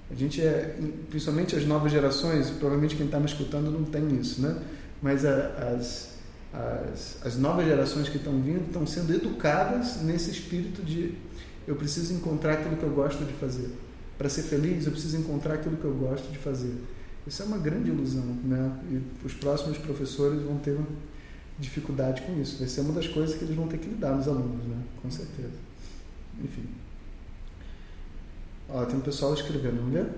A 0.10 0.16
gente 0.16 0.42
é, 0.42 0.76
principalmente 1.10 1.56
as 1.56 1.66
novas 1.66 1.92
gerações, 1.92 2.50
provavelmente 2.52 2.96
quem 2.96 3.08
está 3.08 3.20
me 3.20 3.26
escutando 3.26 3.72
não 3.72 3.84
tem 3.84 4.08
isso, 4.20 4.42
né? 4.42 4.56
Mas 5.02 5.26
a, 5.26 5.48
as, 5.76 6.10
as, 6.54 7.18
as 7.26 7.38
novas 7.38 7.66
gerações 7.66 8.08
que 8.08 8.18
estão 8.18 8.40
vindo 8.40 8.68
estão 8.68 8.88
sendo 8.88 9.14
educadas 9.14 10.02
nesse 10.02 10.32
espírito 10.32 10.82
de 10.82 11.16
eu 11.68 11.76
preciso 11.76 12.14
encontrar 12.14 12.54
aquilo 12.54 12.78
que 12.78 12.84
eu 12.84 12.92
gosto 12.92 13.26
de 13.26 13.34
fazer. 13.34 13.70
Para 14.18 14.30
ser 14.30 14.44
feliz, 14.44 14.86
eu 14.86 14.92
preciso 14.92 15.18
encontrar 15.18 15.56
aquilo 15.56 15.76
que 15.76 15.86
eu 15.86 15.94
gosto 15.94 16.32
de 16.32 16.38
fazer. 16.38 16.76
Isso 17.26 17.42
é 17.42 17.46
uma 17.46 17.58
grande 17.58 17.90
ilusão, 17.90 18.26
né? 18.44 18.80
E 18.92 19.26
os 19.26 19.34
próximos 19.34 19.78
professores 19.78 20.42
vão 20.42 20.58
ter 20.58 20.78
dificuldade 21.58 22.22
com 22.24 22.40
isso. 22.42 22.60
Vai 22.60 22.68
ser 22.68 22.82
uma 22.82 22.94
das 22.94 23.08
coisas 23.08 23.38
que 23.38 23.46
eles 23.46 23.56
vão 23.56 23.68
ter 23.68 23.78
que 23.78 23.88
lidar 23.88 24.16
nos 24.16 24.28
alunos, 24.28 24.66
né? 24.66 24.84
Com 25.02 25.10
certeza. 25.10 25.54
Enfim. 26.44 26.66
Ó, 28.70 28.86
tem 28.86 28.98
um 28.98 29.02
pessoal 29.02 29.34
escrevendo, 29.34 29.78
vamos 29.78 29.94
ver? 29.94 30.10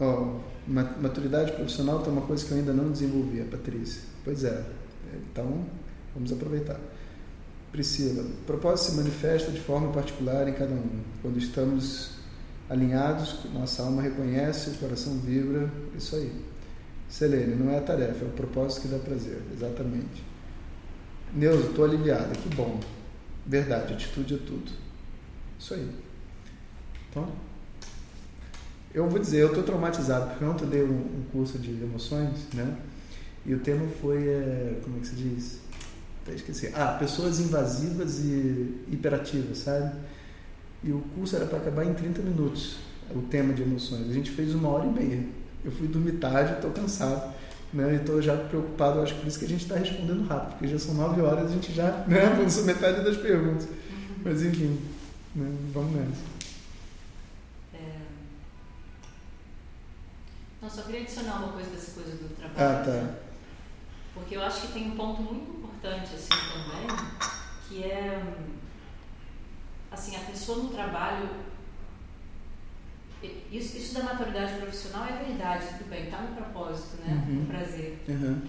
Ó, 0.00 0.40
maturidade 0.66 1.52
profissional 1.52 2.02
tem 2.02 2.12
uma 2.12 2.22
coisa 2.22 2.44
que 2.44 2.50
eu 2.50 2.58
ainda 2.58 2.72
não 2.72 2.90
desenvolvi, 2.90 3.40
a 3.40 3.44
Patrícia. 3.44 4.02
Pois 4.24 4.42
é. 4.42 4.64
Então, 5.14 5.64
vamos 6.14 6.32
aproveitar. 6.32 6.80
Priscila, 7.70 8.22
o 8.22 8.44
propósito 8.46 8.90
se 8.90 8.96
manifesta 8.96 9.50
de 9.50 9.60
forma 9.60 9.92
particular 9.92 10.48
em 10.48 10.52
cada 10.52 10.74
um. 10.74 11.00
Quando 11.22 11.38
estamos 11.38 12.21
alinhados, 12.72 13.44
nossa 13.52 13.82
alma 13.82 14.00
reconhece, 14.00 14.70
o 14.70 14.74
coração 14.74 15.18
vibra, 15.18 15.70
isso 15.96 16.16
aí. 16.16 16.32
Selene, 17.08 17.54
não 17.54 17.70
é 17.70 17.78
a 17.78 17.82
tarefa, 17.82 18.24
é 18.24 18.28
o 18.28 18.30
propósito 18.30 18.82
que 18.82 18.88
dá 18.88 18.98
prazer, 18.98 19.42
exatamente. 19.52 20.24
Neuza, 21.34 21.68
estou 21.68 21.84
aliviada, 21.84 22.34
que 22.34 22.48
bom. 22.54 22.80
Verdade, 23.46 23.92
atitude 23.92 24.34
é 24.34 24.38
tudo. 24.38 24.72
Isso 25.58 25.74
aí. 25.74 25.90
Então, 27.10 27.28
eu 28.94 29.08
vou 29.08 29.18
dizer, 29.18 29.40
eu 29.40 29.48
estou 29.48 29.62
traumatizado, 29.62 30.30
porque 30.30 30.44
ontem 30.44 30.64
eu 30.64 30.70
dei 30.70 30.82
um, 30.82 30.96
um, 30.96 31.24
curso 31.30 31.58
de 31.58 31.70
emoções, 31.70 32.46
né? 32.54 32.78
E 33.44 33.52
o 33.52 33.58
tema 33.58 33.86
foi, 34.00 34.26
é, 34.28 34.80
como 34.82 34.96
é 34.96 35.00
que 35.00 35.08
se 35.08 35.16
diz? 35.16 35.60
Até 36.22 36.34
esqueci. 36.34 36.72
Ah, 36.74 36.96
pessoas 36.98 37.40
invasivas 37.40 38.20
e 38.20 38.86
hiperativas, 38.90 39.58
sabe? 39.58 39.94
E 40.84 40.90
o 40.90 41.00
curso 41.14 41.36
era 41.36 41.46
para 41.46 41.58
acabar 41.58 41.84
em 41.84 41.94
30 41.94 42.22
minutos, 42.22 42.76
o 43.14 43.22
tema 43.22 43.52
de 43.52 43.62
emoções. 43.62 44.10
A 44.10 44.12
gente 44.12 44.30
fez 44.30 44.54
uma 44.54 44.68
hora 44.68 44.86
e 44.86 44.90
meia. 44.90 45.26
Eu 45.64 45.70
fui 45.70 45.86
dormir 45.86 46.12
tarde, 46.12 46.54
estou 46.54 46.70
cansado. 46.70 47.32
Né, 47.72 47.94
e 47.94 47.96
estou 47.96 48.20
já 48.20 48.36
preocupado, 48.36 49.00
acho 49.00 49.14
que 49.14 49.20
por 49.20 49.28
isso 49.28 49.38
que 49.38 49.46
a 49.46 49.48
gente 49.48 49.62
está 49.62 49.76
respondendo 49.76 50.28
rápido, 50.28 50.50
porque 50.50 50.68
já 50.68 50.78
são 50.78 50.92
nove 50.92 51.22
horas 51.22 51.44
e 51.44 51.52
a 51.52 51.54
gente 51.54 51.72
já 51.72 51.90
né, 52.06 52.26
avançou 52.26 52.66
metade 52.66 53.02
das 53.02 53.16
perguntas. 53.16 53.66
Mas 54.22 54.42
enfim, 54.42 54.78
né, 55.34 55.50
vamos 55.72 55.92
nessa. 55.92 56.22
É... 57.72 57.96
Não, 60.60 60.68
só 60.68 60.82
queria 60.82 61.00
adicionar 61.00 61.38
uma 61.38 61.52
coisa 61.54 61.70
dessa 61.70 61.92
coisa 61.92 62.10
do 62.10 62.36
trabalho. 62.36 62.58
Ah, 62.58 62.84
tá. 62.84 63.14
Porque 64.12 64.36
eu 64.36 64.42
acho 64.42 64.66
que 64.66 64.72
tem 64.74 64.88
um 64.88 64.96
ponto 64.96 65.22
muito 65.22 65.50
importante 65.56 66.14
assim 66.14 66.28
também, 66.28 66.96
que 67.66 67.82
é 67.84 68.22
assim, 69.92 70.16
a 70.16 70.20
pessoa 70.20 70.58
no 70.58 70.68
trabalho 70.70 71.28
isso, 73.52 73.76
isso 73.76 73.94
da 73.94 74.02
maturidade 74.02 74.54
profissional 74.54 75.06
é 75.06 75.24
verdade, 75.24 75.66
tudo 75.78 75.88
bem, 75.88 76.04
está 76.04 76.18
no 76.18 76.34
propósito, 76.34 76.96
né? 77.04 77.24
Uhum. 77.28 77.34
No 77.34 77.46
prazer. 77.46 78.02
Uhum. 78.08 78.42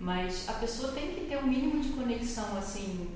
Mas 0.00 0.48
a 0.48 0.54
pessoa 0.54 0.92
tem 0.92 1.14
que 1.14 1.26
ter 1.26 1.36
um 1.36 1.46
mínimo 1.46 1.82
de 1.82 1.90
conexão, 1.90 2.56
assim, 2.56 3.10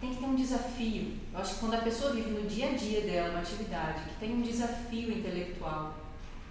tem 0.00 0.10
que 0.10 0.20
ter 0.20 0.24
um 0.24 0.36
desafio. 0.36 1.16
Eu 1.32 1.40
acho 1.40 1.54
que 1.54 1.60
quando 1.60 1.74
a 1.74 1.78
pessoa 1.78 2.12
vive 2.12 2.30
no 2.30 2.46
dia 2.46 2.70
a 2.70 2.74
dia 2.74 3.00
dela 3.00 3.30
uma 3.30 3.40
atividade 3.40 4.04
que 4.04 4.20
tem 4.20 4.34
um 4.34 4.42
desafio 4.42 5.12
intelectual, 5.12 5.94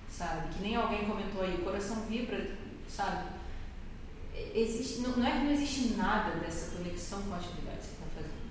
sabe? 0.10 0.54
Que 0.54 0.62
nem 0.62 0.76
alguém 0.76 1.06
comentou 1.06 1.42
aí, 1.44 1.56
o 1.56 1.64
coração 1.64 2.02
vibra, 2.10 2.58
sabe? 2.90 3.28
existe, 4.54 5.02
não, 5.02 5.12
não, 5.12 5.28
é 5.28 5.32
que 5.32 5.46
não 5.46 5.52
existe 5.52 5.94
nada 5.96 6.40
dessa 6.40 6.76
conexão 6.76 7.22
com 7.22 7.34
a 7.34 7.38
atividade 7.38 7.78
que 7.78 7.84
você 7.84 7.92
está 7.92 8.06
fazendo. 8.16 8.43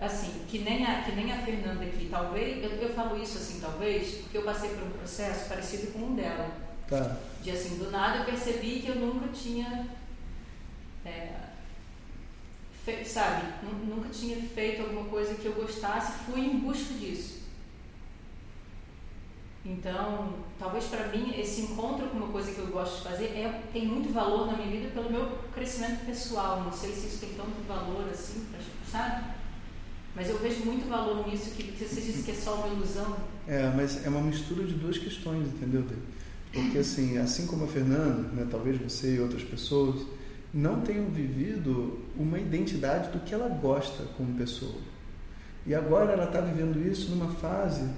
Assim, 0.00 0.44
que 0.48 0.58
nem 0.58 0.84
a, 0.84 1.02
que 1.02 1.12
nem 1.12 1.32
a 1.32 1.38
Fernanda 1.38 1.84
aqui, 1.84 2.08
talvez, 2.10 2.62
eu, 2.62 2.70
eu 2.70 2.94
falo 2.94 3.16
isso 3.22 3.38
assim, 3.38 3.60
talvez, 3.60 4.16
porque 4.22 4.38
eu 4.38 4.42
passei 4.42 4.70
por 4.70 4.82
um 4.82 4.90
processo 4.90 5.48
parecido 5.48 5.92
com 5.92 6.00
um 6.00 6.14
dela. 6.14 6.50
Tá. 6.88 7.16
De 7.42 7.50
assim, 7.50 7.78
do 7.78 7.90
nada 7.90 8.18
eu 8.18 8.24
percebi 8.24 8.80
que 8.80 8.88
eu 8.88 8.96
nunca 8.96 9.28
tinha. 9.28 9.88
É, 11.06 11.32
fe, 12.84 13.04
sabe, 13.04 13.42
nunca 13.62 14.08
tinha 14.10 14.36
feito 14.36 14.82
alguma 14.82 15.04
coisa 15.08 15.34
que 15.34 15.46
eu 15.46 15.52
gostasse, 15.52 16.24
fui 16.24 16.40
em 16.40 16.58
busca 16.58 16.92
disso. 16.94 17.44
Então, 19.64 20.34
talvez 20.58 20.84
para 20.84 21.08
mim 21.08 21.34
esse 21.38 21.62
encontro 21.62 22.08
com 22.08 22.18
uma 22.18 22.28
coisa 22.28 22.52
que 22.52 22.58
eu 22.58 22.66
gosto 22.66 22.98
de 22.98 23.08
fazer 23.08 23.24
é, 23.26 23.62
tem 23.72 23.86
muito 23.86 24.12
valor 24.12 24.46
na 24.46 24.58
minha 24.58 24.68
vida 24.68 24.90
pelo 24.92 25.10
meu 25.10 25.38
crescimento 25.54 26.04
pessoal. 26.04 26.60
Não 26.60 26.72
sei 26.72 26.92
se 26.92 27.06
isso 27.06 27.20
tem 27.20 27.30
tanto 27.30 27.66
valor 27.66 28.06
assim, 28.10 28.46
sabe? 28.90 29.33
Mas 30.14 30.28
eu 30.28 30.38
vejo 30.38 30.64
muito 30.64 30.88
valor 30.88 31.26
nisso 31.26 31.50
que 31.50 31.72
você 31.72 32.00
disse 32.00 32.22
que 32.22 32.30
é 32.30 32.34
só 32.34 32.54
uma 32.54 32.68
ilusão. 32.68 33.16
É, 33.48 33.70
mas 33.74 34.04
é 34.06 34.08
uma 34.08 34.20
mistura 34.20 34.64
de 34.64 34.74
duas 34.74 34.96
questões, 34.96 35.48
entendeu? 35.48 35.84
Porque 36.52 36.78
assim, 36.78 37.18
assim 37.18 37.46
como 37.46 37.64
a 37.64 37.66
Fernanda, 37.66 38.28
né, 38.32 38.46
talvez 38.48 38.80
você 38.80 39.16
e 39.16 39.20
outras 39.20 39.42
pessoas 39.42 40.06
não 40.52 40.80
tenham 40.82 41.06
vivido 41.06 41.98
uma 42.16 42.38
identidade 42.38 43.10
do 43.10 43.18
que 43.24 43.34
ela 43.34 43.48
gosta 43.48 44.04
como 44.16 44.38
pessoa. 44.38 44.78
E 45.66 45.74
agora 45.74 46.12
ela 46.12 46.26
está 46.26 46.40
vivendo 46.40 46.80
isso 46.86 47.10
numa 47.10 47.32
fase 47.34 47.88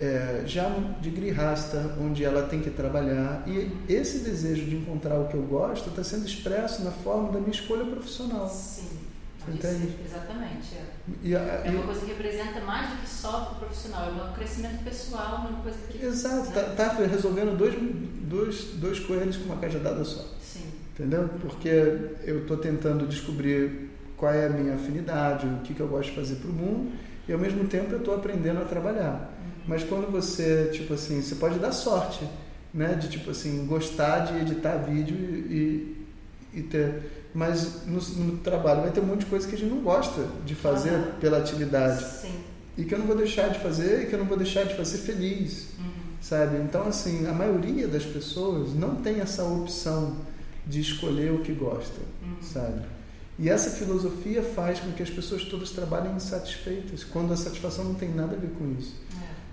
é, 0.00 0.42
já 0.46 0.68
de 1.00 1.10
grihasta, 1.10 1.96
onde 2.00 2.24
ela 2.24 2.48
tem 2.48 2.60
que 2.60 2.70
trabalhar. 2.70 3.44
E 3.46 3.70
esse 3.88 4.20
desejo 4.20 4.64
de 4.64 4.76
encontrar 4.76 5.20
o 5.20 5.28
que 5.28 5.34
eu 5.34 5.42
gosto 5.42 5.90
está 5.90 6.02
sendo 6.02 6.26
expresso 6.26 6.82
na 6.82 6.90
forma 6.90 7.30
da 7.30 7.38
minha 7.38 7.52
escolha 7.52 7.84
profissional. 7.84 8.48
Sim. 8.48 8.99
Entende? 9.48 9.96
Exatamente. 10.04 10.74
É. 10.74 10.84
E 11.22 11.34
é 11.34 11.70
uma 11.70 11.84
coisa 11.84 12.00
que 12.00 12.06
representa 12.08 12.60
mais 12.60 12.90
do 12.90 12.96
que 13.02 13.08
só 13.08 13.52
o 13.52 13.54
profissional, 13.58 14.08
é 14.08 14.22
um 14.22 14.32
crescimento 14.32 14.84
pessoal, 14.84 15.46
uma 15.48 15.62
coisa 15.62 15.78
que. 15.88 16.04
Exato, 16.04 16.48
está 16.48 16.62
né? 16.62 16.74
tá 16.76 16.92
resolvendo 16.92 17.56
dois, 17.56 17.74
dois, 17.74 18.64
dois 18.74 19.00
coelhos 19.00 19.36
com 19.36 19.44
uma 19.44 19.56
cajadada 19.56 20.04
só. 20.04 20.24
Sim. 20.42 20.64
Entendeu? 20.92 21.28
Porque 21.40 21.68
eu 22.24 22.42
estou 22.42 22.58
tentando 22.58 23.06
descobrir 23.06 23.90
qual 24.16 24.32
é 24.32 24.46
a 24.46 24.50
minha 24.50 24.74
afinidade, 24.74 25.46
o 25.46 25.60
que, 25.60 25.72
que 25.72 25.80
eu 25.80 25.88
gosto 25.88 26.10
de 26.10 26.16
fazer 26.16 26.36
para 26.36 26.50
o 26.50 26.52
mundo, 26.52 26.92
e 27.26 27.32
ao 27.32 27.38
mesmo 27.38 27.66
tempo 27.66 27.92
eu 27.92 27.98
estou 27.98 28.14
aprendendo 28.14 28.60
a 28.60 28.64
trabalhar. 28.64 29.32
Mas 29.66 29.82
quando 29.84 30.10
você, 30.10 30.70
tipo 30.72 30.92
assim, 30.94 31.22
você 31.22 31.36
pode 31.36 31.58
dar 31.58 31.72
sorte, 31.72 32.28
né? 32.72 32.94
De, 32.94 33.08
tipo 33.08 33.30
assim, 33.30 33.66
gostar 33.66 34.20
de 34.20 34.38
editar 34.40 34.76
vídeo 34.78 35.16
e, 35.16 36.06
e 36.52 36.62
ter... 36.62 37.19
Mas 37.34 37.86
no, 37.86 38.00
no, 38.00 38.38
trabalho 38.38 38.82
vai 38.82 38.90
ter 38.90 39.00
um 39.00 39.06
monte 39.06 39.20
de 39.20 39.26
coisa 39.26 39.46
que 39.46 39.54
a 39.54 39.58
gente 39.58 39.70
não 39.70 39.82
gosta 39.82 40.26
de 40.44 40.54
fazer 40.54 40.92
uhum. 40.92 41.12
pela 41.20 41.38
atividade. 41.38 42.04
Sim. 42.04 42.34
E 42.76 42.84
que 42.84 42.94
eu 42.94 42.98
não 42.98 43.06
vou 43.06 43.16
deixar 43.16 43.48
de 43.48 43.58
fazer 43.60 44.02
e 44.02 44.06
que 44.06 44.14
eu 44.14 44.18
não 44.18 44.26
vou 44.26 44.36
deixar 44.36 44.64
de 44.64 44.74
fazer 44.74 44.98
feliz, 44.98 45.68
uhum. 45.78 45.90
sabe? 46.20 46.56
Então, 46.58 46.88
assim, 46.88 47.26
a 47.26 47.32
maioria 47.32 47.86
das 47.86 48.04
pessoas 48.04 48.74
não 48.74 48.96
tem 48.96 49.20
essa 49.20 49.44
opção 49.44 50.16
de 50.66 50.80
escolher 50.80 51.32
o 51.32 51.40
que 51.40 51.52
gosta, 51.52 52.00
uhum. 52.22 52.42
sabe? 52.42 52.82
E 53.38 53.48
essa 53.48 53.70
filosofia 53.70 54.42
faz 54.42 54.80
com 54.80 54.92
que 54.92 55.02
as 55.02 55.08
pessoas 55.08 55.44
todas 55.44 55.70
trabalhem 55.70 56.14
insatisfeitas, 56.14 57.04
quando 57.04 57.32
a 57.32 57.36
satisfação 57.36 57.84
não 57.84 57.94
tem 57.94 58.10
nada 58.10 58.36
a 58.36 58.38
ver 58.38 58.50
com 58.58 58.74
isso. 58.78 58.94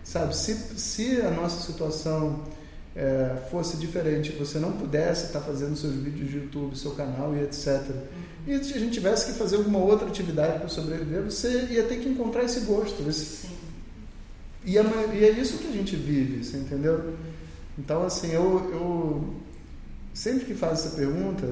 Sabe, 0.04 0.36
se, 0.36 0.54
se 0.80 1.22
a 1.22 1.32
nossa 1.32 1.66
situação 1.66 2.44
é, 2.98 3.38
fosse 3.52 3.78
diferente, 3.78 4.32
você 4.32 4.58
não 4.58 4.72
pudesse 4.72 5.28
estar 5.28 5.40
fazendo 5.40 5.76
seus 5.76 5.94
vídeos 5.94 6.32
de 6.32 6.38
YouTube, 6.38 6.76
seu 6.76 6.92
canal 6.92 7.36
e 7.36 7.44
etc. 7.44 7.84
Uhum. 7.90 8.54
E 8.56 8.64
se 8.64 8.74
a 8.74 8.80
gente 8.80 8.94
tivesse 8.94 9.28
que 9.28 9.38
fazer 9.38 9.58
alguma 9.58 9.78
outra 9.78 10.08
atividade 10.08 10.58
para 10.58 10.68
sobreviver, 10.68 11.22
você 11.22 11.68
ia 11.70 11.84
ter 11.84 11.98
que 11.98 12.10
encontrar 12.10 12.44
esse 12.44 12.62
gosto. 12.62 13.08
Esse... 13.08 13.50
E, 14.66 14.80
é, 14.80 14.82
e 15.14 15.24
é 15.24 15.30
isso 15.30 15.60
que 15.60 15.68
a 15.68 15.72
gente 15.72 15.96
vive, 15.96 16.44
você 16.44 16.58
entendeu? 16.58 17.14
Então, 17.78 18.04
assim, 18.04 18.32
eu, 18.32 18.68
eu 18.72 19.34
sempre 20.12 20.46
que 20.46 20.56
faço 20.56 20.88
essa 20.88 20.96
pergunta, 20.96 21.48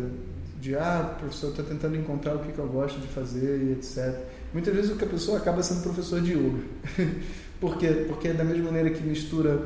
de 0.59 0.75
ah, 0.75 1.15
professor, 1.19 1.51
estou 1.51 1.63
tentando 1.63 1.95
encontrar 1.95 2.35
o 2.35 2.39
que, 2.39 2.51
que 2.51 2.57
eu 2.57 2.67
gosto 2.67 2.99
de 2.99 3.07
fazer 3.07 3.61
e 3.61 3.71
etc. 3.73 4.19
Muitas 4.51 4.73
vezes 4.73 4.89
o 4.89 4.95
que 4.95 5.05
a 5.05 5.07
pessoa 5.07 5.37
acaba 5.37 5.61
sendo 5.61 5.83
professor 5.83 6.19
de 6.19 6.33
yoga. 6.33 6.63
Por 7.61 7.77
quê? 7.77 8.05
Porque 8.07 8.33
da 8.33 8.43
mesma 8.43 8.65
maneira 8.65 8.89
que 8.89 9.03
mistura 9.03 9.61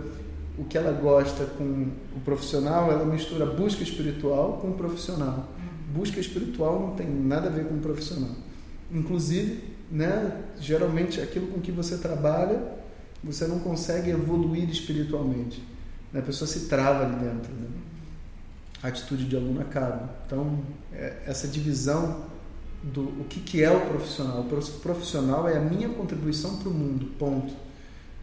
o 0.60 0.66
que 0.66 0.78
ela 0.78 0.92
gosta 0.92 1.46
com 1.46 1.88
o 2.16 2.20
profissional, 2.26 2.92
ela 2.92 3.06
mistura 3.06 3.46
busca 3.46 3.82
espiritual 3.82 4.60
com 4.62 4.72
o 4.72 4.74
profissional. 4.74 5.48
Busca 5.94 6.20
espiritual 6.20 6.80
não 6.82 6.96
tem 6.96 7.10
nada 7.10 7.48
a 7.48 7.52
ver 7.52 7.66
com 7.66 7.76
o 7.76 7.80
profissional. 7.80 8.36
Inclusive, 8.92 9.64
né, 9.90 10.44
geralmente 10.60 11.22
aquilo 11.22 11.48
com 11.48 11.62
que 11.62 11.72
você 11.72 11.98
trabalha, 11.98 12.62
você 13.24 13.48
não 13.48 13.60
consegue 13.60 14.12
evoluir 14.12 14.70
espiritualmente. 14.70 15.64
Né? 16.12 16.20
A 16.20 16.24
pessoa 16.24 16.48
se 16.48 16.68
trava 16.68 17.06
ali 17.06 17.16
dentro. 17.16 17.54
Né? 17.54 17.68
A 18.84 18.90
atitude 18.90 19.26
de 19.26 19.36
aluno 19.36 19.62
acaba. 19.62 20.10
Então, 20.26 20.60
é, 20.94 21.24
essa 21.26 21.48
divisão 21.48 22.26
do 22.84 23.02
o 23.02 23.26
que, 23.30 23.40
que 23.40 23.64
é 23.64 23.72
o 23.72 23.82
profissional. 23.88 24.42
O 24.42 24.80
profissional 24.80 25.48
é 25.48 25.58
a 25.58 25.62
minha 25.62 25.90
contribuição 25.90 26.58
para 26.58 26.70
o 26.70 26.74
mundo, 26.74 27.08
ponto. 27.18 27.54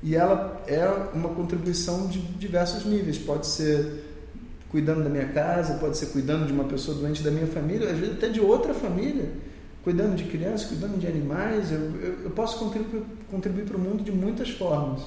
E 0.07 0.15
ela 0.15 0.63
é 0.69 0.87
uma 1.13 1.31
contribuição 1.31 2.07
de 2.07 2.21
diversos 2.21 2.85
níveis. 2.85 3.19
Pode 3.19 3.45
ser 3.49 4.05
cuidando 4.71 5.03
da 5.03 5.11
minha 5.11 5.27
casa, 5.33 5.75
pode 5.79 5.99
ser 5.99 6.07
cuidando 6.07 6.47
de 6.47 6.53
uma 6.53 6.63
pessoa 6.63 6.97
doente 6.97 7.25
da 7.25 7.31
minha 7.33 7.49
família, 7.49 7.91
às 7.91 7.99
vezes 7.99 8.15
até 8.15 8.29
de 8.29 8.41
outra 8.41 8.73
família, 8.73 9.29
cuidando 9.83 10.15
de 10.15 10.23
crianças, 10.23 10.69
cuidando 10.69 10.97
de 10.97 11.09
animais. 11.09 11.73
Eu, 11.73 11.81
eu, 12.01 12.21
eu 12.23 12.31
posso 12.31 12.57
contribuir, 12.57 13.03
contribuir 13.29 13.65
para 13.65 13.77
o 13.77 13.81
mundo 13.81 14.05
de 14.05 14.13
muitas 14.13 14.49
formas. 14.51 15.03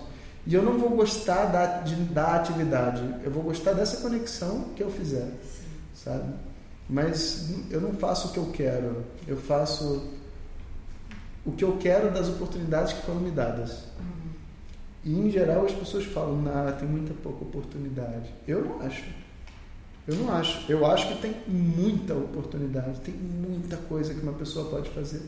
E 0.45 0.53
eu 0.53 0.61
não 0.61 0.77
vou 0.77 0.89
gostar 0.89 1.45
da, 1.45 1.79
de, 1.79 1.95
da 1.95 2.35
atividade, 2.35 3.01
eu 3.23 3.31
vou 3.31 3.43
gostar 3.43 3.71
dessa 3.71 4.01
conexão 4.01 4.65
que 4.75 4.83
eu 4.83 4.91
fizer, 4.91 5.31
sabe? 5.95 6.33
Mas 6.89 7.49
eu 7.71 7.79
não 7.79 7.93
faço 7.93 8.27
o 8.27 8.31
que 8.31 8.37
eu 8.37 8.47
quero, 8.51 9.05
eu 9.25 9.37
faço 9.37 10.11
o 11.45 11.53
que 11.53 11.63
eu 11.63 11.77
quero 11.77 12.11
das 12.11 12.27
oportunidades 12.27 12.91
que 12.91 13.05
foram 13.05 13.21
me 13.21 13.31
dadas. 13.31 13.87
E 15.03 15.17
em 15.17 15.29
geral 15.29 15.65
as 15.65 15.73
pessoas 15.73 16.05
falam, 16.05 16.41
nah, 16.41 16.71
tem 16.73 16.87
muita 16.87 17.13
pouca 17.13 17.43
oportunidade. 17.43 18.33
Eu 18.47 18.65
não 18.65 18.81
acho. 18.81 19.03
Eu 20.07 20.15
não 20.15 20.33
acho. 20.33 20.71
Eu 20.71 20.85
acho 20.85 21.07
que 21.07 21.21
tem 21.21 21.35
muita 21.47 22.13
oportunidade, 22.13 22.99
tem 23.01 23.13
muita 23.13 23.77
coisa 23.77 24.13
que 24.13 24.21
uma 24.21 24.33
pessoa 24.33 24.69
pode 24.69 24.89
fazer. 24.89 25.21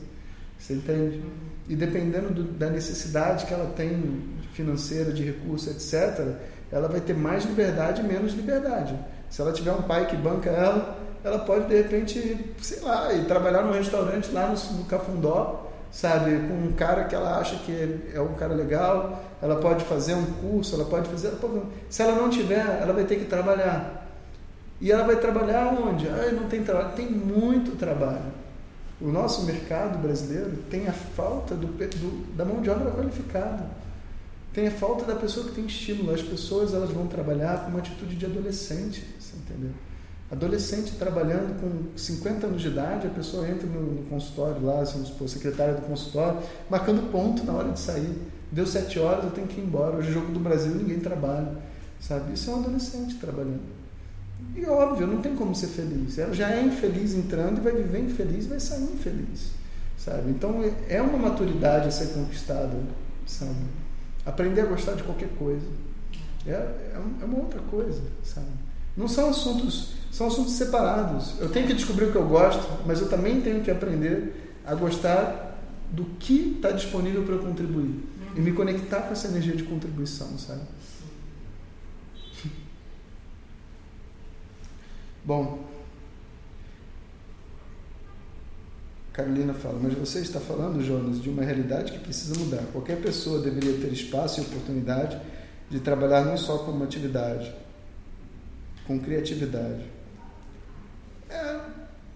Você 0.58 0.74
entende? 0.74 1.22
E 1.68 1.74
dependendo 1.74 2.30
do, 2.32 2.44
da 2.44 2.68
necessidade 2.68 3.46
que 3.46 3.54
ela 3.54 3.72
tem 3.74 4.22
financeira, 4.52 5.12
de 5.12 5.22
recurso, 5.24 5.70
etc., 5.70 6.36
ela 6.70 6.88
vai 6.88 7.00
ter 7.00 7.14
mais 7.14 7.44
liberdade 7.44 8.00
e 8.00 8.04
menos 8.04 8.32
liberdade. 8.32 8.98
Se 9.28 9.40
ela 9.40 9.52
tiver 9.52 9.72
um 9.72 9.82
pai 9.82 10.06
que 10.06 10.16
banca 10.16 10.50
ela, 10.50 10.98
ela 11.24 11.38
pode 11.40 11.68
de 11.68 11.76
repente, 11.76 12.54
sei 12.60 12.80
lá, 12.80 13.12
ir 13.12 13.24
trabalhar 13.26 13.62
num 13.62 13.72
restaurante 13.72 14.30
lá 14.32 14.48
no, 14.48 14.76
no 14.78 14.84
Cafundó, 14.84 15.71
sabe, 15.92 16.30
com 16.48 16.54
um 16.54 16.72
cara 16.72 17.04
que 17.04 17.14
ela 17.14 17.38
acha 17.38 17.56
que 17.56 18.10
é 18.14 18.20
um 18.20 18.32
cara 18.32 18.54
legal, 18.54 19.22
ela 19.42 19.56
pode 19.56 19.84
fazer 19.84 20.14
um 20.14 20.24
curso, 20.24 20.74
ela 20.74 20.86
pode 20.86 21.08
fazer. 21.08 21.32
Se 21.90 22.02
ela 22.02 22.16
não 22.16 22.30
tiver, 22.30 22.80
ela 22.80 22.94
vai 22.94 23.04
ter 23.04 23.16
que 23.16 23.26
trabalhar. 23.26 24.08
E 24.80 24.90
ela 24.90 25.04
vai 25.04 25.16
trabalhar 25.16 25.66
onde? 25.68 26.08
Ah, 26.08 26.32
não 26.32 26.48
tem 26.48 26.64
trabalho. 26.64 26.96
Tem 26.96 27.08
muito 27.08 27.76
trabalho. 27.76 28.32
O 29.00 29.08
nosso 29.08 29.44
mercado 29.44 29.98
brasileiro 29.98 30.56
tem 30.70 30.88
a 30.88 30.92
falta 30.92 31.54
do, 31.54 31.66
do, 31.66 32.36
da 32.36 32.44
mão 32.44 32.62
de 32.62 32.70
obra 32.70 32.90
qualificada. 32.90 33.66
Tem 34.52 34.66
a 34.66 34.70
falta 34.70 35.04
da 35.04 35.14
pessoa 35.14 35.46
que 35.46 35.52
tem 35.52 35.66
estímulo. 35.66 36.14
As 36.14 36.22
pessoas 36.22 36.72
elas 36.72 36.90
vão 36.90 37.06
trabalhar 37.06 37.64
com 37.64 37.70
uma 37.70 37.80
atitude 37.80 38.16
de 38.16 38.26
adolescente, 38.26 39.04
você 39.20 39.36
entendeu? 39.36 39.72
Adolescente 40.32 40.92
trabalhando 40.92 41.60
com 41.60 41.94
50 41.94 42.46
anos 42.46 42.62
de 42.62 42.68
idade, 42.68 43.06
a 43.06 43.10
pessoa 43.10 43.46
entra 43.46 43.66
no, 43.66 43.82
no 43.82 44.02
consultório 44.04 44.64
lá, 44.64 44.82
vamos 44.82 45.08
supor, 45.08 45.28
secretária 45.28 45.74
do 45.74 45.82
consultório, 45.82 46.40
marcando 46.70 47.12
ponto 47.12 47.44
na 47.44 47.52
hora 47.52 47.70
de 47.70 47.78
sair. 47.78 48.16
Deu 48.50 48.66
sete 48.66 48.98
horas, 48.98 49.24
eu 49.24 49.30
tenho 49.30 49.46
que 49.46 49.60
ir 49.60 49.64
embora. 49.64 49.96
Hoje, 49.96 50.10
jogo 50.10 50.32
do 50.32 50.40
Brasil, 50.40 50.74
ninguém 50.74 51.00
trabalha. 51.00 51.52
Sabe? 52.00 52.32
Isso 52.32 52.50
é 52.50 52.54
um 52.54 52.60
adolescente 52.60 53.16
trabalhando. 53.16 53.60
E 54.56 54.64
óbvio, 54.64 55.06
não 55.06 55.20
tem 55.20 55.36
como 55.36 55.54
ser 55.54 55.66
feliz. 55.66 56.18
Ela 56.18 56.32
já 56.32 56.50
é 56.50 56.62
infeliz 56.62 57.12
entrando 57.12 57.58
e 57.58 57.60
vai 57.60 57.72
viver 57.72 58.00
infeliz 58.00 58.46
vai 58.46 58.58
sair 58.58 58.84
infeliz. 58.84 59.50
Sabe? 59.98 60.30
Então, 60.30 60.64
é 60.88 61.02
uma 61.02 61.18
maturidade 61.18 61.88
a 61.88 61.90
ser 61.90 62.06
conquistada. 62.08 62.74
Sabe? 63.26 63.66
Aprender 64.24 64.62
a 64.62 64.66
gostar 64.66 64.94
de 64.94 65.02
qualquer 65.02 65.28
coisa. 65.38 65.66
É, 66.46 66.52
é, 66.52 66.92
é 67.20 67.24
uma 67.24 67.38
outra 67.38 67.60
coisa. 67.70 68.00
Sabe? 68.24 68.48
Não 68.96 69.08
são 69.08 69.28
assuntos, 69.30 69.94
são 70.12 70.26
assuntos 70.26 70.52
separados. 70.52 71.40
Eu 71.40 71.48
tenho 71.48 71.66
que 71.66 71.72
descobrir 71.72 72.04
o 72.04 72.12
que 72.12 72.18
eu 72.18 72.28
gosto, 72.28 72.62
mas 72.86 73.00
eu 73.00 73.08
também 73.08 73.40
tenho 73.40 73.62
que 73.62 73.70
aprender 73.70 74.60
a 74.64 74.74
gostar 74.74 75.58
do 75.90 76.04
que 76.20 76.52
está 76.56 76.70
disponível 76.70 77.22
para 77.24 77.36
eu 77.36 77.38
contribuir 77.40 78.04
e 78.36 78.40
me 78.40 78.52
conectar 78.52 79.00
com 79.02 79.12
essa 79.12 79.26
energia 79.28 79.56
de 79.56 79.62
contribuição, 79.62 80.38
sabe? 80.38 80.60
Bom, 85.24 85.64
Carolina 89.14 89.54
fala, 89.54 89.78
mas 89.82 89.94
você 89.94 90.20
está 90.20 90.40
falando, 90.40 90.82
Jonas, 90.84 91.22
de 91.22 91.30
uma 91.30 91.42
realidade 91.42 91.90
que 91.90 91.98
precisa 91.98 92.38
mudar. 92.38 92.64
Qualquer 92.70 93.00
pessoa 93.00 93.40
deveria 93.40 93.80
ter 93.80 93.90
espaço 93.90 94.40
e 94.40 94.42
oportunidade 94.42 95.18
de 95.70 95.80
trabalhar 95.80 96.22
não 96.22 96.36
só 96.36 96.58
com 96.58 96.70
uma 96.70 96.84
atividade, 96.84 97.50
com 98.86 99.00
criatividade. 99.00 100.01
É, 101.32 101.60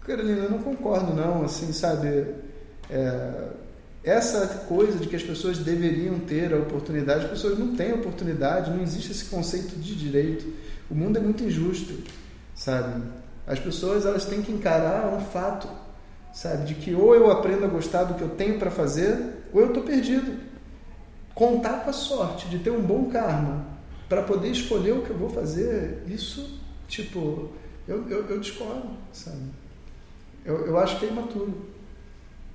Carolina, 0.04 0.44
eu 0.44 0.50
não 0.50 0.58
concordo 0.58 1.14
não, 1.14 1.44
assim, 1.44 1.72
sabe? 1.72 2.26
É, 2.90 3.48
essa 4.04 4.46
coisa 4.68 4.98
de 4.98 5.08
que 5.08 5.16
as 5.16 5.22
pessoas 5.22 5.58
deveriam 5.58 6.20
ter 6.20 6.52
a 6.52 6.58
oportunidade, 6.58 7.24
as 7.24 7.30
pessoas 7.30 7.58
não 7.58 7.74
têm 7.74 7.92
oportunidade, 7.92 8.70
não 8.70 8.82
existe 8.82 9.10
esse 9.10 9.24
conceito 9.24 9.74
de 9.76 9.96
direito. 9.96 10.46
O 10.90 10.94
mundo 10.94 11.16
é 11.18 11.20
muito 11.20 11.42
injusto, 11.42 11.94
sabe? 12.54 13.02
As 13.46 13.58
pessoas 13.58 14.04
elas 14.04 14.24
têm 14.24 14.42
que 14.42 14.52
encarar 14.52 15.12
um 15.12 15.20
fato, 15.20 15.68
sabe, 16.32 16.66
de 16.66 16.74
que 16.74 16.94
ou 16.94 17.14
eu 17.14 17.30
aprendo 17.30 17.64
a 17.64 17.68
gostar 17.68 18.04
do 18.04 18.14
que 18.14 18.22
eu 18.22 18.28
tenho 18.28 18.58
para 18.58 18.70
fazer, 18.70 19.18
ou 19.52 19.62
eu 19.62 19.68
estou 19.68 19.82
perdido. 19.82 20.38
Contar 21.34 21.80
com 21.82 21.90
a 21.90 21.92
sorte 21.92 22.48
de 22.48 22.58
ter 22.58 22.70
um 22.70 22.80
bom 22.80 23.06
karma 23.06 23.66
para 24.08 24.22
poder 24.22 24.50
escolher 24.50 24.92
o 24.92 25.02
que 25.02 25.10
eu 25.10 25.18
vou 25.18 25.28
fazer, 25.28 26.04
isso, 26.06 26.60
tipo, 26.86 27.50
eu, 27.86 28.08
eu, 28.08 28.26
eu 28.26 28.40
discordo, 28.40 28.90
sabe? 29.12 29.50
Eu, 30.44 30.66
eu 30.66 30.78
acho 30.78 30.98
que 30.98 31.06
é 31.06 31.08
imaturo. 31.08 31.70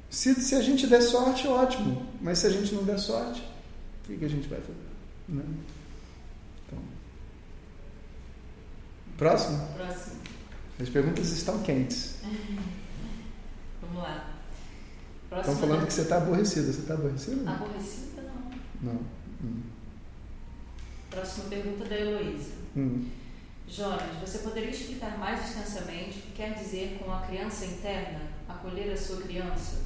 Se, 0.10 0.36
se 0.36 0.56
a 0.56 0.62
gente 0.62 0.88
der 0.88 1.02
sorte, 1.02 1.48
ótimo. 1.48 2.06
Mas 2.22 2.40
se 2.40 2.48
a 2.48 2.50
gente 2.50 2.74
não 2.76 2.84
der 2.84 3.00
sorte, 3.00 3.42
o 3.42 4.08
que, 4.08 4.18
que 4.18 4.26
a 4.26 4.30
gente 4.30 4.48
vai 4.48 4.60
fazer? 4.60 4.74
Né? 5.30 5.44
Então, 6.66 6.80
próximo? 9.18 9.66
Próximo. 9.76 10.22
As 10.80 10.90
perguntas 10.90 11.30
estão 11.32 11.62
quentes. 11.64 12.16
Vamos 13.82 14.04
lá. 14.04 14.32
Estão 15.40 15.56
falando 15.56 15.88
que 15.88 15.94
você 15.94 16.02
está 16.02 16.18
aborrecida. 16.18 16.74
Você 16.74 16.80
está 16.82 16.94
aborrecida? 16.94 17.50
Aborrecida, 17.50 18.22
não. 18.82 18.94
Não. 18.94 19.02
Hum. 19.44 19.62
Próxima 21.10 21.46
pergunta 21.50 21.86
da 21.86 21.96
Heloísa. 21.96 22.52
Hum. 22.76 23.06
Jonas, 23.72 24.18
você 24.20 24.40
poderia 24.40 24.70
explicar 24.70 25.18
mais 25.18 25.48
extensamente 25.48 26.20
o 26.20 26.22
que 26.24 26.34
quer 26.34 26.54
dizer 26.56 27.00
com 27.00 27.10
a 27.10 27.22
criança 27.22 27.66
interna, 27.66 28.20
acolher 28.50 28.92
a 28.92 28.98
sua 28.98 29.22
criança? 29.22 29.84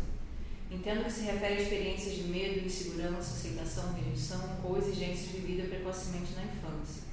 Entendo 0.72 1.04
que 1.04 1.12
se 1.12 1.26
refere 1.26 1.54
a 1.54 1.62
experiências 1.62 2.16
de 2.16 2.24
medo, 2.24 2.66
insegurança, 2.66 3.36
aceitação, 3.36 3.94
rejeição 3.94 4.42
ou 4.64 4.80
exigências 4.80 5.30
vividas 5.30 5.70
precocemente 5.70 6.34
na 6.34 6.46
infância. 6.46 7.04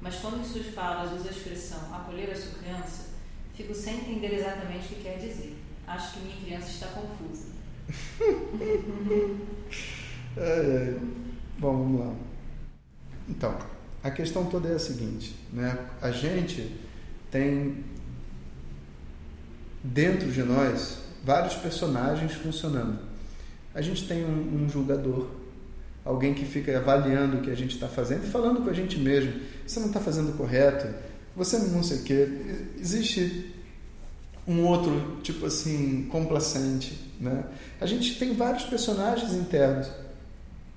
Mas 0.00 0.14
quando 0.20 0.38
em 0.38 0.44
suas 0.44 0.66
falas 0.66 1.12
usa 1.12 1.28
a 1.28 1.32
expressão 1.32 1.92
acolher 1.92 2.30
a 2.30 2.36
sua 2.36 2.52
criança, 2.60 3.06
fico 3.56 3.74
sem 3.74 3.96
entender 3.96 4.34
exatamente 4.34 4.84
o 4.84 4.88
que 4.88 5.02
quer 5.02 5.18
dizer. 5.18 5.56
Acho 5.88 6.12
que 6.12 6.20
minha 6.20 6.36
criança 6.36 6.68
está 6.68 6.86
confusa. 6.86 7.48
é. 10.36 10.96
Bom, 11.58 11.78
vamos 11.78 12.00
lá. 12.00 12.14
Então, 13.28 13.58
a 14.06 14.10
questão 14.12 14.44
toda 14.44 14.68
é 14.68 14.74
a 14.74 14.78
seguinte, 14.78 15.34
né? 15.52 15.76
A 16.00 16.12
gente 16.12 16.76
tem 17.28 17.84
dentro 19.82 20.30
de 20.30 20.44
nós 20.44 20.98
vários 21.24 21.54
personagens 21.54 22.32
funcionando. 22.34 23.00
A 23.74 23.82
gente 23.82 24.06
tem 24.06 24.24
um, 24.24 24.62
um 24.62 24.68
julgador, 24.68 25.28
alguém 26.04 26.34
que 26.34 26.44
fica 26.44 26.78
avaliando 26.78 27.38
o 27.38 27.40
que 27.40 27.50
a 27.50 27.54
gente 27.56 27.74
está 27.74 27.88
fazendo 27.88 28.24
e 28.24 28.30
falando 28.30 28.62
com 28.62 28.70
a 28.70 28.72
gente 28.72 28.96
mesmo. 28.96 29.40
Você 29.66 29.80
não 29.80 29.88
está 29.88 29.98
fazendo 29.98 30.36
correto, 30.36 30.86
você 31.34 31.58
não 31.58 31.82
sei 31.82 31.98
o 31.98 32.02
quê. 32.04 32.28
Existe 32.78 33.52
um 34.46 34.62
outro, 34.62 35.18
tipo 35.24 35.46
assim, 35.46 36.06
complacente. 36.12 36.96
Né? 37.20 37.42
A 37.80 37.86
gente 37.86 38.16
tem 38.20 38.34
vários 38.34 38.62
personagens 38.66 39.32
internos. 39.32 39.88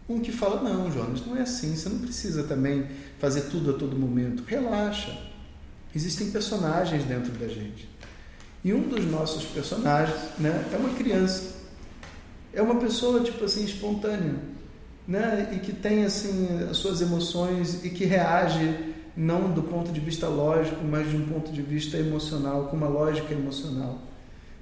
Um 0.10 0.20
que 0.20 0.32
fala, 0.32 0.62
não, 0.64 0.92
Jonas, 0.92 1.24
não 1.24 1.38
é 1.38 1.42
assim, 1.42 1.76
você 1.76 1.88
não 1.88 2.00
precisa 2.00 2.44
também 2.44 2.88
fazer 3.20 3.42
tudo 3.42 3.70
a 3.70 3.74
todo 3.74 3.96
momento. 3.96 4.44
Relaxa. 4.48 5.16
Existem 5.96 6.32
personagens 6.32 7.04
dentro 7.04 7.32
da 7.34 7.48
gente. 7.48 7.88
E 8.64 8.74
um 8.74 8.82
dos 8.82 9.06
nossos 9.06 9.46
personagens 9.46 10.18
né, 10.40 10.66
é 10.74 10.78
uma 10.78 10.90
criança. 10.96 11.56
É 12.52 12.62
uma 12.62 12.76
pessoa, 12.76 13.22
tipo 13.22 13.46
assim, 13.46 13.64
espontânea. 13.64 14.36
Né, 15.08 15.54
e 15.56 15.60
que 15.60 15.74
tem 15.74 16.06
assim 16.06 16.48
as 16.70 16.78
suas 16.78 17.02
emoções 17.02 17.84
e 17.84 17.90
que 17.90 18.06
reage 18.06 18.94
não 19.18 19.52
do 19.52 19.64
ponto 19.64 19.92
de 19.92 20.00
vista 20.00 20.28
lógico, 20.28 20.84
mas 20.84 21.10
de 21.10 21.18
um 21.18 21.26
ponto 21.26 21.52
de 21.52 21.62
vista 21.62 21.98
emocional, 21.98 22.68
com 22.68 22.78
uma 22.78 22.88
lógica 22.88 23.34
emocional. 23.34 24.00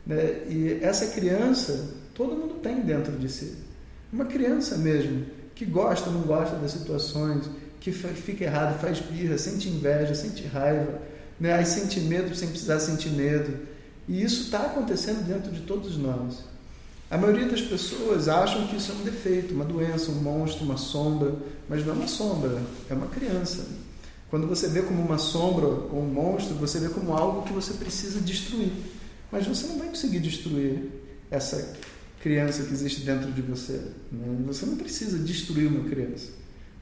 Né? 0.05 0.43
E 0.49 0.79
essa 0.81 1.07
criança, 1.07 1.95
todo 2.13 2.35
mundo 2.35 2.55
tem 2.55 2.81
dentro 2.81 3.11
de 3.17 3.29
si. 3.29 3.55
Uma 4.11 4.25
criança 4.25 4.77
mesmo, 4.77 5.25
que 5.57 5.65
gosta, 5.65 6.11
não 6.11 6.21
gosta 6.21 6.55
das 6.57 6.71
situações, 6.71 7.45
que 7.79 7.91
fica 7.91 8.43
errado, 8.43 8.79
faz 8.79 8.99
birra, 8.99 9.37
sente 9.37 9.67
inveja, 9.67 10.13
sente 10.13 10.45
raiva, 10.45 11.01
né? 11.39 11.53
aí 11.53 11.65
sente 11.65 11.99
medo 11.99 12.35
sem 12.35 12.49
precisar 12.49 12.79
sentir 12.79 13.09
medo. 13.09 13.57
E 14.07 14.21
isso 14.23 14.43
está 14.43 14.67
acontecendo 14.67 15.25
dentro 15.25 15.51
de 15.51 15.61
todos 15.61 15.97
nós. 15.97 16.43
A 17.09 17.17
maioria 17.17 17.47
das 17.47 17.61
pessoas 17.61 18.27
acham 18.27 18.67
que 18.67 18.75
isso 18.75 18.91
é 18.91 18.95
um 18.95 19.03
defeito, 19.03 19.53
uma 19.53 19.65
doença, 19.65 20.11
um 20.11 20.15
monstro, 20.21 20.63
uma 20.63 20.77
sombra, 20.77 21.33
mas 21.67 21.83
não 21.85 21.93
é 21.93 21.97
uma 21.97 22.07
sombra, 22.07 22.61
é 22.89 22.93
uma 22.93 23.07
criança. 23.07 23.65
Quando 24.29 24.45
você 24.45 24.67
vê 24.67 24.81
como 24.81 25.01
uma 25.01 25.17
sombra 25.17 25.65
ou 25.65 26.01
um 26.01 26.05
monstro, 26.05 26.55
você 26.55 26.79
vê 26.79 26.89
como 26.89 27.13
algo 27.13 27.43
que 27.43 27.53
você 27.53 27.73
precisa 27.73 28.19
destruir. 28.19 28.73
Mas 29.31 29.47
você 29.47 29.67
não 29.67 29.79
vai 29.79 29.87
conseguir 29.87 30.19
destruir 30.19 30.83
essa 31.31 31.73
criança 32.27 32.63
que 32.63 32.73
existe 32.73 33.01
dentro 33.01 33.31
de 33.31 33.41
você. 33.41 33.81
Né? 34.11 34.43
Você 34.47 34.65
não 34.65 34.75
precisa 34.75 35.17
destruir 35.17 35.67
uma 35.67 35.87
criança. 35.89 36.31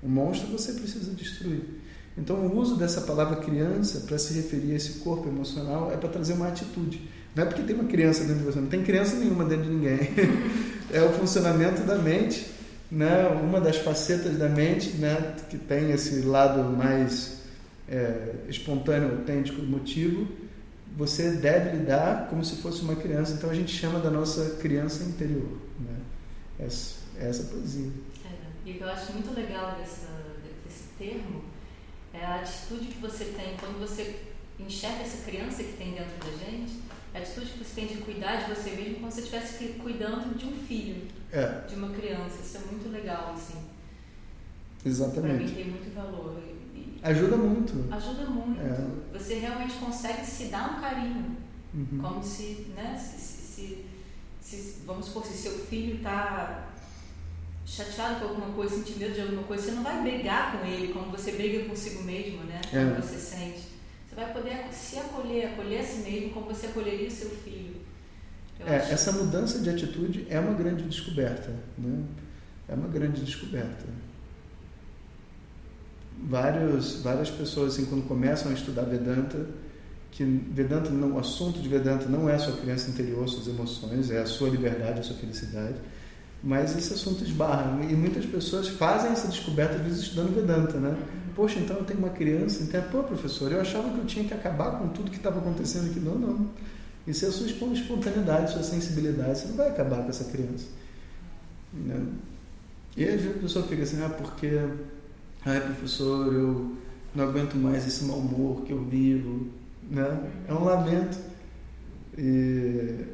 Um 0.03 0.09
monstro 0.09 0.47
você 0.47 0.73
precisa 0.73 1.11
destruir. 1.11 1.61
Então, 2.17 2.37
o 2.37 2.57
uso 2.57 2.75
dessa 2.75 3.01
palavra 3.01 3.37
criança 3.37 4.01
para 4.07 4.17
se 4.17 4.33
referir 4.33 4.71
a 4.71 4.75
esse 4.75 4.99
corpo 4.99 5.27
emocional 5.27 5.91
é 5.91 5.97
para 5.97 6.09
trazer 6.09 6.33
uma 6.33 6.47
atitude. 6.47 7.01
Não 7.35 7.43
é 7.43 7.45
porque 7.45 7.61
tem 7.61 7.75
uma 7.75 7.85
criança 7.85 8.23
dentro 8.23 8.39
de 8.39 8.43
você, 8.45 8.59
não 8.59 8.67
tem 8.67 8.81
criança 8.81 9.17
nenhuma 9.17 9.45
dentro 9.45 9.65
de 9.65 9.71
ninguém. 9.71 9.99
é 10.91 11.01
o 11.03 11.09
funcionamento 11.09 11.81
da 11.83 11.97
mente, 11.97 12.47
né? 12.89 13.27
uma 13.27 13.59
das 13.59 13.77
facetas 13.77 14.37
da 14.37 14.49
mente 14.49 14.91
né? 14.91 15.35
que 15.49 15.57
tem 15.57 15.91
esse 15.91 16.21
lado 16.21 16.63
mais 16.75 17.41
é, 17.87 18.31
espontâneo, 18.49 19.11
autêntico, 19.11 19.61
emotivo. 19.61 20.27
Você 20.95 21.31
deve 21.31 21.77
lidar 21.77 22.27
como 22.29 22.43
se 22.43 22.57
fosse 22.57 22.81
uma 22.81 22.95
criança. 22.95 23.33
Então, 23.33 23.49
a 23.49 23.53
gente 23.53 23.71
chama 23.71 23.99
da 23.99 24.09
nossa 24.09 24.57
criança 24.57 25.03
interior. 25.03 25.57
Né? 25.79 25.99
Essa, 26.59 26.95
essa 27.19 27.43
poesia. 27.43 27.91
É, 28.25 28.29
e 28.65 28.71
o 28.71 28.73
que 28.75 28.81
eu 28.81 28.89
acho 28.89 29.11
muito 29.13 29.35
legal 29.35 29.75
dessa, 29.77 30.07
desse 30.63 30.85
termo 30.97 31.43
é 32.13 32.23
a 32.23 32.35
atitude 32.35 32.85
que 32.87 32.99
você 32.99 33.25
tem 33.25 33.57
quando 33.59 33.79
você 33.79 34.15
enxerga 34.57 35.03
essa 35.03 35.29
criança 35.29 35.61
que 35.61 35.73
tem 35.73 35.91
dentro 35.91 36.17
da 36.19 36.45
gente 36.45 36.85
a 37.15 37.19
atitude 37.19 37.51
que 37.51 37.63
você 37.63 37.81
tem 37.81 37.87
de 37.87 37.97
cuidar 38.03 38.43
de 38.43 38.53
você 38.53 38.71
mesmo 38.71 38.95
como 38.95 39.09
se 39.09 39.21
você 39.21 39.21
estivesse 39.21 39.79
cuidando 39.81 40.37
de 40.37 40.45
um 40.45 40.53
filho, 40.67 41.07
é. 41.31 41.61
de 41.65 41.75
uma 41.75 41.89
criança. 41.89 42.41
Isso 42.43 42.57
é 42.57 42.59
muito 42.59 42.91
legal, 42.91 43.33
assim. 43.33 43.57
Exatamente. 44.85 45.37
Para 45.37 45.45
mim 45.45 45.55
tem 45.55 45.65
muito 45.65 45.95
valor. 45.95 46.41
Ajuda 47.03 47.37
muito. 47.37 47.93
Ajuda 47.93 48.25
muito. 48.25 48.59
É. 48.61 49.17
Você 49.17 49.35
realmente 49.35 49.75
consegue 49.75 50.25
se 50.25 50.45
dar 50.45 50.77
um 50.77 50.81
carinho. 50.81 51.37
Uhum. 51.73 51.99
Como 52.01 52.23
se, 52.23 52.67
né, 52.75 52.97
se, 52.97 53.19
se, 53.19 53.85
se, 54.41 54.77
vamos 54.85 55.07
supor, 55.07 55.25
se 55.25 55.33
seu 55.33 55.51
filho 55.51 55.97
está 55.97 56.69
chateado 57.65 58.19
com 58.19 58.25
alguma 58.29 58.53
coisa, 58.53 58.75
sentindo 58.75 58.99
medo 58.99 59.13
de 59.13 59.21
alguma 59.21 59.43
coisa, 59.43 59.63
você 59.63 59.71
não 59.71 59.83
vai 59.83 60.01
brigar 60.01 60.57
com 60.57 60.65
ele 60.65 60.93
como 60.93 61.11
você 61.11 61.31
briga 61.31 61.65
consigo 61.65 62.03
mesmo, 62.03 62.43
né? 62.43 62.61
Como 62.69 62.95
é. 62.95 63.01
você 63.01 63.17
sente. 63.17 63.63
Você 64.07 64.15
vai 64.15 64.31
poder 64.31 64.67
se 64.71 64.97
acolher, 64.97 65.47
acolher 65.47 65.81
a 65.81 65.83
si 65.83 65.97
mesmo 65.99 66.29
como 66.31 66.47
você 66.47 66.67
acolheria 66.67 67.09
seu 67.11 67.29
filho. 67.29 67.75
É, 68.59 68.77
acho... 68.77 68.93
Essa 68.93 69.11
mudança 69.11 69.59
de 69.59 69.69
atitude 69.69 70.25
é 70.29 70.39
uma 70.39 70.53
grande 70.53 70.83
descoberta. 70.83 71.53
Né? 71.77 72.03
É 72.67 72.73
uma 72.73 72.87
grande 72.87 73.21
descoberta. 73.21 73.85
Vários, 76.23 77.01
várias 77.01 77.29
pessoas, 77.29 77.73
assim, 77.73 77.85
quando 77.85 78.07
começam 78.07 78.51
a 78.51 78.53
estudar 78.53 78.83
Vedanta, 78.83 79.45
que 80.11 80.23
Vedanta 80.23 80.89
não, 80.89 81.13
o 81.13 81.19
assunto 81.19 81.59
de 81.59 81.67
Vedanta 81.67 82.07
não 82.07 82.29
é 82.29 82.35
a 82.35 82.39
sua 82.39 82.55
criança 82.55 82.89
interior, 82.89 83.27
suas 83.27 83.47
emoções, 83.47 84.09
é 84.09 84.21
a 84.21 84.25
sua 84.25 84.49
liberdade, 84.49 85.01
a 85.01 85.03
sua 85.03 85.15
felicidade. 85.17 85.75
Mas 86.43 86.77
esse 86.77 86.93
assunto 86.93 87.23
esbarra. 87.23 87.83
E 87.83 87.93
muitas 87.93 88.25
pessoas 88.25 88.67
fazem 88.67 89.11
essa 89.11 89.27
descoberta, 89.27 89.75
às 89.75 89.81
vezes, 89.81 90.03
estudando 90.03 90.33
Vedanta, 90.33 90.77
né? 90.77 90.95
Poxa, 91.35 91.59
então 91.59 91.75
eu 91.77 91.83
tenho 91.83 91.99
uma 91.99 92.09
criança, 92.09 92.63
então, 92.63 92.81
pô, 92.83 93.03
professor, 93.03 93.51
eu 93.51 93.59
achava 93.59 93.89
que 93.89 93.97
eu 93.97 94.05
tinha 94.05 94.23
que 94.23 94.33
acabar 94.33 94.79
com 94.79 94.87
tudo 94.89 95.11
que 95.11 95.17
estava 95.17 95.39
acontecendo 95.39 95.89
aqui. 95.89 95.99
Não, 95.99 96.15
não. 96.15 96.47
Isso 97.05 97.25
é 97.25 97.27
a 97.27 97.31
sua 97.31 97.47
espontaneidade, 97.47 98.53
sua 98.53 98.63
sensibilidade. 98.63 99.39
Você 99.39 99.47
não 99.49 99.55
vai 99.55 99.67
acabar 99.67 100.03
com 100.03 100.09
essa 100.09 100.23
criança. 100.25 100.65
Né? 101.73 102.05
E 102.95 103.03
aí 103.03 103.35
a 103.35 103.41
pessoa 103.41 103.67
fica 103.67 103.83
assim, 103.83 104.01
ah, 104.01 104.09
porque, 104.09 104.57
ai, 105.45 105.61
professor, 105.61 106.33
eu 106.33 106.75
não 107.13 107.23
aguento 107.25 107.55
mais 107.55 107.87
esse 107.87 108.03
mau 108.05 108.17
humor 108.17 108.61
que 108.61 108.71
eu 108.71 108.83
vivo. 108.83 109.47
Né? 109.89 110.31
É 110.47 110.53
um 110.53 110.63
lamento. 110.63 111.17
E, 112.17 113.05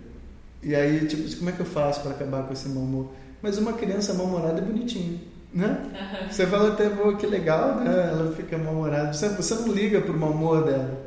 e 0.64 0.76
aí, 0.76 1.08
tipo, 1.08 1.38
como 1.38 1.50
é 1.50 1.54
que 1.54 1.60
eu 1.60 1.66
faço 1.66 2.02
para 2.02 2.12
acabar 2.12 2.44
com 2.44 2.54
esse 2.54 2.70
mau 2.70 2.84
humor? 2.84 3.12
Mas 3.42 3.58
uma 3.58 3.74
criança 3.74 4.14
mal-humorada 4.14 4.60
é 4.60 4.64
bonitinha 4.64 5.32
né? 5.54 6.28
Você 6.30 6.48
fala 6.48 6.70
até, 6.70 6.90
pô, 6.90 7.16
que 7.16 7.28
legal, 7.28 7.76
né? 7.76 8.10
Ela 8.12 8.34
fica 8.34 8.58
mal-humorada. 8.58 9.14
Você, 9.14 9.30
você 9.30 9.56
não 9.56 9.68
liga 9.72 10.02
pro 10.02 10.18
mau 10.18 10.32
humor 10.32 10.64
dela, 10.64 11.06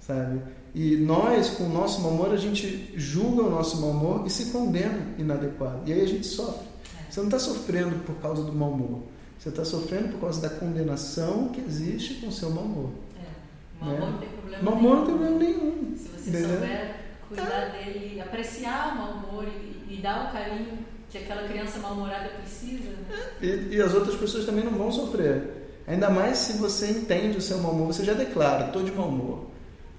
sabe? 0.00 0.40
E 0.74 0.96
nós, 0.96 1.50
com 1.50 1.64
o 1.64 1.68
nosso 1.68 2.02
mau 2.02 2.10
humor, 2.10 2.32
a 2.32 2.36
gente 2.36 2.92
julga 2.96 3.42
o 3.42 3.50
nosso 3.50 3.80
mau 3.80 3.90
humor 3.90 4.26
e 4.26 4.30
se 4.30 4.46
condena 4.46 4.98
inadequado. 5.18 5.80
E 5.86 5.92
aí 5.92 6.02
a 6.02 6.06
gente 6.06 6.26
sofre. 6.26 6.66
É. 7.00 7.10
Você 7.10 7.20
não 7.20 7.28
está 7.28 7.38
sofrendo 7.38 8.04
por 8.04 8.14
causa 8.16 8.42
do 8.42 8.52
mau 8.52 8.70
humor. 8.70 9.02
Você 9.38 9.48
está 9.50 9.64
sofrendo 9.64 10.08
por 10.12 10.20
causa 10.22 10.40
da 10.40 10.50
condenação 10.50 11.48
que 11.48 11.60
existe 11.60 12.14
com 12.14 12.28
o 12.28 12.32
seu 12.32 12.50
mau 12.50 12.64
humor. 12.64 12.90
É. 13.16 13.84
Humor 13.84 14.00
né? 14.00 14.06
não 14.10 14.18
tem 14.18 14.28
problema 14.28 14.70
humor 14.70 14.96
não 14.96 15.06
tem 15.06 15.14
problema 15.14 15.38
nenhum. 15.38 15.96
Se 15.96 16.08
você 16.08 16.30
entendeu? 16.30 16.50
souber 16.50 16.96
cuidar 17.28 17.44
é. 17.44 17.84
dele, 17.84 18.20
apreciar 18.20 18.92
o 18.92 18.96
mau 18.96 19.10
humor 19.12 19.44
e, 19.46 19.94
e 19.94 19.96
dar 20.00 20.28
o 20.28 20.32
carinho 20.32 20.78
que 21.10 21.18
aquela 21.18 21.46
criança 21.48 21.78
mal-humorada 21.78 22.28
precisa. 22.40 22.90
Né? 22.90 23.30
E, 23.40 23.76
e, 23.76 23.80
as 23.80 23.94
outras 23.94 24.16
pessoas 24.16 24.44
também 24.44 24.64
não 24.64 24.72
vão 24.72 24.90
sofrer. 24.90 25.82
Ainda 25.86 26.10
mais 26.10 26.38
se 26.38 26.54
você 26.54 26.90
entende 26.90 27.38
o 27.38 27.40
seu 27.40 27.58
mau 27.58 27.72
humor, 27.72 27.88
você 27.88 28.04
já 28.04 28.12
declara, 28.12 28.66
estou 28.66 28.82
de 28.82 28.92
mau 28.92 29.08
humor. 29.08 29.46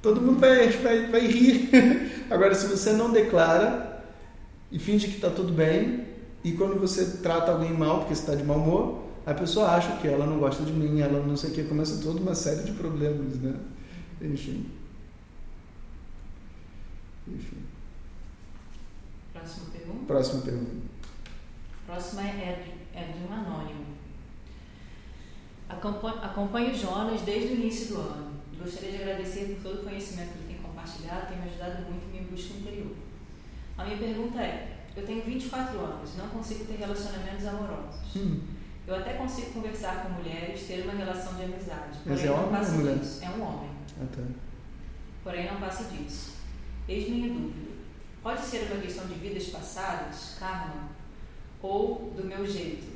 Todo 0.01 0.21
mundo 0.21 0.39
vai, 0.39 0.67
vai, 0.69 1.07
vai 1.07 1.27
rir. 1.27 1.69
Agora, 2.29 2.53
se 2.53 2.67
você 2.67 2.91
não 2.91 3.11
declara 3.11 4.03
e 4.71 4.77
finge 4.77 5.07
que 5.07 5.15
está 5.15 5.29
tudo 5.29 5.51
bem, 5.51 6.05
e 6.43 6.51
quando 6.51 6.79
você 6.79 7.17
trata 7.23 7.51
alguém 7.51 7.71
mal 7.71 7.99
porque 7.99 8.15
você 8.15 8.21
está 8.21 8.35
de 8.35 8.43
mau 8.43 8.57
humor, 8.57 9.06
a 9.29 9.33
pessoa 9.33 9.71
acha 9.71 9.97
que 9.97 10.07
ela 10.07 10.25
não 10.25 10.39
gosta 10.39 10.63
de 10.63 10.71
mim, 10.71 10.99
ela 10.99 11.23
não 11.25 11.37
sei 11.37 11.51
o 11.51 11.53
que, 11.53 11.63
começa 11.65 12.01
toda 12.01 12.19
uma 12.19 12.33
série 12.33 12.63
de 12.63 12.71
problemas, 12.71 13.35
né? 13.35 13.59
Enfim. 14.21 14.71
Enfim. 17.27 17.57
Próxima 19.33 19.65
pergunta? 19.71 20.05
Próxima 20.07 20.41
pergunta 20.41 20.97
próxima 21.87 22.21
é 22.23 22.63
de, 22.63 22.97
é 22.97 23.03
de 23.13 23.23
um 23.23 23.33
anônimo. 23.33 23.85
Acompanho 25.69 26.75
Jonas 26.75 27.21
desde 27.21 27.53
o 27.53 27.55
início 27.55 27.95
do 27.95 28.01
ano. 28.01 28.37
Gostaria 28.59 28.91
de 28.91 29.03
agradecer 29.03 29.55
por 29.55 29.71
todo 29.71 29.81
o 29.81 29.83
conhecimento 29.83 30.33
que 30.33 30.39
ele 30.39 30.53
tem 30.53 30.57
compartilhado, 30.57 31.27
tem 31.27 31.37
me 31.37 31.49
ajudado 31.49 31.83
muito 31.83 32.05
em 32.05 32.11
minha 32.11 32.23
busca 32.23 32.53
interior. 32.57 32.95
A 33.77 33.85
minha 33.85 33.97
pergunta 33.97 34.39
é: 34.41 34.85
eu 34.95 35.05
tenho 35.05 35.23
24 35.23 35.79
anos, 35.79 36.17
não 36.17 36.27
consigo 36.29 36.65
ter 36.65 36.75
relacionamentos 36.75 37.45
amorosos. 37.45 38.15
Hum. 38.15 38.39
Eu 38.87 38.95
até 38.95 39.13
consigo 39.13 39.51
conversar 39.51 40.03
com 40.03 40.13
mulheres, 40.13 40.65
ter 40.65 40.83
uma 40.83 40.93
relação 40.93 41.33
de 41.33 41.43
amizade. 41.43 41.99
Mas 42.05 42.23
é 42.23 42.31
homem 42.31 42.61
ou 42.61 42.71
mulher? 42.71 42.97
Disso. 42.99 43.21
É 43.21 43.29
um 43.29 43.41
homem. 43.41 43.69
Ah, 44.01 44.05
tá. 44.15 44.21
Porém, 45.25 45.51
não 45.51 45.59
passa 45.59 45.83
disso. 45.93 46.35
Eis 46.87 47.09
minha 47.09 47.27
dúvida. 47.27 47.67
Pode 48.23 48.41
ser 48.41 48.71
uma 48.71 48.81
questão 48.81 49.05
de 49.05 49.15
vidas 49.15 49.47
passadas, 49.47 50.37
karma, 50.39 50.89
ou 51.61 52.13
do 52.15 52.23
meu 52.23 52.47
jeito. 52.47 52.87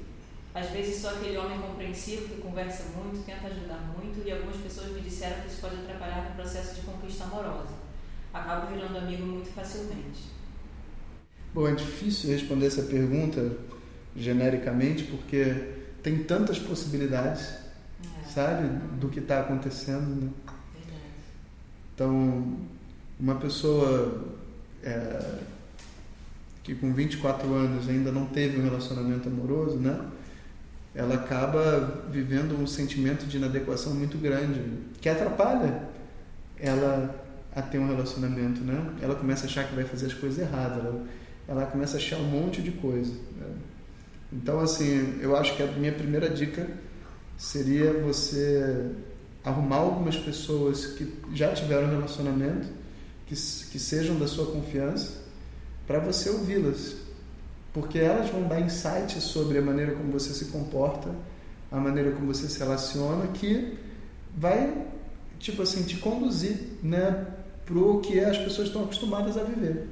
Às 0.56 0.70
vezes 0.70 1.02
sou 1.02 1.10
aquele 1.10 1.38
homem 1.38 1.60
compreensivo 1.60 2.30
que 2.30 2.42
conversa 2.42 2.84
muito, 2.96 3.26
tenta 3.26 3.48
ajudar 3.48 3.94
muito 3.94 4.26
e 4.26 4.32
algumas 4.32 4.58
pessoas 4.58 4.92
me 4.92 5.02
disseram 5.02 5.42
que 5.42 5.48
isso 5.48 5.60
pode 5.60 5.76
atrapalhar 5.76 6.30
no 6.30 6.36
processo 6.36 6.76
de 6.76 6.82
conquista 6.82 7.26
amorosa. 7.26 7.74
Acabo 8.34 8.74
virando 8.74 8.98
amigo 8.98 9.26
muito 9.26 9.50
facilmente. 9.50 10.30
Bom, 11.54 11.68
é 11.68 11.76
difícil 11.76 12.32
responder 12.32 12.68
essa 12.68 12.84
pergunta 12.84 13.58
genericamente 14.16 15.04
porque 15.04 15.81
tem 16.04 16.24
tantas 16.24 16.58
possibilidades, 16.60 17.42
É, 18.04 18.28
sabe, 18.34 18.68
do 19.00 19.10
que 19.10 19.20
está 19.20 19.42
acontecendo, 19.42 20.24
né? 20.24 20.30
verdade. 20.74 21.04
Então, 21.94 22.58
uma 23.20 23.36
pessoa 23.36 24.26
é, 24.84 25.40
que 26.64 26.74
com 26.76 26.94
24 26.94 27.54
anos 27.54 27.88
ainda 27.88 28.12
não 28.12 28.26
teve 28.26 28.60
um 28.60 28.64
relacionamento 28.64 29.30
amoroso, 29.30 29.78
né? 29.78 30.00
Ela 30.94 31.16
acaba 31.16 32.04
vivendo 32.10 32.60
um 32.60 32.68
sentimento 32.68 33.26
de 33.26 33.38
inadequação 33.38 33.94
muito 33.94 34.18
grande, 34.18 34.62
que 35.00 35.08
atrapalha 35.08 35.84
ela 36.58 37.24
a 37.56 37.62
ter 37.62 37.80
um 37.80 37.88
relacionamento, 37.88 38.62
né? 38.62 38.94
Ela 39.02 39.16
começa 39.16 39.44
a 39.44 39.46
achar 39.48 39.68
que 39.68 39.76
vai 39.76 39.84
fazer 39.86 40.08
as 40.08 40.14
coisas 40.14 40.40
erradas, 40.40 40.84
ela, 40.84 41.06
ela 41.48 41.66
começa 41.66 41.96
a 41.96 42.00
achar 42.00 42.18
um 42.18 42.26
monte 42.26 42.62
de 42.62 42.72
coisa. 42.72 43.14
né? 43.38 43.48
Então, 44.32 44.60
assim, 44.60 45.20
eu 45.22 45.36
acho 45.36 45.56
que 45.56 45.64
a 45.64 45.68
minha 45.68 45.92
primeira 45.92 46.30
dica 46.30 46.68
seria 47.38 47.92
você 47.94 48.92
arrumar 49.44 49.78
algumas 49.78 50.16
pessoas 50.16 50.86
que 50.86 51.12
já 51.34 51.54
tiveram 51.54 51.90
relacionamento, 51.90 52.68
que, 53.26 53.36
que 53.36 53.80
sejam 53.80 54.18
da 54.18 54.28
sua 54.28 54.46
confiança, 54.46 55.22
para 55.86 56.00
você 56.00 56.30
ouvi-las. 56.30 56.96
Porque 57.74 58.00
elas 58.00 58.30
vão 58.30 58.48
dar 58.48 58.60
insights 58.60 59.24
sobre 59.24 59.58
a 59.58 59.62
maneira 59.62 59.94
como 59.94 60.12
você 60.12 60.34
se 60.34 60.46
comporta, 60.46 61.10
a 61.72 61.78
maneira 61.78 62.12
como 62.12 62.28
você 62.34 62.48
se 62.48 62.60
relaciona, 62.60 63.28
que 63.28 63.78
vai, 64.36 64.86
tipo 65.40 65.62
assim, 65.62 65.84
te 65.84 65.98
conduzir, 65.98 66.58
né, 66.84 67.28
pro 67.66 68.00
que 68.02 68.20
as 68.20 68.38
pessoas 68.38 68.68
estão 68.68 68.84
acostumadas 68.84 69.38
a 69.38 69.44
viver. 69.44 69.88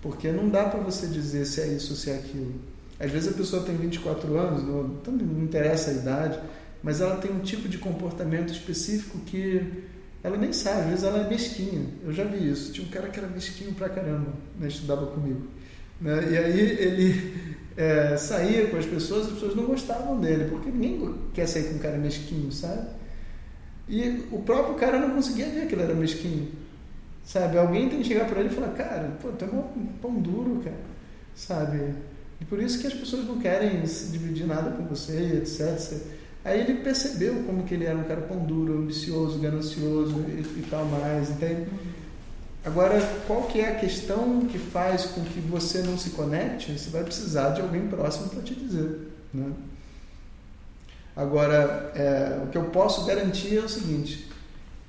Porque 0.00 0.30
não 0.30 0.48
dá 0.48 0.68
para 0.68 0.80
você 0.80 1.06
dizer 1.06 1.46
se 1.46 1.60
é 1.62 1.68
isso 1.68 1.96
se 1.96 2.10
é 2.10 2.16
aquilo. 2.16 2.73
Às 2.98 3.10
vezes 3.10 3.32
a 3.32 3.36
pessoa 3.36 3.62
tem 3.64 3.76
24 3.76 4.36
anos, 4.36 4.62
não, 4.62 4.96
tanto 5.02 5.24
não 5.24 5.42
interessa 5.42 5.90
a 5.90 5.94
idade, 5.94 6.38
mas 6.82 7.00
ela 7.00 7.16
tem 7.16 7.32
um 7.32 7.40
tipo 7.40 7.68
de 7.68 7.78
comportamento 7.78 8.52
específico 8.52 9.18
que 9.20 9.84
ela 10.22 10.36
nem 10.36 10.52
sabe, 10.52 10.80
às 10.80 10.86
vezes 10.86 11.04
ela 11.04 11.26
é 11.26 11.28
mesquinha. 11.28 11.86
Eu 12.04 12.12
já 12.12 12.24
vi 12.24 12.50
isso. 12.50 12.72
Tinha 12.72 12.86
um 12.86 12.90
cara 12.90 13.08
que 13.08 13.18
era 13.18 13.28
mesquinho 13.28 13.72
pra 13.74 13.88
caramba, 13.88 14.32
né, 14.58 14.68
estudava 14.68 15.06
comigo. 15.06 15.42
Né? 16.00 16.32
E 16.32 16.38
aí 16.38 16.60
ele 16.60 17.34
é, 17.76 18.16
saía 18.16 18.68
com 18.68 18.76
as 18.76 18.86
pessoas, 18.86 19.26
as 19.26 19.32
pessoas 19.32 19.54
não 19.54 19.64
gostavam 19.64 20.20
dele, 20.20 20.48
porque 20.50 20.70
ninguém 20.70 21.14
quer 21.32 21.46
sair 21.46 21.64
com 21.64 21.74
um 21.74 21.78
cara 21.78 21.98
mesquinho, 21.98 22.50
sabe? 22.52 22.88
E 23.88 24.24
o 24.30 24.38
próprio 24.40 24.76
cara 24.76 24.98
não 24.98 25.10
conseguia 25.14 25.46
ver 25.46 25.66
que 25.66 25.74
ele 25.74 25.82
era 25.82 25.94
mesquinho. 25.94 26.50
Sabe? 27.24 27.58
Alguém 27.58 27.88
tem 27.88 27.98
que 28.00 28.04
chegar 28.04 28.26
para 28.26 28.40
ele 28.40 28.50
e 28.50 28.52
falar, 28.52 28.68
cara, 28.68 29.16
pô, 29.20 29.28
tu 29.30 29.44
é 29.44 29.48
um 29.48 29.86
pão 30.00 30.14
duro, 30.20 30.60
cara. 30.62 30.76
Sabe? 31.34 31.94
E 32.40 32.44
por 32.44 32.60
isso 32.60 32.80
que 32.80 32.86
as 32.86 32.94
pessoas 32.94 33.26
não 33.26 33.38
querem 33.38 33.86
se 33.86 34.10
dividir 34.10 34.46
nada 34.46 34.70
com 34.70 34.84
você, 34.84 35.36
etc. 35.36 35.98
Aí 36.44 36.60
ele 36.60 36.74
percebeu 36.82 37.42
como 37.44 37.64
que 37.64 37.74
ele 37.74 37.84
era 37.84 37.96
um 37.96 38.04
cara 38.04 38.20
pão 38.20 38.38
duro, 38.38 38.78
ambicioso, 38.78 39.38
ganancioso 39.38 40.24
e, 40.28 40.40
e 40.58 40.66
tal 40.68 40.84
mais, 40.84 41.30
entende? 41.30 41.66
Agora, 42.64 42.98
qual 43.26 43.42
que 43.42 43.60
é 43.60 43.68
a 43.68 43.74
questão 43.74 44.46
que 44.46 44.58
faz 44.58 45.06
com 45.06 45.22
que 45.22 45.40
você 45.40 45.82
não 45.82 45.98
se 45.98 46.10
conecte? 46.10 46.72
Você 46.72 46.90
vai 46.90 47.04
precisar 47.04 47.50
de 47.50 47.60
alguém 47.60 47.88
próximo 47.88 48.28
para 48.30 48.42
te 48.42 48.54
dizer, 48.54 49.08
né? 49.32 49.52
Agora, 51.16 51.92
é, 51.94 52.42
o 52.42 52.48
que 52.48 52.58
eu 52.58 52.64
posso 52.64 53.04
garantir 53.04 53.56
é 53.56 53.60
o 53.60 53.68
seguinte, 53.68 54.28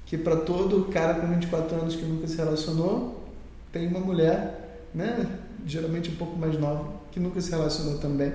que 0.05 0.17
para 0.17 0.37
todo 0.37 0.85
cara 0.85 1.15
com 1.15 1.27
24 1.27 1.75
anos 1.75 1.95
que 1.95 2.03
nunca 2.03 2.27
se 2.27 2.35
relacionou, 2.35 3.29
tem 3.71 3.87
uma 3.87 3.99
mulher, 3.99 4.87
né, 4.93 5.27
geralmente 5.65 6.09
um 6.09 6.15
pouco 6.15 6.37
mais 6.37 6.57
nova, 6.57 6.94
que 7.15 7.19
nunca 7.21 7.39
se 7.39 7.49
relacionou 7.49 7.97
também, 7.97 8.33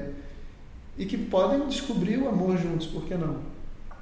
e 0.96 1.04
que 1.04 1.18
podem 1.18 1.68
descobrir 1.68 2.16
o 2.16 2.28
amor 2.28 2.56
juntos, 2.56 2.86
por 2.86 3.04
que 3.04 3.14
não? 3.14 3.36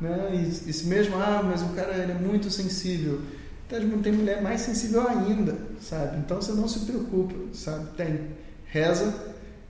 Né? 0.01 0.31
E, 0.35 0.71
e 0.71 0.73
se 0.73 0.87
mesmo, 0.87 1.17
ah, 1.17 1.43
mas 1.43 1.63
o 1.63 1.71
cara 1.71 1.93
ele 1.95 2.13
é 2.13 2.15
muito 2.15 2.49
sensível, 2.49 3.21
então, 3.67 4.01
tem 4.01 4.13
mulher 4.13 4.41
mais 4.41 4.63
sensível 4.63 5.07
ainda, 5.07 5.59
sabe? 5.81 6.17
Então 6.19 6.41
você 6.41 6.53
não 6.53 6.67
se 6.67 6.87
preocupa, 6.87 7.35
sabe? 7.53 7.87
Tem. 7.97 8.21
Reza, 8.67 9.15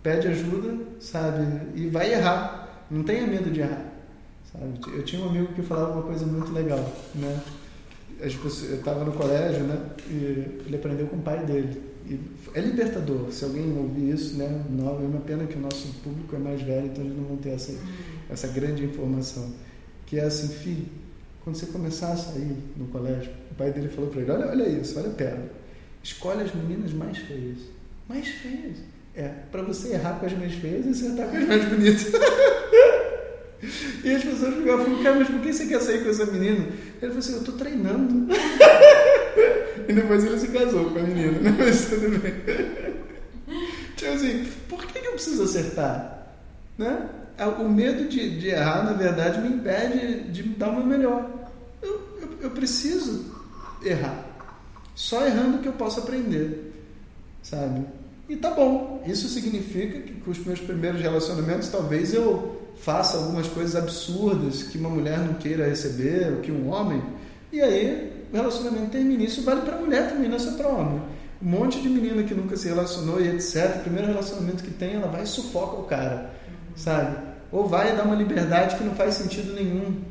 pede 0.02 0.28
ajuda, 0.28 0.84
sabe? 1.00 1.44
E 1.74 1.88
vai 1.88 2.12
errar. 2.12 2.84
Não 2.90 3.02
tenha 3.02 3.26
medo 3.26 3.50
de 3.50 3.60
errar, 3.60 3.84
sabe? 4.52 4.78
Eu 4.96 5.04
tinha 5.04 5.24
um 5.24 5.30
amigo 5.30 5.52
que 5.52 5.62
falava 5.62 5.94
uma 5.94 6.02
coisa 6.02 6.24
muito 6.24 6.52
legal, 6.52 6.78
né? 7.14 7.40
Eu 8.20 8.28
estava 8.28 9.04
no 9.04 9.12
colégio, 9.12 9.64
né? 9.64 9.80
E 10.08 10.62
ele 10.66 10.76
aprendeu 10.76 11.06
com 11.08 11.16
o 11.16 11.22
pai 11.22 11.44
dele. 11.44 11.82
E 12.06 12.20
é 12.54 12.60
libertador. 12.60 13.30
Se 13.30 13.44
alguém 13.44 13.76
ouvir 13.76 14.10
isso, 14.14 14.36
né? 14.36 14.64
Não, 14.70 14.96
é 14.96 15.06
uma 15.06 15.20
pena 15.20 15.46
que 15.46 15.56
o 15.56 15.60
nosso 15.60 15.88
público 16.02 16.34
é 16.34 16.38
mais 16.38 16.62
velho, 16.62 16.86
então 16.86 17.04
eles 17.04 17.16
não 17.16 17.24
vão 17.24 17.36
ter 17.36 17.50
essa, 17.50 17.72
essa 18.30 18.48
grande 18.48 18.84
informação. 18.84 19.52
Que 20.06 20.18
é 20.18 20.24
assim, 20.24 20.48
filho, 20.48 20.86
quando 21.42 21.56
você 21.56 21.66
começar 21.66 22.12
a 22.12 22.16
sair 22.16 22.56
no 22.76 22.86
colégio, 22.88 23.30
o 23.50 23.54
pai 23.54 23.70
dele 23.72 23.88
falou 23.88 24.10
para 24.10 24.20
ele: 24.20 24.30
olha, 24.30 24.48
olha 24.48 24.68
isso, 24.68 24.98
olha 24.98 25.08
a 25.08 25.12
pérola. 25.12 25.50
Escolhe 26.02 26.42
as 26.42 26.54
meninas 26.54 26.92
mais 26.92 27.18
feias. 27.18 27.58
Mais 28.08 28.28
feias. 28.28 28.78
É, 29.14 29.28
para 29.50 29.62
você 29.62 29.94
errar 29.94 30.20
com 30.20 30.26
as 30.26 30.32
mais 30.32 30.54
feias 30.54 30.86
e 30.86 30.90
acertar 30.90 31.28
com 31.28 31.36
as 31.36 31.46
mais 31.46 31.64
bonitas. 31.68 32.06
e 34.04 34.10
as 34.14 34.22
pessoas 34.22 34.54
ficavam 34.54 35.02
cara, 35.02 35.16
mas 35.16 35.28
por 35.28 35.40
que 35.40 35.52
você 35.52 35.66
quer 35.66 35.80
sair 35.80 36.04
com 36.04 36.10
essa 36.10 36.26
menina? 36.26 36.66
Ele 36.66 37.12
falou 37.12 37.18
assim: 37.18 37.34
eu 37.34 37.44
tô 37.44 37.52
treinando. 37.52 38.28
e 39.88 39.92
depois 39.94 40.22
ele 40.22 40.38
se 40.38 40.48
casou 40.48 40.90
com 40.90 40.98
a 40.98 41.02
menina, 41.02 41.40
né? 41.40 41.56
Mas 41.58 41.86
tudo 41.86 42.18
bem. 42.18 42.34
Tipo 43.96 44.12
assim, 44.12 44.46
por 44.68 44.84
que 44.84 45.00
que 45.00 45.08
eu 45.08 45.12
preciso 45.12 45.42
acertar? 45.44 46.26
Né? 46.76 47.08
O 47.58 47.68
medo 47.68 48.08
de, 48.08 48.38
de 48.38 48.48
errar, 48.48 48.84
na 48.84 48.92
verdade, 48.92 49.40
me 49.40 49.56
impede 49.56 50.24
de 50.30 50.42
dar 50.42 50.68
o 50.68 50.76
meu 50.76 50.86
melhor. 50.86 51.28
Eu, 51.80 52.00
eu, 52.20 52.28
eu 52.42 52.50
preciso 52.50 53.34
errar. 53.82 54.26
Só 54.94 55.24
errando 55.24 55.58
que 55.58 55.68
eu 55.68 55.72
posso 55.72 56.00
aprender. 56.00 56.72
Sabe? 57.42 57.86
E 58.28 58.36
tá 58.36 58.50
bom. 58.50 59.02
Isso 59.06 59.26
significa 59.28 60.00
que 60.00 60.20
com 60.20 60.30
os 60.30 60.38
meus 60.44 60.60
primeiros 60.60 61.00
relacionamentos, 61.00 61.68
talvez 61.68 62.12
eu 62.12 62.68
faça 62.76 63.16
algumas 63.16 63.48
coisas 63.48 63.74
absurdas 63.74 64.64
que 64.64 64.76
uma 64.76 64.90
mulher 64.90 65.18
não 65.18 65.34
queira 65.34 65.66
receber, 65.66 66.34
ou 66.34 66.40
que 66.40 66.52
um 66.52 66.68
homem. 66.68 67.02
E 67.50 67.60
aí 67.60 68.17
o 68.32 68.36
relacionamento 68.36 68.90
termina. 68.90 69.22
Isso 69.22 69.42
vale 69.42 69.62
para 69.62 69.76
mulher 69.76 70.10
também, 70.10 70.28
não 70.28 70.36
é 70.36 70.38
só 70.38 70.52
para 70.52 70.68
homem. 70.68 71.02
Um 71.40 71.48
monte 71.48 71.80
de 71.80 71.88
menina 71.88 72.22
que 72.22 72.34
nunca 72.34 72.56
se 72.56 72.68
relacionou 72.68 73.20
e 73.20 73.28
etc. 73.28 73.76
O 73.76 73.80
primeiro 73.80 74.08
relacionamento 74.08 74.62
que 74.62 74.70
tem, 74.70 74.94
ela 74.94 75.08
vai 75.08 75.22
e 75.22 75.26
sufoca 75.26 75.80
o 75.80 75.84
cara, 75.84 76.30
sabe? 76.76 77.16
Ou 77.52 77.66
vai 77.66 77.96
dar 77.96 78.04
uma 78.04 78.16
liberdade 78.16 78.76
que 78.76 78.84
não 78.84 78.94
faz 78.94 79.14
sentido 79.14 79.52
nenhum 79.54 80.02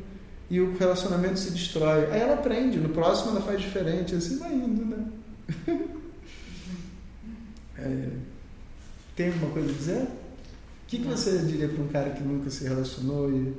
e 0.50 0.60
o 0.60 0.76
relacionamento 0.78 1.38
se 1.38 1.50
destrói. 1.50 2.10
Aí 2.10 2.20
ela 2.20 2.34
aprende, 2.34 2.78
no 2.78 2.88
próximo 2.88 3.32
ela 3.32 3.40
faz 3.42 3.60
diferente, 3.60 4.14
assim 4.14 4.38
vai 4.38 4.52
indo, 4.52 4.84
né? 4.84 5.04
É, 7.80 8.08
tem 9.14 9.28
alguma 9.28 9.52
coisa 9.52 9.70
a 9.70 9.72
dizer? 9.72 10.02
O 10.02 10.08
que, 10.88 10.98
que 10.98 11.06
você 11.06 11.38
diria 11.38 11.68
para 11.68 11.80
um 11.80 11.86
cara 11.86 12.10
que 12.10 12.24
nunca 12.24 12.50
se 12.50 12.64
relacionou 12.64 13.30
e, 13.30 13.54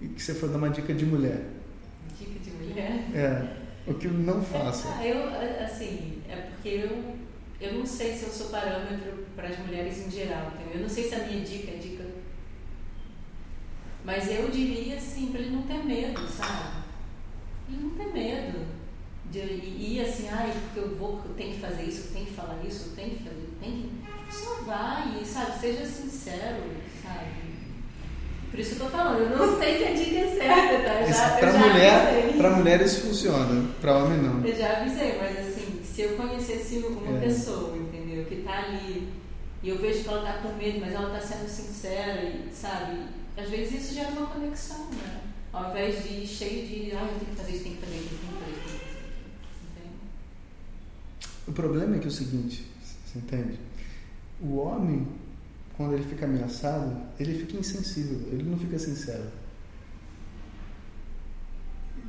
e 0.00 0.08
que 0.08 0.20
você 0.20 0.34
for 0.34 0.48
dar 0.48 0.58
uma 0.58 0.68
dica 0.68 0.92
de 0.92 1.06
mulher? 1.06 1.44
Dica 2.20 2.38
de 2.38 2.50
mulher. 2.50 3.04
É, 3.14 3.90
o 3.90 3.94
que 3.94 4.08
não 4.08 4.44
faça. 4.44 4.94
Ah, 4.94 5.06
eu, 5.06 5.24
assim, 5.64 6.22
é 6.28 6.36
porque 6.36 6.68
eu, 6.68 7.16
eu 7.58 7.78
não 7.78 7.86
sei 7.86 8.14
se 8.14 8.24
eu 8.24 8.30
sou 8.30 8.48
parâmetro 8.50 9.24
para 9.34 9.48
as 9.48 9.58
mulheres 9.58 10.06
em 10.06 10.10
geral, 10.10 10.52
entendeu? 10.54 10.74
Eu 10.74 10.82
não 10.82 10.88
sei 10.88 11.08
se 11.08 11.14
a 11.14 11.24
minha 11.24 11.40
dica 11.40 11.70
é 11.70 11.76
dica. 11.76 12.04
Mas 14.04 14.30
eu 14.30 14.50
diria, 14.50 14.96
assim, 14.96 15.28
para 15.32 15.40
ele 15.40 15.56
não 15.56 15.62
ter 15.62 15.82
medo, 15.82 16.28
sabe? 16.28 16.84
Ele 17.70 17.82
não 17.82 17.90
ter 17.90 18.12
medo 18.12 18.66
de 19.30 19.38
ir 19.38 20.00
assim, 20.00 20.28
ai, 20.28 20.52
porque 20.52 20.80
eu 20.80 20.96
vou, 20.96 21.22
eu 21.24 21.34
tenho 21.34 21.54
que 21.54 21.60
fazer 21.60 21.84
isso, 21.84 22.08
eu 22.08 22.12
tenho 22.12 22.26
que 22.26 22.32
falar 22.32 22.60
isso, 22.66 22.90
eu 22.90 22.96
tenho 22.96 23.10
que 23.10 23.24
fazer, 23.24 23.42
eu 23.42 23.60
tenho 23.60 23.82
que. 23.82 24.34
Só 24.34 24.62
vai, 24.62 25.24
sabe? 25.24 25.58
Seja 25.58 25.86
sincero, 25.86 26.62
sabe? 27.02 27.49
Por 28.50 28.58
isso 28.58 28.74
que 28.74 28.80
eu 28.82 28.86
tô 28.86 28.90
falando, 28.96 29.20
eu 29.20 29.38
não 29.38 29.58
sei 29.58 29.78
se 29.78 29.84
a 29.84 29.92
dica 29.94 30.16
é 30.18 30.26
certa, 30.36 30.84
tá? 30.84 31.02
Já, 31.06 31.36
Para 31.38 31.52
já 31.52 31.58
mulher, 31.58 32.08
avisei. 32.18 32.38
para 32.38 32.50
mulher 32.56 32.80
isso 32.82 33.00
funciona, 33.02 33.70
para 33.80 33.96
homem 33.98 34.18
não. 34.18 34.44
Eu 34.44 34.56
já 34.56 34.80
avisei, 34.80 35.18
mas 35.18 35.38
assim, 35.38 35.80
se 35.84 36.02
eu 36.02 36.16
conhecesse 36.16 36.78
uma 36.78 37.16
É. 37.16 37.20
pessoa, 37.20 37.76
entendeu? 37.76 38.24
Que 38.24 38.36
tá 38.42 38.58
ali, 38.64 39.08
e 39.62 39.68
eu 39.68 39.78
vejo 39.78 40.02
que 40.02 40.08
ela 40.08 40.22
tá 40.22 40.38
com 40.42 40.56
medo, 40.56 40.80
mas 40.80 40.92
ela 40.92 41.10
tá 41.10 41.20
sendo 41.20 41.48
sincera, 41.48 42.22
e, 42.24 42.48
sabe? 42.52 42.98
Às 43.36 43.48
vezes 43.48 43.84
isso 43.84 43.94
gera 43.94 44.08
uma 44.10 44.26
conexão, 44.26 44.86
né? 44.90 45.20
Ao 45.52 45.70
invés 45.70 46.02
de 46.02 46.08
ir 46.22 46.26
cheio 46.26 46.66
de, 46.66 46.92
ah, 46.96 47.02
eu 47.02 47.18
tenho 47.20 47.30
que 47.30 47.36
fazer 47.36 47.52
isso, 47.52 47.62
tenho 47.64 47.76
que 47.76 47.84
fazer 47.84 47.96
isso, 47.96 48.08
tenho 48.08 48.20
que 48.20 48.26
fazer 48.40 48.50
isso, 48.50 48.60
tenho 48.60 48.78
que 48.78 48.84
fazer 48.84 48.86
isso. 48.86 49.70
Entende? 49.76 49.94
O 51.46 51.52
problema 51.52 51.96
é 51.96 51.98
que 52.00 52.04
é 52.04 52.08
o 52.08 52.12
seguinte, 52.12 52.66
você 53.06 53.18
entende? 53.18 53.58
O 54.40 54.56
homem, 54.58 55.06
quando 55.80 55.94
ele 55.94 56.04
fica 56.04 56.26
ameaçado, 56.26 56.94
ele 57.18 57.38
fica 57.38 57.56
insensível, 57.56 58.20
ele 58.30 58.42
não 58.42 58.58
fica 58.58 58.78
sincero. 58.78 59.24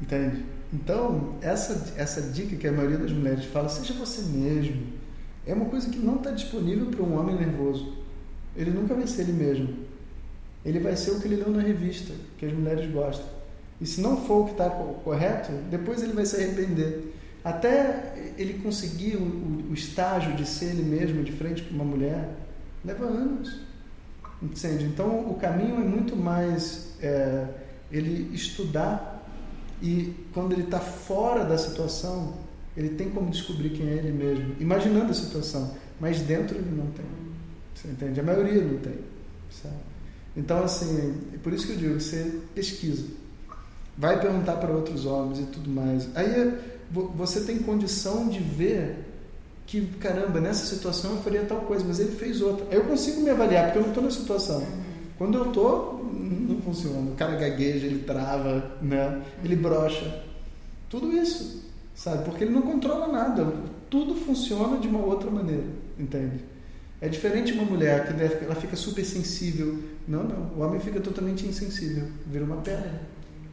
Entende? 0.02 0.44
Então, 0.74 1.38
essa, 1.42 1.94
essa 1.96 2.22
dica 2.22 2.58
que 2.58 2.68
a 2.68 2.72
maioria 2.74 2.98
das 2.98 3.14
mulheres 3.14 3.46
fala, 3.46 3.70
seja 3.70 3.94
você 3.94 4.24
mesmo, 4.24 4.88
é 5.48 5.54
uma 5.54 5.68
coisa 5.68 5.90
que 5.90 6.00
não 6.00 6.18
está 6.18 6.32
disponível 6.32 6.88
para 6.88 7.02
um 7.02 7.18
homem 7.18 7.34
nervoso. 7.34 7.96
Ele 8.58 8.72
nunca 8.72 8.94
vai 8.94 9.08
ser 9.08 9.22
ele 9.22 9.32
mesmo. 9.32 9.74
ele 10.66 10.82
vai 10.82 10.98
ser 10.98 11.12
o 11.12 11.22
que 11.22 11.30
ele 11.30 11.38
leu 11.38 11.52
na 11.52 11.62
revista, 11.62 12.14
que 12.38 12.46
as 12.46 12.52
mulheres 12.52 12.92
gostam. 12.92 13.26
E 13.80 13.86
se 13.86 14.02
não 14.02 14.26
for 14.26 14.42
o 14.42 14.46
que 14.48 14.52
está 14.52 14.70
correto, 14.70 15.54
depois 15.70 16.04
ele 16.04 16.12
vai 16.12 16.26
se 16.26 16.36
arrepender. 16.36 17.14
Até 17.42 18.34
ele 18.38 18.56
conseguir 18.62 19.16
o, 19.16 19.24
o, 19.24 19.68
o 19.72 19.74
estágio 19.74 20.36
de 20.36 20.46
ser 20.46 20.72
ele 20.72 20.84
mesmo 20.84 21.24
de 21.24 21.32
frente 21.32 21.64
com 21.64 21.74
uma 21.74 21.86
mulher, 21.86 22.41
leva 22.84 23.06
anos. 23.06 23.62
Entende? 24.42 24.86
Então 24.86 25.30
o 25.30 25.36
caminho 25.36 25.76
é 25.76 25.84
muito 25.84 26.16
mais 26.16 26.96
é, 27.02 27.48
ele 27.92 28.34
estudar 28.34 29.24
e 29.82 30.14
quando 30.34 30.54
ele 30.54 30.64
está 30.64 30.80
fora 30.80 31.44
da 31.44 31.58
situação, 31.58 32.34
ele 32.76 32.90
tem 32.90 33.10
como 33.10 33.30
descobrir 33.30 33.70
quem 33.72 33.88
é 33.88 33.94
ele 33.94 34.12
mesmo, 34.12 34.56
imaginando 34.60 35.12
a 35.12 35.14
situação, 35.14 35.76
mas 36.00 36.22
dentro 36.22 36.58
ele 36.58 36.72
não 36.76 36.88
tem. 36.88 37.06
Você 37.76 37.88
entende? 37.88 38.20
A 38.20 38.24
maioria 38.24 38.64
não 38.64 38.78
tem. 38.78 38.96
Sabe? 39.50 39.76
Então, 40.36 40.64
assim, 40.64 41.20
é 41.34 41.38
por 41.38 41.52
isso 41.52 41.68
que 41.68 41.74
eu 41.74 41.78
digo, 41.78 42.00
você 42.00 42.40
pesquisa. 42.56 43.06
Vai 43.98 44.20
perguntar 44.22 44.56
para 44.56 44.72
outros 44.72 45.06
homens 45.06 45.40
e 45.40 45.44
tudo 45.44 45.70
mais. 45.70 46.08
Aí 46.16 46.58
você 46.92 47.42
tem 47.42 47.60
condição 47.60 48.30
de 48.30 48.40
ver 48.40 49.11
que, 49.72 49.86
caramba, 50.02 50.42
nessa 50.42 50.66
situação 50.66 51.12
eu 51.12 51.18
faria 51.20 51.46
tal 51.46 51.62
coisa, 51.62 51.86
mas 51.88 51.98
ele 51.98 52.12
fez 52.12 52.42
outra. 52.42 52.68
Eu 52.70 52.84
consigo 52.84 53.22
me 53.22 53.30
avaliar, 53.30 53.68
porque 53.68 53.78
eu 53.78 53.84
não 53.84 53.90
estou 53.90 54.04
na 54.04 54.12
situação. 54.12 54.68
Quando 55.18 55.38
eu 55.38 55.48
estou, 55.48 56.06
não 56.14 56.62
funciona. 56.62 57.10
O 57.10 57.16
cara 57.16 57.38
gagueja, 57.38 57.88
ele 57.88 58.00
trava, 58.00 58.70
né? 58.82 59.22
ele 59.42 59.56
brocha. 59.56 60.26
Tudo 60.90 61.14
isso, 61.14 61.64
sabe? 61.96 62.26
Porque 62.26 62.44
ele 62.44 62.52
não 62.52 62.64
controla 62.64 63.08
nada. 63.08 63.48
Tudo 63.90 64.14
funciona 64.14 64.78
de 64.78 64.90
uma 64.90 65.00
outra 65.00 65.32
maneira, 65.32 65.68
entende? 65.98 66.44
É 67.00 67.08
diferente 67.08 67.54
uma 67.54 67.64
mulher 67.64 68.06
que 68.06 68.44
ela 68.44 68.56
fica 68.56 68.76
super 68.76 69.06
sensível. 69.06 69.82
Não, 70.06 70.26
não. 70.26 70.52
O 70.58 70.60
homem 70.60 70.82
fica 70.82 71.00
totalmente 71.00 71.48
insensível. 71.48 72.10
Vira 72.28 72.44
uma 72.44 72.58
pedra. 72.58 73.04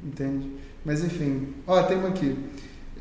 Entende? 0.02 0.50
Mas 0.84 1.04
enfim. 1.04 1.54
Ó, 1.64 1.80
tem 1.84 1.96
uma 1.96 2.08
aqui. 2.08 2.36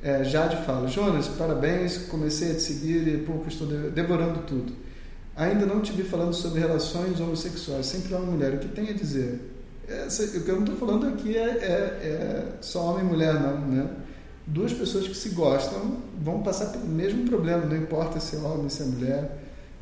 É, 0.01 0.23
Jade 0.23 0.57
fala: 0.65 0.87
Jonas, 0.87 1.27
parabéns. 1.27 1.97
Comecei 2.09 2.51
a 2.51 2.55
te 2.55 2.61
seguir 2.61 3.07
e 3.07 3.17
pouco 3.17 3.47
estou 3.47 3.67
devorando 3.67 4.39
tudo. 4.41 4.73
Ainda 5.35 5.65
não 5.65 5.81
te 5.81 5.91
vi 5.91 6.03
falando 6.03 6.33
sobre 6.33 6.59
relações 6.59 7.19
homossexuais. 7.19 7.85
Sempre 7.85 8.13
há 8.15 8.17
uma 8.17 8.31
mulher. 8.31 8.55
O 8.55 8.59
que 8.59 8.67
tem 8.69 8.89
a 8.89 8.93
dizer? 8.93 9.39
Essa, 9.87 10.23
o 10.23 10.43
que 10.43 10.49
eu 10.49 10.55
não 10.55 10.63
estou 10.63 10.75
falando 10.75 11.07
aqui 11.07 11.37
é, 11.37 11.41
é, 11.41 11.47
é, 11.47 12.45
só 12.59 12.91
homem 12.91 13.05
e 13.05 13.07
mulher, 13.07 13.33
não. 13.35 13.59
Né? 13.59 13.89
Duas 14.45 14.73
pessoas 14.73 15.07
que 15.07 15.15
se 15.15 15.29
gostam 15.29 15.97
vão 16.21 16.41
passar 16.41 16.67
pelo 16.67 16.85
mesmo 16.85 17.25
problema, 17.25 17.65
não 17.65 17.77
importa 17.77 18.19
se 18.19 18.35
é 18.35 18.39
homem, 18.39 18.69
se 18.69 18.81
é 18.81 18.85
mulher. 18.85 19.37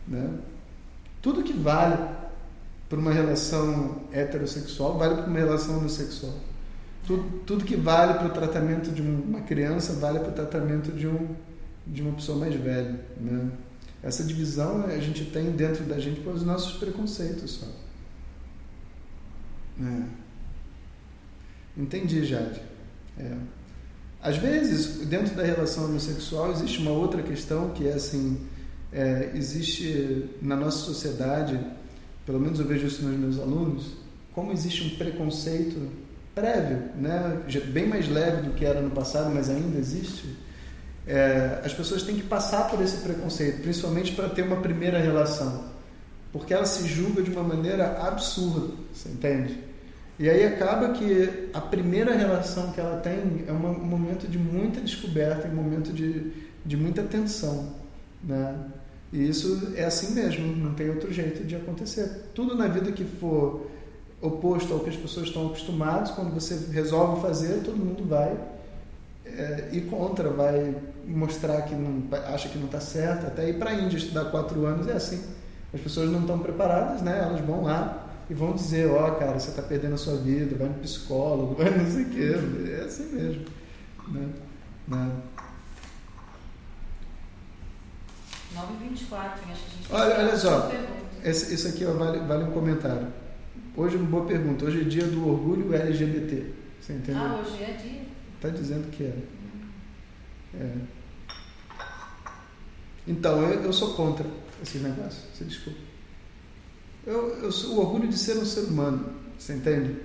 Né? 0.07 0.29
Tudo 1.21 1.41
que 1.41 1.53
vale 1.53 1.97
para 2.87 2.99
uma 2.99 3.11
relação 3.11 4.01
heterossexual 4.11 4.97
vale 4.97 5.15
para 5.15 5.25
uma 5.25 5.39
relação 5.39 5.77
homossexual. 5.77 6.33
Tudo, 7.05 7.23
tudo 7.45 7.65
que 7.65 7.75
vale 7.75 8.15
para 8.15 8.27
o 8.27 8.31
tratamento 8.31 8.91
de 8.91 9.01
uma 9.01 9.41
criança 9.41 9.93
vale 9.93 10.19
para 10.19 10.29
o 10.29 10.33
tratamento 10.33 10.91
de, 10.91 11.07
um, 11.07 11.35
de 11.85 12.01
uma 12.01 12.13
pessoa 12.13 12.37
mais 12.37 12.55
velha. 12.55 12.99
Né? 13.19 13.51
Essa 14.01 14.23
divisão 14.23 14.85
a 14.85 14.97
gente 14.99 15.25
tem 15.25 15.51
dentro 15.51 15.83
da 15.83 15.99
gente 15.99 16.21
pelos 16.21 16.43
nossos 16.43 16.77
preconceitos 16.77 17.51
só. 17.51 17.67
É. 19.83 20.03
Entendi, 21.77 22.23
Jade. 22.23 22.61
É. 23.17 23.35
Às 24.21 24.37
vezes, 24.37 25.05
dentro 25.05 25.35
da 25.35 25.43
relação 25.43 25.85
homossexual, 25.85 26.51
existe 26.51 26.79
uma 26.79 26.91
outra 26.91 27.21
questão 27.21 27.69
que 27.71 27.87
é 27.87 27.93
assim: 27.93 28.39
é, 28.91 29.31
existe 29.35 30.29
na 30.41 30.55
nossa 30.55 30.77
sociedade, 30.79 31.59
pelo 32.25 32.39
menos 32.39 32.59
eu 32.59 32.65
vejo 32.65 32.87
isso 32.87 33.03
nos 33.03 33.19
meus 33.19 33.39
alunos, 33.39 33.97
como 34.33 34.51
existe 34.51 34.83
um 34.83 34.97
preconceito 34.97 35.89
prévio, 36.35 36.89
né, 36.97 37.41
bem 37.67 37.87
mais 37.87 38.09
leve 38.09 38.41
do 38.41 38.51
que 38.51 38.65
era 38.65 38.81
no 38.81 38.91
passado, 38.91 39.33
mas 39.33 39.49
ainda 39.49 39.79
existe. 39.79 40.37
É, 41.07 41.61
as 41.63 41.73
pessoas 41.73 42.03
têm 42.03 42.15
que 42.15 42.23
passar 42.23 42.69
por 42.69 42.81
esse 42.81 42.97
preconceito, 42.97 43.61
principalmente 43.61 44.11
para 44.11 44.27
ter 44.27 44.41
uma 44.41 44.57
primeira 44.57 44.99
relação, 44.99 45.63
porque 46.33 46.53
ela 46.53 46.65
se 46.65 46.87
julga 46.87 47.23
de 47.23 47.31
uma 47.31 47.43
maneira 47.43 48.01
absurda, 48.01 48.73
você 48.91 49.07
entende? 49.09 49.57
E 50.17 50.29
aí 50.29 50.45
acaba 50.45 50.89
que 50.93 51.49
a 51.53 51.61
primeira 51.61 52.15
relação 52.15 52.71
que 52.71 52.79
ela 52.79 52.97
tem 52.97 53.45
é 53.47 53.51
um 53.51 53.85
momento 53.85 54.27
de 54.27 54.37
muita 54.37 54.81
descoberta, 54.81 55.47
um 55.47 55.55
momento 55.55 55.93
de, 55.93 56.31
de 56.65 56.75
muita 56.75 57.03
tensão, 57.03 57.73
né? 58.23 58.55
E 59.13 59.29
isso 59.29 59.73
é 59.75 59.85
assim 59.85 60.13
mesmo, 60.13 60.55
não 60.55 60.73
tem 60.73 60.89
outro 60.89 61.13
jeito 61.13 61.43
de 61.43 61.55
acontecer. 61.55 62.29
Tudo 62.33 62.55
na 62.55 62.67
vida 62.67 62.91
que 62.91 63.05
for 63.05 63.69
oposto 64.25 64.73
ao 64.73 64.79
que 64.79 64.89
as 64.89 64.95
pessoas 64.95 65.27
estão 65.27 65.47
acostumadas, 65.47 66.11
quando 66.11 66.33
você 66.33 66.71
resolve 66.71 67.21
fazer, 67.21 67.63
todo 67.63 67.77
mundo 67.77 68.07
vai 68.07 68.37
é, 69.25 69.69
ir 69.71 69.81
contra, 69.89 70.29
vai 70.29 70.75
mostrar 71.05 71.61
que 71.63 71.75
não 71.75 72.03
acha 72.33 72.49
que 72.49 72.57
não 72.57 72.65
está 72.65 72.79
certo. 72.79 73.27
Até 73.27 73.49
ir 73.49 73.59
para 73.59 73.71
a 73.71 73.73
Índia 73.73 73.97
estudar 73.97 74.25
quatro 74.25 74.65
anos 74.65 74.87
é 74.87 74.93
assim. 74.93 75.23
As 75.73 75.81
pessoas 75.81 76.09
não 76.09 76.21
estão 76.21 76.39
preparadas, 76.39 77.01
né? 77.01 77.19
Elas 77.21 77.41
vão 77.41 77.63
lá 77.63 78.07
e 78.29 78.33
vão 78.33 78.53
dizer, 78.53 78.89
ó, 78.89 79.09
oh, 79.09 79.15
cara, 79.15 79.37
você 79.39 79.49
está 79.49 79.61
perdendo 79.61 79.95
a 79.95 79.97
sua 79.97 80.15
vida, 80.15 80.55
vai 80.55 80.67
no 80.67 80.75
psicólogo, 80.75 81.55
vai 81.61 81.69
não 81.69 81.85
sei 81.85 82.03
o 82.03 82.09
quê. 82.09 82.33
É 82.71 82.85
assim 82.85 83.05
mesmo. 83.13 83.45
Né? 84.07 84.29
Né? 84.87 85.11
9h24, 88.55 89.19
acho 89.19 89.43
que 89.43 89.51
a 89.51 89.53
gente 89.53 89.91
Olha, 89.91 90.17
olha 90.17 90.37
só, 90.37 90.71
esse, 91.23 91.53
isso 91.53 91.67
aqui 91.67 91.85
ó, 91.85 91.91
vale, 91.91 92.19
vale 92.19 92.45
um 92.45 92.51
comentário. 92.51 93.07
Hoje, 93.77 93.97
uma 93.97 94.05
boa 94.05 94.25
pergunta. 94.25 94.65
Hoje 94.65 94.81
é 94.81 94.83
dia 94.85 95.05
do 95.05 95.27
orgulho 95.27 95.73
LGBT. 95.73 96.45
Você 96.79 96.93
entendeu? 96.93 97.21
Ah, 97.21 97.41
hoje 97.41 97.61
é 97.61 97.73
dia? 97.73 98.01
Está 98.35 98.49
dizendo 98.49 98.89
que 98.89 99.03
é. 99.03 99.17
é. 100.55 100.75
Então, 103.05 103.41
eu, 103.41 103.63
eu 103.63 103.73
sou 103.73 103.93
contra 103.93 104.25
esse 104.63 104.77
negócio. 104.77 105.23
Você 105.33 105.43
desculpa. 105.43 105.79
Eu, 107.05 107.37
eu 107.43 107.51
sou 107.51 107.75
o 107.75 107.79
orgulho 107.81 108.07
de 108.07 108.17
ser 108.17 108.37
um 108.37 108.45
ser 108.45 108.61
humano. 108.61 109.13
Você 109.37 109.53
entende? 109.53 109.97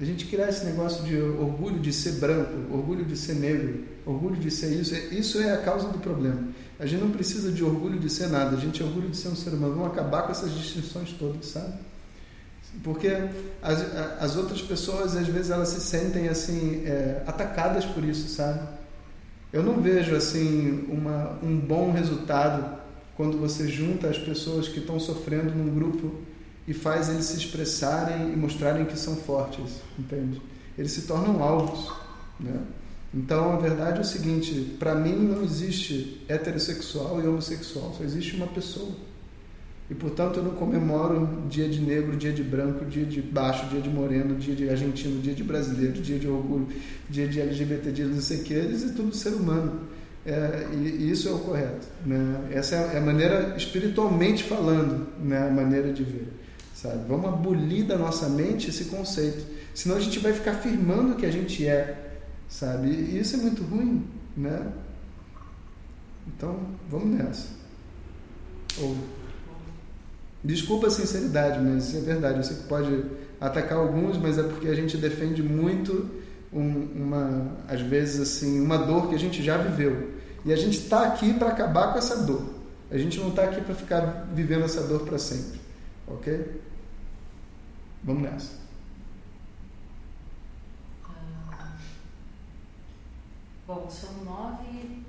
A 0.00 0.04
gente 0.04 0.26
criar 0.26 0.48
esse 0.48 0.64
negócio 0.64 1.02
de 1.02 1.20
orgulho 1.20 1.80
de 1.80 1.92
ser 1.92 2.12
branco, 2.12 2.72
orgulho 2.72 3.04
de 3.04 3.16
ser 3.16 3.34
negro, 3.34 3.84
orgulho 4.06 4.36
de 4.36 4.48
ser 4.48 4.72
isso, 4.80 4.94
é, 4.94 4.98
isso 5.06 5.40
é 5.40 5.52
a 5.52 5.58
causa 5.58 5.88
do 5.88 5.98
problema. 5.98 6.48
A 6.78 6.86
gente 6.86 7.00
não 7.00 7.10
precisa 7.10 7.50
de 7.50 7.64
orgulho 7.64 7.98
de 7.98 8.08
ser 8.08 8.28
nada, 8.28 8.56
a 8.56 8.60
gente 8.60 8.80
é 8.80 8.86
orgulho 8.86 9.08
de 9.08 9.16
ser 9.16 9.26
um 9.26 9.34
ser 9.34 9.50
humano. 9.50 9.74
Vamos 9.74 9.90
acabar 9.90 10.22
com 10.22 10.30
essas 10.30 10.54
distinções 10.54 11.10
todas, 11.14 11.46
sabe? 11.46 11.74
Porque 12.82 13.08
as, 13.62 13.80
as 14.20 14.36
outras 14.36 14.62
pessoas, 14.62 15.16
às 15.16 15.26
vezes, 15.26 15.50
elas 15.50 15.68
se 15.68 15.80
sentem 15.80 16.28
assim, 16.28 16.82
é, 16.84 17.22
atacadas 17.26 17.84
por 17.84 18.04
isso, 18.04 18.28
sabe? 18.28 18.60
Eu 19.52 19.62
não 19.62 19.80
vejo 19.80 20.14
assim 20.14 20.86
uma, 20.88 21.38
um 21.42 21.58
bom 21.58 21.90
resultado 21.90 22.78
quando 23.16 23.38
você 23.38 23.66
junta 23.66 24.08
as 24.08 24.18
pessoas 24.18 24.68
que 24.68 24.78
estão 24.78 25.00
sofrendo 25.00 25.54
num 25.54 25.74
grupo 25.74 26.14
e 26.66 26.74
faz 26.74 27.08
eles 27.08 27.24
se 27.24 27.36
expressarem 27.38 28.32
e 28.32 28.36
mostrarem 28.36 28.84
que 28.84 28.98
são 28.98 29.16
fortes, 29.16 29.80
entende? 29.98 30.40
Eles 30.76 30.92
se 30.92 31.02
tornam 31.02 31.42
alvos, 31.42 31.90
né? 32.38 32.60
Então, 33.12 33.54
a 33.54 33.56
verdade 33.56 33.98
é 33.98 34.00
o 34.02 34.04
seguinte: 34.04 34.76
para 34.78 34.94
mim 34.94 35.16
não 35.16 35.42
existe 35.42 36.24
heterossexual 36.28 37.22
e 37.22 37.26
homossexual, 37.26 37.94
só 37.96 38.04
existe 38.04 38.36
uma 38.36 38.46
pessoa. 38.46 38.92
E 39.90 39.94
portanto 39.94 40.38
eu 40.38 40.42
não 40.42 40.50
comemoro 40.50 41.44
dia 41.48 41.66
de 41.68 41.80
negro, 41.80 42.14
dia 42.16 42.32
de 42.32 42.42
branco, 42.42 42.84
dia 42.84 43.04
de 43.04 43.22
baixo, 43.22 43.66
dia 43.68 43.80
de 43.80 43.88
moreno, 43.88 44.34
dia 44.36 44.54
de 44.54 44.68
argentino, 44.68 45.20
dia 45.22 45.34
de 45.34 45.42
brasileiro, 45.42 45.94
dia 45.94 46.18
de 46.18 46.28
orgulho, 46.28 46.68
dia 47.08 47.26
de 47.26 47.40
LGBT, 47.40 47.90
dia 47.90 48.04
de 48.04 48.12
não 48.12 48.20
sei 48.20 48.40
o 48.40 48.42
que, 48.42 48.52
eles 48.52 48.84
é 48.84 48.92
tudo 48.92 49.14
ser 49.14 49.30
humano. 49.30 49.80
É, 50.26 50.68
e, 50.74 50.76
e, 50.76 51.10
isso 51.10 51.26
é 51.28 51.32
o 51.32 51.38
correto. 51.38 51.86
Né? 52.04 52.48
Essa 52.50 52.74
é 52.76 52.98
a 52.98 53.00
maneira, 53.00 53.54
espiritualmente 53.56 54.44
falando, 54.44 55.06
né? 55.22 55.48
a 55.48 55.50
maneira 55.50 55.90
de 55.90 56.04
ver. 56.04 56.28
Sabe? 56.74 57.08
Vamos 57.08 57.26
abolir 57.26 57.86
da 57.86 57.96
nossa 57.96 58.28
mente 58.28 58.68
esse 58.68 58.84
conceito. 58.86 59.46
Senão 59.74 59.96
a 59.96 60.00
gente 60.00 60.18
vai 60.18 60.34
ficar 60.34 60.52
afirmando 60.52 61.16
que 61.16 61.24
a 61.24 61.30
gente 61.30 61.66
é. 61.66 62.20
Sabe? 62.46 62.88
E 62.88 63.18
isso 63.18 63.36
é 63.36 63.38
muito 63.38 63.62
ruim. 63.62 64.04
Né? 64.36 64.70
Então, 66.26 66.60
vamos 66.90 67.16
nessa. 67.16 67.48
Ou 68.80 68.94
Desculpa 70.42 70.86
a 70.86 70.90
sinceridade, 70.90 71.60
mas 71.60 71.94
é 71.94 72.00
verdade. 72.00 72.38
Eu 72.38 72.44
sei 72.44 72.56
que 72.56 72.62
pode 72.64 73.04
atacar 73.40 73.78
alguns, 73.78 74.16
mas 74.16 74.38
é 74.38 74.42
porque 74.42 74.68
a 74.68 74.74
gente 74.74 74.96
defende 74.96 75.42
muito 75.42 76.08
um, 76.52 76.84
uma, 76.94 77.56
às 77.68 77.80
vezes 77.80 78.20
assim, 78.20 78.60
uma 78.60 78.78
dor 78.78 79.08
que 79.08 79.14
a 79.14 79.18
gente 79.18 79.42
já 79.42 79.58
viveu. 79.58 80.16
E 80.44 80.52
a 80.52 80.56
gente 80.56 80.78
está 80.78 81.08
aqui 81.08 81.34
para 81.34 81.48
acabar 81.48 81.92
com 81.92 81.98
essa 81.98 82.24
dor. 82.24 82.54
A 82.90 82.96
gente 82.96 83.18
não 83.18 83.28
está 83.28 83.44
aqui 83.44 83.60
para 83.60 83.74
ficar 83.74 84.28
vivendo 84.32 84.64
essa 84.64 84.82
dor 84.86 85.00
para 85.00 85.18
sempre, 85.18 85.60
ok? 86.06 86.62
Vamos 88.02 88.22
nessa. 88.22 88.52
Ah, 91.04 91.76
bom, 93.66 93.90
são 93.90 94.24
nove, 94.24 95.02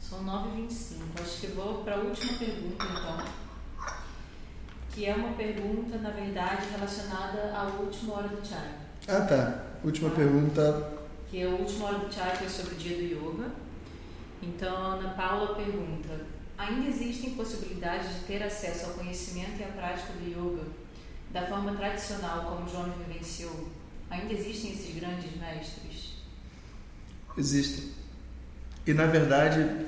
são 0.00 0.22
nove 0.24 0.48
e 0.48 0.62
vinte 0.62 0.70
e 0.70 0.74
cinco. 0.74 1.04
Acho 1.20 1.40
que 1.40 1.46
vou 1.48 1.84
para 1.84 1.96
a 1.96 1.98
última 2.00 2.32
pergunta, 2.38 2.84
então. 2.84 3.43
Que 4.94 5.06
é 5.06 5.14
uma 5.14 5.32
pergunta, 5.32 5.98
na 5.98 6.10
verdade, 6.10 6.68
relacionada 6.70 7.52
à 7.52 7.64
última 7.64 8.14
hora 8.14 8.28
do 8.28 8.46
chai. 8.46 8.70
Ah, 9.08 9.22
tá. 9.22 9.64
Última 9.82 10.08
ah, 10.08 10.14
pergunta. 10.14 10.92
Que 11.28 11.40
é 11.40 11.46
a 11.46 11.50
última 11.50 11.86
hora 11.86 11.98
do 11.98 12.14
chai, 12.14 12.36
que 12.38 12.44
é 12.44 12.48
sobre 12.48 12.74
o 12.74 12.78
dia 12.78 12.96
do 12.96 13.02
yoga. 13.02 13.50
Então, 14.40 14.76
a 14.76 14.94
Ana 14.94 15.10
Paula 15.14 15.56
pergunta: 15.56 16.26
ainda 16.56 16.88
existem 16.88 17.34
possibilidades 17.34 18.08
de 18.14 18.20
ter 18.20 18.42
acesso 18.42 18.86
ao 18.86 18.92
conhecimento 18.92 19.58
e 19.58 19.64
à 19.64 19.68
prática 19.68 20.12
do 20.12 20.30
yoga 20.30 20.62
da 21.32 21.44
forma 21.44 21.74
tradicional 21.74 22.44
como 22.44 22.68
João 22.68 22.92
vivenciou? 22.92 23.68
Ainda 24.08 24.32
existem 24.32 24.70
esses 24.70 24.94
grandes 24.94 25.36
mestres? 25.36 26.14
Existem. 27.36 27.90
E 28.86 28.94
na 28.94 29.06
verdade, 29.06 29.86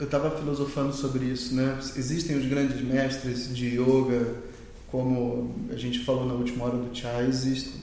eu 0.00 0.06
estava 0.06 0.30
filosofando 0.30 0.94
sobre 0.94 1.26
isso, 1.26 1.54
né? 1.54 1.78
Existem 1.94 2.34
os 2.36 2.46
grandes 2.46 2.80
mestres 2.80 3.54
de 3.54 3.78
yoga, 3.78 4.34
como 4.90 5.54
a 5.70 5.76
gente 5.76 5.98
falou 6.00 6.24
na 6.24 6.32
última 6.32 6.64
hora 6.64 6.78
do 6.78 6.96
chá, 6.96 7.22
existem. 7.22 7.74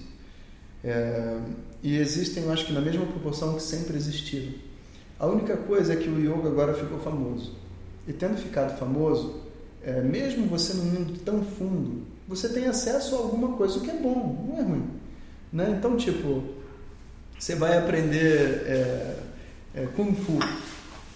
É, 0.83 1.39
e 1.83 1.95
existem, 1.95 2.43
eu 2.43 2.51
acho 2.51 2.65
que 2.65 2.73
na 2.73 2.81
mesma 2.81 3.05
proporção 3.05 3.53
que 3.53 3.61
sempre 3.61 3.95
existiram. 3.95 4.51
A 5.19 5.27
única 5.27 5.55
coisa 5.57 5.93
é 5.93 5.95
que 5.95 6.09
o 6.09 6.19
yoga 6.19 6.49
agora 6.49 6.73
ficou 6.73 6.97
famoso. 6.99 7.55
E 8.07 8.13
tendo 8.13 8.35
ficado 8.37 8.77
famoso, 8.79 9.41
é, 9.83 10.01
mesmo 10.01 10.47
você 10.47 10.73
num 10.73 10.85
mundo 10.85 11.19
tão 11.23 11.43
fundo, 11.43 12.01
você 12.27 12.49
tem 12.49 12.65
acesso 12.65 13.15
a 13.15 13.19
alguma 13.19 13.55
coisa, 13.55 13.77
o 13.77 13.81
que 13.81 13.91
é 13.91 13.95
bom, 13.95 14.47
não 14.49 14.57
é 14.57 14.61
ruim. 14.63 14.89
Né? 15.53 15.75
Então, 15.77 15.95
tipo, 15.95 16.43
você 17.37 17.53
vai 17.53 17.77
aprender 17.77 18.63
é, 18.65 19.19
é, 19.75 19.87
Kung 19.95 20.15
Fu. 20.15 20.39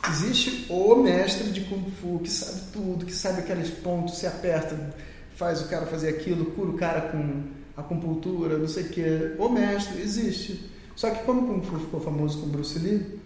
Existe 0.10 0.66
o 0.70 0.96
mestre 0.96 1.52
de 1.52 1.62
Kung 1.62 1.90
Fu 1.92 2.20
que 2.20 2.30
sabe 2.30 2.62
tudo, 2.74 3.06
que 3.06 3.14
sabe 3.14 3.42
aqueles 3.42 3.70
pontos, 3.70 4.18
se 4.18 4.26
aperta, 4.26 4.94
faz 5.36 5.62
o 5.62 5.68
cara 5.68 5.86
fazer 5.86 6.10
aquilo, 6.10 6.46
cura 6.52 6.70
o 6.70 6.78
cara 6.78 7.02
com 7.10 7.44
acupuntura, 7.78 8.58
não 8.58 8.68
sei 8.68 8.84
o 8.84 8.90
que. 8.90 9.36
O 9.38 9.50
mestre 9.50 10.02
existe. 10.02 10.70
Só 10.96 11.10
que 11.12 11.24
como 11.24 11.48
Kung 11.48 11.62
Fu 11.62 11.80
ficou 11.80 12.02
famoso 12.02 12.40
com 12.40 12.48
Bruce 12.48 12.78
Lee, 12.80 13.20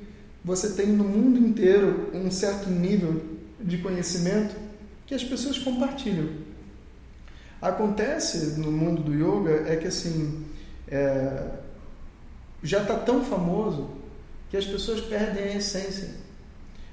você 0.43 0.73
tem 0.73 0.87
no 0.87 1.03
mundo 1.03 1.39
inteiro 1.39 2.11
um 2.13 2.29
certo 2.29 2.69
nível 2.69 3.21
de 3.59 3.77
conhecimento 3.79 4.55
que 5.05 5.15
as 5.15 5.23
pessoas 5.23 5.57
compartilham. 5.57 6.29
Acontece 7.61 8.59
no 8.59 8.71
mundo 8.71 9.01
do 9.01 9.13
yoga 9.13 9.71
é 9.71 9.75
que 9.75 9.87
assim 9.87 10.45
é, 10.87 11.51
já 12.61 12.81
está 12.81 12.95
tão 12.95 13.23
famoso 13.23 13.89
que 14.49 14.57
as 14.57 14.65
pessoas 14.65 15.01
perdem 15.01 15.43
a 15.43 15.55
essência. 15.55 16.24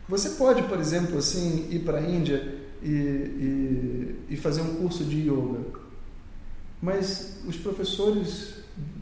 Você 0.08 0.30
pode, 0.30 0.62
por 0.64 0.78
exemplo, 0.78 1.18
assim 1.18 1.68
ir 1.70 1.80
para 1.80 1.98
a 1.98 2.02
Índia 2.02 2.60
e, 2.82 2.88
e, 2.88 4.16
e 4.30 4.36
fazer 4.36 4.60
um 4.60 4.74
curso 4.76 5.04
de 5.04 5.28
yoga, 5.28 5.60
mas 6.80 7.38
os 7.46 7.56
professores, 7.56 8.54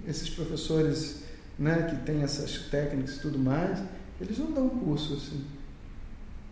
esses 0.07 0.29
professores 0.29 1.23
né, 1.59 1.89
que 1.91 2.05
têm 2.05 2.23
essas 2.23 2.59
técnicas 2.71 3.17
e 3.17 3.21
tudo 3.21 3.39
mais, 3.39 3.83
eles 4.21 4.39
não 4.39 4.53
dão 4.53 4.69
curso 4.69 5.15
assim. 5.15 5.45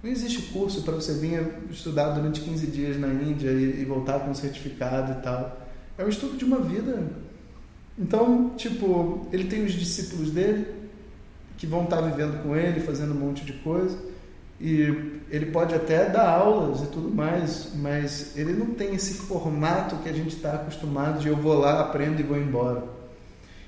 Não 0.02 0.10
existe 0.10 0.42
curso 0.52 0.82
para 0.82 0.94
você 0.94 1.12
vir 1.14 1.44
estudar 1.70 2.10
durante 2.10 2.40
15 2.40 2.66
dias 2.68 2.98
na 2.98 3.08
Índia 3.08 3.50
e, 3.50 3.82
e, 3.82 3.84
voltar 3.84 4.20
com 4.20 4.30
um 4.30 4.34
certificado 4.34 5.18
e 5.18 5.22
tal. 5.22 5.66
É 5.98 6.04
um 6.04 6.08
estudo 6.08 6.36
de 6.36 6.44
uma 6.44 6.60
vida. 6.60 7.10
Então, 7.98 8.50
tipo, 8.56 9.26
ele 9.32 9.44
tem 9.44 9.64
os 9.64 9.72
discípulos 9.72 10.30
dele 10.30 10.66
que 11.56 11.66
vão 11.66 11.84
estar 11.84 12.00
vivendo 12.00 12.42
com 12.44 12.54
ele, 12.54 12.78
fazendo 12.80 13.12
um 13.12 13.18
monte 13.18 13.44
de 13.44 13.54
coisa. 13.54 13.98
E 14.60 15.20
ele 15.30 15.46
pode 15.46 15.74
até 15.74 16.08
dar 16.08 16.28
aulas 16.28 16.80
e 16.80 16.86
tudo 16.86 17.14
mais, 17.14 17.72
mas 17.76 18.36
ele 18.36 18.52
não 18.52 18.66
tem 18.74 18.94
esse 18.94 19.14
formato 19.14 19.96
que 19.96 20.08
a 20.08 20.12
gente 20.12 20.34
está 20.36 20.54
acostumado 20.54 21.20
de 21.20 21.28
eu 21.28 21.36
vou 21.36 21.58
lá, 21.58 21.80
aprendo 21.80 22.20
e 22.20 22.24
vou 22.24 22.36
embora. 22.36 22.82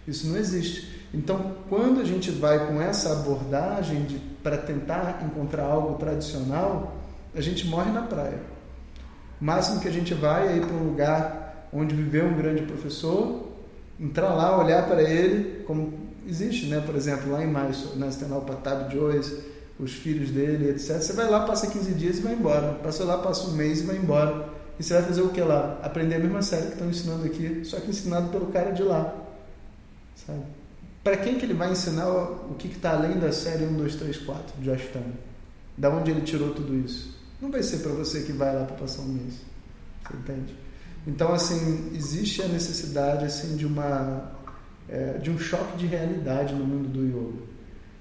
Isso 0.07 0.27
não 0.27 0.37
existe. 0.37 1.01
Então, 1.13 1.55
quando 1.69 2.01
a 2.01 2.05
gente 2.05 2.31
vai 2.31 2.67
com 2.67 2.81
essa 2.81 3.13
abordagem 3.13 4.07
para 4.43 4.57
tentar 4.57 5.23
encontrar 5.25 5.65
algo 5.65 5.99
tradicional, 5.99 6.97
a 7.35 7.41
gente 7.41 7.67
morre 7.67 7.91
na 7.93 8.03
praia. 8.03 8.39
O 9.41 9.45
máximo 9.45 9.81
que 9.81 9.89
a 9.89 9.93
gente 9.93 10.15
vai 10.15 10.49
é 10.49 10.57
ir 10.57 10.67
para 10.67 10.77
um 10.77 10.85
lugar 10.85 11.69
onde 11.73 11.95
viveu 11.95 12.27
um 12.27 12.37
grande 12.37 12.63
professor, 12.63 13.49
entrar 13.99 14.35
lá, 14.35 14.59
olhar 14.59 14.87
para 14.87 15.03
ele, 15.03 15.65
como 15.65 15.93
existe, 16.27 16.67
né? 16.67 16.83
por 16.85 16.95
exemplo, 16.95 17.31
lá 17.31 17.43
em 17.43 17.47
Mysore, 17.47 17.99
né? 17.99 18.11
você 18.11 18.25
tem 18.25 18.41
Patab 18.41 18.93
Joyce, 18.93 19.45
os 19.83 19.93
filhos 19.93 20.31
dele, 20.31 20.71
etc. 20.71 20.97
Você 21.01 21.13
vai 21.13 21.29
lá, 21.29 21.47
passa 21.47 21.67
15 21.67 21.93
dias 21.95 22.19
e 22.19 22.21
vai 22.21 22.35
embora. 22.35 22.75
Passa 22.75 23.05
lá, 23.05 23.19
passa 23.19 23.49
um 23.49 23.53
mês 23.53 23.81
e 23.81 23.85
vai 23.85 23.97
embora. 23.97 24.49
E 24.79 24.83
você 24.83 24.95
vai 24.95 25.03
fazer 25.03 25.23
o 25.23 25.31
que 25.31 25.41
lá? 25.41 25.79
Aprender 25.83 26.17
a 26.17 26.19
mesma 26.19 26.43
série 26.43 26.67
que 26.67 26.73
estão 26.73 26.89
ensinando 26.89 27.25
aqui, 27.25 27.63
só 27.65 27.79
que 27.81 27.91
ensinado 27.91 28.29
pelo 28.29 28.47
cara 28.47 28.71
de 28.71 28.83
lá. 28.83 29.15
Sabe? 30.15 30.43
Para 31.03 31.17
quem 31.17 31.39
que 31.39 31.47
ele 31.47 31.55
vai 31.55 31.71
ensinar 31.71 32.09
o 32.09 32.55
que 32.59 32.69
está 32.69 32.93
além 32.93 33.19
da 33.19 33.33
série 33.33 33.65
1, 33.65 33.75
2, 33.75 33.95
3, 33.97 34.17
4 34.19 34.61
de 34.61 34.71
Ashtanga? 34.71 35.31
Da 35.77 35.89
onde 35.91 36.11
ele 36.11 36.21
tirou 36.21 36.53
tudo 36.53 36.75
isso? 36.77 37.19
Não 37.41 37.51
vai 37.51 37.63
ser 37.63 37.79
para 37.79 37.93
você 37.93 38.23
que 38.23 38.33
vai 38.33 38.55
lá 38.55 38.65
para 38.65 38.77
passar 38.77 39.03
um 39.03 39.09
mês. 39.09 39.35
Você 40.07 40.17
entende? 40.17 40.55
Então, 41.07 41.33
assim, 41.33 41.91
existe 41.95 42.43
a 42.43 42.49
necessidade 42.49 43.25
assim 43.25 43.57
de 43.57 43.65
uma 43.65 44.31
é, 44.89 45.19
de 45.19 45.31
um 45.31 45.39
choque 45.39 45.77
de 45.79 45.87
realidade 45.87 46.55
no 46.55 46.65
mundo 46.65 46.89
do 46.89 47.05
yoga. 47.05 47.50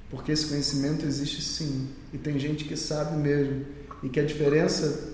Porque 0.10 0.32
esse 0.32 0.48
conhecimento 0.48 1.06
existe 1.06 1.42
sim. 1.42 1.90
E 2.14 2.18
tem 2.18 2.40
gente 2.40 2.66
que 2.66 2.76
sabe 2.76 3.16
mesmo. 3.18 3.66
E 4.02 4.10
que 4.10 4.20
a 4.20 4.26
diferença 4.26 5.14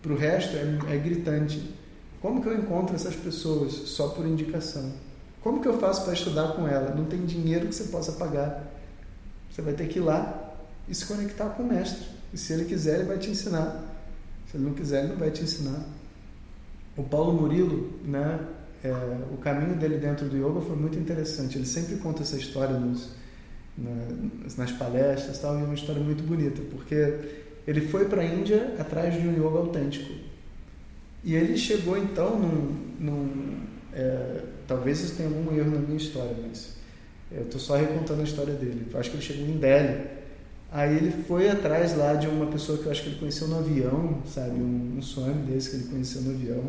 para 0.00 0.12
o 0.12 0.16
resto 0.16 0.56
é, 0.56 0.94
é 0.94 0.96
gritante. 0.96 1.74
Como 2.20 2.42
que 2.42 2.48
eu 2.48 2.56
encontro 2.56 2.94
essas 2.94 3.14
pessoas? 3.14 3.72
Só 3.72 4.08
por 4.08 4.26
indicação. 4.26 4.92
Como 5.42 5.60
que 5.60 5.68
eu 5.68 5.78
faço 5.78 6.04
para 6.04 6.14
estudar 6.14 6.54
com 6.54 6.66
ela? 6.66 6.94
Não 6.94 7.04
tem 7.04 7.24
dinheiro 7.24 7.68
que 7.68 7.74
você 7.74 7.84
possa 7.84 8.12
pagar. 8.12 8.72
Você 9.50 9.62
vai 9.62 9.74
ter 9.74 9.88
que 9.88 9.98
ir 9.98 10.02
lá 10.02 10.54
e 10.88 10.94
se 10.94 11.04
conectar 11.04 11.50
com 11.50 11.62
o 11.62 11.66
mestre. 11.66 12.06
E 12.32 12.38
se 12.38 12.52
ele 12.52 12.64
quiser, 12.64 13.00
ele 13.00 13.08
vai 13.08 13.18
te 13.18 13.30
ensinar. 13.30 13.84
Se 14.50 14.56
ele 14.56 14.64
não 14.64 14.74
quiser, 14.74 15.00
ele 15.00 15.12
não 15.12 15.16
vai 15.18 15.30
te 15.30 15.42
ensinar. 15.42 15.84
O 16.96 17.02
Paulo 17.04 17.32
Murilo, 17.32 17.92
né, 18.04 18.40
é, 18.82 18.92
o 19.32 19.36
caminho 19.36 19.76
dele 19.76 19.98
dentro 19.98 20.28
do 20.28 20.36
yoga 20.36 20.60
foi 20.60 20.76
muito 20.76 20.98
interessante. 20.98 21.58
Ele 21.58 21.66
sempre 21.66 21.96
conta 21.96 22.22
essa 22.22 22.36
história 22.36 22.78
nos, 22.78 23.10
na, 23.78 24.56
nas 24.56 24.72
palestras 24.72 25.38
tal, 25.38 25.58
e 25.58 25.62
é 25.62 25.64
uma 25.64 25.74
história 25.74 26.02
muito 26.02 26.22
bonita, 26.24 26.60
porque 26.70 27.14
ele 27.66 27.82
foi 27.82 28.06
para 28.06 28.22
a 28.22 28.24
Índia 28.24 28.74
atrás 28.78 29.14
de 29.14 29.26
um 29.26 29.32
yoga 29.32 29.58
autêntico. 29.58 30.12
E 31.22 31.34
ele 31.34 31.56
chegou 31.56 31.96
então 31.96 32.38
num, 32.38 32.76
num 32.98 33.60
é, 33.92 34.42
talvez 34.66 35.00
isso 35.00 35.16
tenha 35.16 35.28
algum 35.28 35.56
erro 35.56 35.70
na 35.70 35.78
minha 35.78 35.96
história, 35.96 36.34
mas 36.46 36.76
eu 37.30 37.42
estou 37.42 37.60
só 37.60 37.76
recontando 37.76 38.20
a 38.20 38.24
história 38.24 38.54
dele. 38.54 38.86
Eu 38.90 38.98
acho 38.98 39.10
que 39.10 39.16
ele 39.16 39.24
chegou 39.24 39.46
em 39.46 39.58
Delhi. 39.58 40.06
Aí 40.70 40.96
ele 40.96 41.10
foi 41.26 41.48
atrás 41.48 41.96
lá 41.96 42.14
de 42.14 42.26
uma 42.26 42.46
pessoa 42.46 42.78
que 42.78 42.86
eu 42.86 42.92
acho 42.92 43.02
que 43.02 43.08
ele 43.08 43.18
conheceu 43.18 43.48
no 43.48 43.58
avião, 43.58 44.22
sabe? 44.26 44.60
Um, 44.60 44.96
um 44.98 45.02
Swami 45.02 45.50
desse 45.50 45.70
que 45.70 45.76
ele 45.76 45.84
conheceu 45.84 46.22
no 46.22 46.30
avião. 46.30 46.64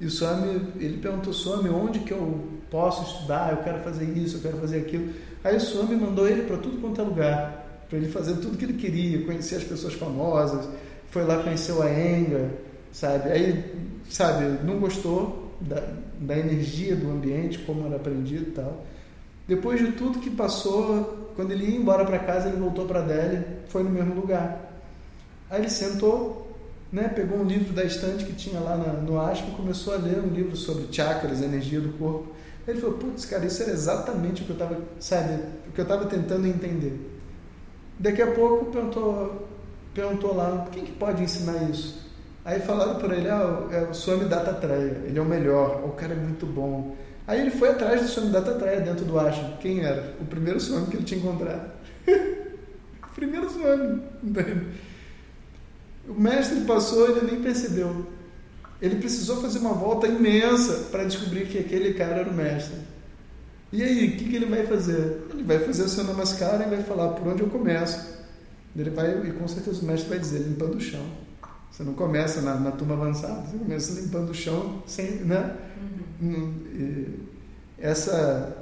E 0.00 0.06
o 0.06 0.10
Swami, 0.10 0.72
ele 0.78 0.98
perguntou, 0.98 1.32
Swami, 1.32 1.68
onde 1.68 2.00
que 2.00 2.12
eu 2.12 2.44
posso 2.70 3.02
estudar? 3.04 3.52
Eu 3.52 3.58
quero 3.58 3.80
fazer 3.80 4.04
isso, 4.04 4.36
eu 4.36 4.40
quero 4.40 4.58
fazer 4.58 4.78
aquilo. 4.78 5.12
Aí 5.44 5.56
o 5.56 5.60
Swami 5.60 5.94
mandou 5.94 6.26
ele 6.26 6.42
para 6.42 6.56
tudo 6.56 6.80
quanto 6.80 7.00
é 7.00 7.04
lugar, 7.04 7.84
para 7.88 7.98
ele 7.98 8.08
fazer 8.08 8.34
tudo 8.36 8.56
que 8.56 8.64
ele 8.64 8.72
queria, 8.72 9.24
conhecer 9.26 9.56
as 9.56 9.64
pessoas 9.64 9.92
famosas. 9.92 10.66
Foi 11.10 11.22
lá 11.22 11.42
conhecer 11.42 11.72
o 11.72 11.82
Aenga, 11.82 12.50
sabe? 12.90 13.30
Aí, 13.30 13.64
sabe, 14.08 14.64
não 14.64 14.78
gostou, 14.78 15.44
da, 15.60 15.82
da 16.18 16.38
energia 16.38 16.96
do 16.96 17.10
ambiente, 17.10 17.58
como 17.58 17.86
era 17.86 17.96
aprendido 17.96 18.48
e 18.48 18.52
tal. 18.52 18.84
Depois 19.46 19.78
de 19.78 19.92
tudo 19.92 20.20
que 20.20 20.30
passou, 20.30 21.30
quando 21.36 21.50
ele 21.52 21.66
ia 21.66 21.76
embora 21.76 22.04
para 22.04 22.18
casa, 22.18 22.48
ele 22.48 22.56
voltou 22.56 22.86
para 22.86 23.02
Delhi, 23.02 23.44
foi 23.68 23.82
no 23.82 23.90
mesmo 23.90 24.14
lugar. 24.14 24.72
Aí 25.50 25.60
ele 25.60 25.70
sentou, 25.70 26.56
né, 26.90 27.08
pegou 27.08 27.38
um 27.38 27.44
livro 27.44 27.72
da 27.72 27.84
estante 27.84 28.24
que 28.24 28.32
tinha 28.32 28.58
lá 28.60 28.76
na, 28.76 28.92
no 28.94 29.20
ashram 29.20 29.48
e 29.48 29.52
começou 29.52 29.94
a 29.94 29.98
ler 29.98 30.18
um 30.18 30.28
livro 30.28 30.56
sobre 30.56 30.86
chakras, 30.90 31.42
energia 31.42 31.80
do 31.80 31.90
corpo. 31.98 32.33
Ele 32.66 32.80
falou, 32.80 32.98
putz, 32.98 33.26
cara, 33.26 33.44
isso 33.44 33.62
era 33.62 33.72
exatamente 33.72 34.42
o 34.42 34.44
que 34.46 34.50
eu 34.50 34.54
estava, 34.54 34.80
sabe, 34.98 35.42
o 35.68 35.72
que 35.72 35.80
eu 35.80 35.82
estava 35.82 36.06
tentando 36.06 36.46
entender. 36.46 36.98
Daqui 37.98 38.22
a 38.22 38.32
pouco 38.32 38.66
perguntou, 38.66 39.48
perguntou 39.92 40.34
lá, 40.34 40.66
quem 40.72 40.84
que 40.84 40.92
pode 40.92 41.22
ensinar 41.22 41.70
isso? 41.70 42.10
Aí 42.44 42.60
falaram 42.60 42.96
para 42.96 43.16
ele, 43.16 43.28
ah, 43.28 43.68
é 43.70 43.82
o 43.82 43.94
Swami 43.94 44.24
Dattatreya, 44.26 45.02
ele 45.06 45.18
é 45.18 45.22
o 45.22 45.24
melhor, 45.24 45.84
o 45.84 45.92
cara 45.92 46.12
é 46.14 46.16
muito 46.16 46.46
bom. 46.46 46.96
Aí 47.26 47.40
ele 47.40 47.50
foi 47.50 47.70
atrás 47.70 48.02
do 48.02 48.08
Swami 48.08 48.30
Dattatreya 48.30 48.80
dentro 48.80 49.04
do 49.04 49.18
ashram. 49.18 49.56
Quem 49.60 49.82
era? 49.82 50.14
O 50.20 50.26
primeiro 50.26 50.60
Swami 50.60 50.86
que 50.86 50.96
ele 50.96 51.04
tinha 51.04 51.20
encontrado. 51.20 51.70
o 52.06 53.08
primeiro 53.14 53.48
Swami. 53.50 54.02
O 56.06 56.20
mestre 56.20 56.60
passou, 56.66 57.08
ele 57.08 57.32
nem 57.32 57.42
percebeu. 57.42 58.06
Ele 58.80 58.96
precisou 58.96 59.40
fazer 59.40 59.58
uma 59.60 59.72
volta 59.72 60.06
imensa 60.06 60.88
para 60.90 61.04
descobrir 61.04 61.46
que 61.46 61.58
aquele 61.58 61.94
cara 61.94 62.16
era 62.16 62.30
o 62.30 62.34
mestre. 62.34 62.76
E 63.72 63.82
aí, 63.82 64.08
o 64.08 64.16
que, 64.16 64.24
que 64.28 64.36
ele 64.36 64.46
vai 64.46 64.66
fazer? 64.66 65.22
Ele 65.32 65.42
vai 65.42 65.58
fazer 65.58 65.82
o 65.82 65.88
seu 65.88 66.04
namaskara 66.04 66.64
e 66.64 66.70
vai 66.70 66.82
falar 66.82 67.08
por 67.08 67.26
onde 67.26 67.42
eu 67.42 67.48
começo. 67.48 68.14
Ele 68.76 68.90
vai, 68.90 69.26
e 69.26 69.32
com 69.32 69.46
certeza 69.46 69.82
o 69.82 69.84
mestre 69.84 70.08
vai 70.08 70.18
dizer, 70.18 70.38
limpando 70.40 70.76
o 70.76 70.80
chão 70.80 71.06
Você 71.70 71.84
não 71.84 71.94
começa 71.94 72.40
na, 72.40 72.58
na 72.58 72.72
turma 72.72 72.94
avançada, 72.94 73.46
você 73.46 73.56
começa 73.56 74.00
limpando 74.00 74.30
o 74.30 74.34
chão 74.34 74.82
sem, 74.86 75.10
né? 75.24 75.56
Uhum. 76.20 77.14
Essa 77.78 78.60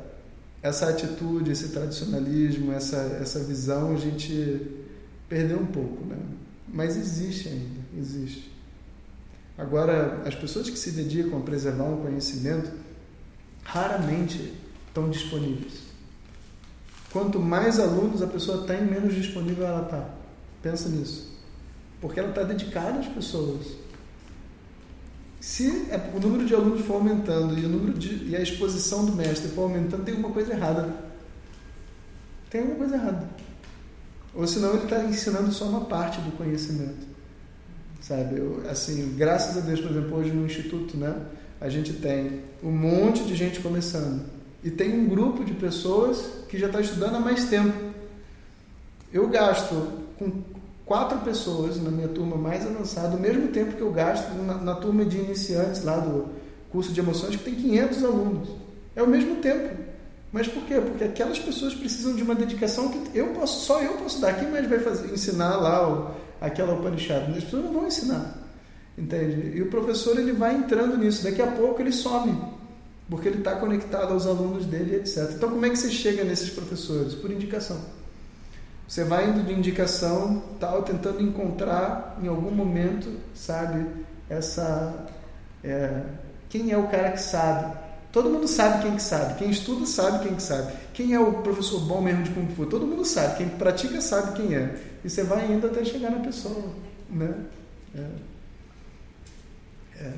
essa 0.62 0.88
atitude, 0.88 1.50
esse 1.50 1.68
tradicionalismo, 1.70 2.72
essa 2.72 2.96
essa 3.20 3.40
visão 3.40 3.94
a 3.94 3.96
gente 3.96 4.60
perdeu 5.28 5.58
um 5.58 5.66
pouco, 5.66 6.04
né? 6.04 6.18
Mas 6.68 6.96
existe 6.96 7.48
ainda, 7.48 7.80
existe. 7.98 8.51
Agora, 9.62 10.20
as 10.26 10.34
pessoas 10.34 10.68
que 10.68 10.76
se 10.76 10.90
dedicam 10.90 11.38
a 11.38 11.42
preservar 11.42 11.84
um 11.84 12.02
conhecimento 12.02 12.72
raramente 13.62 14.52
estão 14.88 15.08
disponíveis. 15.08 15.84
Quanto 17.12 17.38
mais 17.38 17.78
alunos 17.78 18.22
a 18.22 18.26
pessoa 18.26 18.66
tem, 18.66 18.84
menos 18.84 19.14
disponível 19.14 19.64
ela 19.64 19.84
está. 19.84 20.10
Pensa 20.60 20.88
nisso. 20.88 21.32
Porque 22.00 22.18
ela 22.18 22.30
está 22.30 22.42
dedicada 22.42 22.98
às 22.98 23.06
pessoas. 23.06 23.68
Se 25.38 25.86
é, 25.90 26.10
o 26.12 26.18
número 26.18 26.44
de 26.44 26.54
alunos 26.56 26.84
for 26.84 26.94
aumentando 26.94 27.56
e, 27.56 27.64
o 27.64 27.68
número 27.68 27.96
de, 27.96 28.30
e 28.30 28.34
a 28.34 28.40
exposição 28.40 29.04
do 29.04 29.12
mestre 29.12 29.48
for 29.50 29.62
aumentando, 29.62 30.02
tem 30.02 30.14
alguma 30.14 30.34
coisa 30.34 30.54
errada. 30.54 30.92
Tem 32.50 32.62
alguma 32.62 32.78
coisa 32.78 32.96
errada. 32.96 33.28
Ou 34.34 34.44
senão 34.44 34.74
ele 34.74 34.84
está 34.84 35.04
ensinando 35.04 35.52
só 35.52 35.66
uma 35.66 35.84
parte 35.84 36.20
do 36.20 36.36
conhecimento. 36.36 37.11
Sabe? 38.12 38.36
Eu, 38.36 38.62
assim, 38.68 39.14
graças 39.16 39.56
a 39.56 39.60
Deus, 39.60 39.80
por 39.80 39.90
exemplo, 39.90 40.18
hoje 40.18 40.30
no 40.30 40.44
Instituto, 40.44 40.98
né? 40.98 41.16
A 41.58 41.70
gente 41.70 41.94
tem 41.94 42.42
um 42.62 42.70
monte 42.70 43.24
de 43.24 43.34
gente 43.34 43.60
começando. 43.60 44.22
E 44.62 44.70
tem 44.70 44.92
um 44.92 45.08
grupo 45.08 45.42
de 45.42 45.54
pessoas 45.54 46.22
que 46.46 46.58
já 46.58 46.66
está 46.66 46.78
estudando 46.78 47.16
há 47.16 47.20
mais 47.20 47.46
tempo. 47.46 47.72
Eu 49.10 49.28
gasto 49.28 49.88
com 50.18 50.30
quatro 50.84 51.20
pessoas 51.20 51.82
na 51.82 51.90
minha 51.90 52.08
turma 52.08 52.36
mais 52.36 52.66
avançada, 52.66 53.16
o 53.16 53.20
mesmo 53.20 53.48
tempo 53.48 53.76
que 53.76 53.80
eu 53.80 53.90
gasto 53.90 54.30
na, 54.34 54.58
na, 54.58 54.74
turma 54.74 55.06
de 55.06 55.16
iniciantes 55.16 55.82
lá 55.82 55.96
do 55.96 56.26
curso 56.70 56.92
de 56.92 57.00
emoções, 57.00 57.34
que 57.36 57.44
tem 57.44 57.54
500 57.54 58.04
alunos. 58.04 58.48
É 58.94 59.02
o 59.02 59.06
mesmo 59.06 59.36
tempo. 59.36 59.74
Mas 60.30 60.46
por 60.48 60.64
quê? 60.64 60.74
Porque 60.74 61.04
aquelas 61.04 61.38
pessoas 61.38 61.74
precisam 61.74 62.14
de 62.14 62.22
uma 62.22 62.34
dedicação 62.34 62.90
que 62.90 63.18
eu 63.18 63.28
posso, 63.28 63.64
só 63.64 63.80
eu 63.80 63.94
posso 63.94 64.20
dar. 64.20 64.34
Quem 64.34 64.50
mais 64.50 64.68
vai 64.68 64.80
fazer, 64.80 65.10
ensinar 65.10 65.56
lá 65.56 65.88
o, 65.88 66.21
aquela 66.46 66.74
Upanishad? 66.74 67.30
As 67.30 67.44
pessoas 67.44 67.64
não 67.64 67.72
vão 67.72 67.86
ensinar. 67.86 68.38
Entende? 68.96 69.56
E 69.56 69.62
o 69.62 69.70
professor 69.70 70.18
ele 70.18 70.32
vai 70.32 70.54
entrando 70.54 70.96
nisso. 70.98 71.24
Daqui 71.24 71.40
a 71.40 71.46
pouco 71.46 71.80
ele 71.80 71.92
some, 71.92 72.38
porque 73.08 73.28
ele 73.28 73.38
está 73.38 73.56
conectado 73.56 74.12
aos 74.12 74.26
alunos 74.26 74.66
dele, 74.66 74.96
etc. 74.96 75.30
Então, 75.34 75.50
como 75.50 75.64
é 75.64 75.70
que 75.70 75.76
você 75.76 75.90
chega 75.90 76.24
nesses 76.24 76.50
professores? 76.50 77.14
Por 77.14 77.30
indicação. 77.30 77.80
Você 78.86 79.04
vai 79.04 79.30
indo 79.30 79.42
de 79.42 79.52
indicação, 79.54 80.42
tal, 80.60 80.82
tentando 80.82 81.22
encontrar 81.22 82.18
em 82.22 82.28
algum 82.28 82.50
momento, 82.50 83.08
sabe, 83.34 83.86
essa 84.28 85.06
é, 85.64 86.02
quem 86.48 86.70
é 86.72 86.76
o 86.76 86.88
cara 86.88 87.12
que 87.12 87.22
sabe. 87.22 87.81
Todo 88.12 88.28
mundo 88.28 88.46
sabe 88.46 88.82
quem 88.82 88.94
que 88.94 89.02
sabe. 89.02 89.38
Quem 89.38 89.50
estuda 89.50 89.86
sabe 89.86 90.26
quem 90.26 90.36
que 90.36 90.42
sabe. 90.42 90.72
Quem 90.92 91.14
é 91.14 91.18
o 91.18 91.42
professor 91.42 91.80
bom 91.80 92.02
mesmo 92.02 92.24
de 92.24 92.30
Kung 92.30 92.46
Fu? 92.54 92.66
Todo 92.66 92.86
mundo 92.86 93.06
sabe. 93.06 93.38
Quem 93.38 93.48
pratica 93.48 94.02
sabe 94.02 94.36
quem 94.36 94.54
é. 94.54 94.78
E 95.02 95.08
você 95.08 95.24
vai 95.24 95.50
indo 95.50 95.66
até 95.66 95.82
chegar 95.82 96.10
na 96.10 96.20
pessoa, 96.20 96.62
né? 97.08 97.34
É. 97.94 98.06
É. 99.96 100.12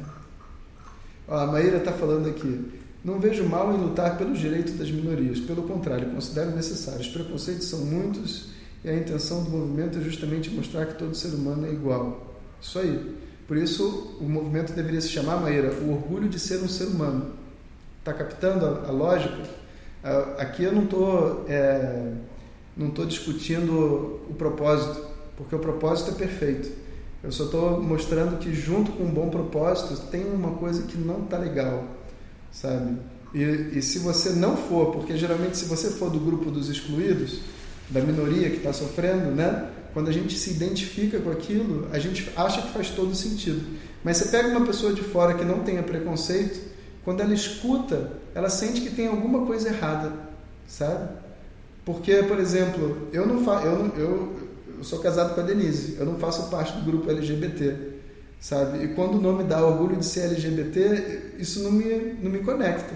Ó, 1.29 1.39
a 1.39 1.47
Maíra 1.47 1.79
está 1.79 1.93
falando 1.93 2.29
aqui. 2.29 2.73
Não 3.05 3.21
vejo 3.21 3.45
mal 3.45 3.73
em 3.73 3.77
lutar 3.77 4.19
pelos 4.19 4.41
direitos 4.41 4.75
das 4.75 4.91
minorias. 4.91 5.39
Pelo 5.39 5.63
contrário, 5.63 6.11
considero 6.11 6.51
necessários. 6.51 7.07
Os 7.07 7.13
preconceitos 7.13 7.69
são 7.69 7.81
muitos 7.81 8.49
e 8.83 8.89
a 8.91 8.97
intenção 8.97 9.45
do 9.45 9.51
movimento 9.51 9.99
é 9.99 10.03
justamente 10.03 10.51
mostrar 10.51 10.87
que 10.87 10.99
todo 10.99 11.15
ser 11.15 11.29
humano 11.29 11.67
é 11.67 11.71
igual. 11.71 12.35
Isso 12.61 12.79
aí. 12.79 13.15
Por 13.47 13.57
isso, 13.57 14.17
o 14.21 14.25
movimento 14.25 14.73
deveria 14.73 15.01
se 15.01 15.11
chamar, 15.11 15.37
Maíra, 15.37 15.73
o 15.75 15.93
orgulho 15.93 16.29
de 16.29 16.41
ser 16.41 16.63
um 16.63 16.69
ser 16.69 16.87
humano. 16.87 17.44
Está 18.05 18.13
captando 18.13 18.67
a, 18.67 18.89
a, 18.89 18.91
lógica? 18.91 19.49
Aqui 20.37 20.63
eu 20.63 20.73
não 20.73 20.85
estou 20.85 21.47
é, 21.49 22.13
não 22.77 22.89
estou 22.89 23.07
discutindo 23.07 24.21
o 24.29 24.35
propósito, 24.37 25.07
porque 25.39 25.55
o 25.55 25.59
propósito 25.59 26.11
é 26.11 26.15
perfeito. 26.15 26.71
Eu 27.23 27.33
só 27.33 27.45
estou 27.45 27.83
mostrando 27.83 28.37
que 28.37 28.53
junto 28.53 28.93
com 28.93 29.05
um 29.05 29.11
bom 29.11 29.31
propósito 29.31 29.99
tem 30.11 30.23
uma 30.27 30.51
coisa 30.51 30.83
que 30.83 30.99
não 30.99 31.25
está 31.25 31.39
legal, 31.39 31.83
sabe? 32.53 32.99
E, 33.33 33.79
e 33.79 33.81
se 33.81 34.01
você 34.01 34.33
não 34.33 34.55
for, 34.55 34.93
porque 34.93 35.17
geralmente 35.17 35.57
se 35.57 35.65
você 35.65 35.89
for 35.89 36.11
do 36.11 36.21
grupo 36.21 36.51
dos 36.51 36.69
excluídos, 36.69 37.41
da 37.89 38.03
minoria 38.03 38.51
que 38.51 38.59
está 38.59 38.75
sofrendo, 38.75 39.31
né? 39.31 39.71
Quando 39.95 40.11
a 40.11 40.13
gente 40.13 40.37
se 40.37 40.51
identifica 40.51 41.19
com 41.21 41.31
aquilo, 41.31 41.89
a 41.91 41.99
gente 41.99 42.31
acha 42.37 42.61
que 42.61 42.71
faz 42.71 42.91
todo 42.91 43.15
sentido. 43.15 43.65
Mas 44.05 44.19
você 44.19 44.29
pega 44.29 44.49
uma 44.49 44.67
pessoa 44.67 44.93
de 44.93 45.01
fora 45.01 45.33
que 45.33 45.45
não 45.47 45.61
tenha 45.61 45.83
preconceito, 45.83 46.74
quando 47.05 47.21
ela 47.21 47.35
escuta, 47.35 48.13
ela 48.35 48.49
sente 48.49 48.81
que 48.81 48.91
tem 48.91 49.07
alguma 49.07 49.47
coisa 49.47 49.69
errada, 49.69 50.13
sabe? 50.67 51.09
Porque, 51.85 52.23
por 52.23 52.39
exemplo, 52.39 53.09
eu 53.13 53.27
não 53.27 53.45
fa 53.45 53.63
eu, 53.63 53.93
eu, 53.97 54.37
eu 54.79 54.85
sou 54.85 55.01
casado 55.01 55.35
com 55.35 55.41
a 55.41 55.45
Denise, 55.45 55.97
eu 55.99 56.07
não 56.07 56.19
faço 56.19 56.49
parte 56.51 56.73
do 56.73 56.85
grupo 56.85 57.11
LGBT, 57.11 57.77
sabe? 58.41 58.85
E 58.85 58.89
quando 58.95 59.17
o 59.17 59.21
nome 59.21 59.45
dá 59.45 59.65
orgulho 59.65 59.97
de 59.97 60.07
ser 60.07 60.23
LGBT, 60.31 61.35
isso 61.39 61.63
não 61.63 61.71
me, 61.71 62.17
não 62.23 62.31
me 62.31 62.39
conecta. 62.39 62.95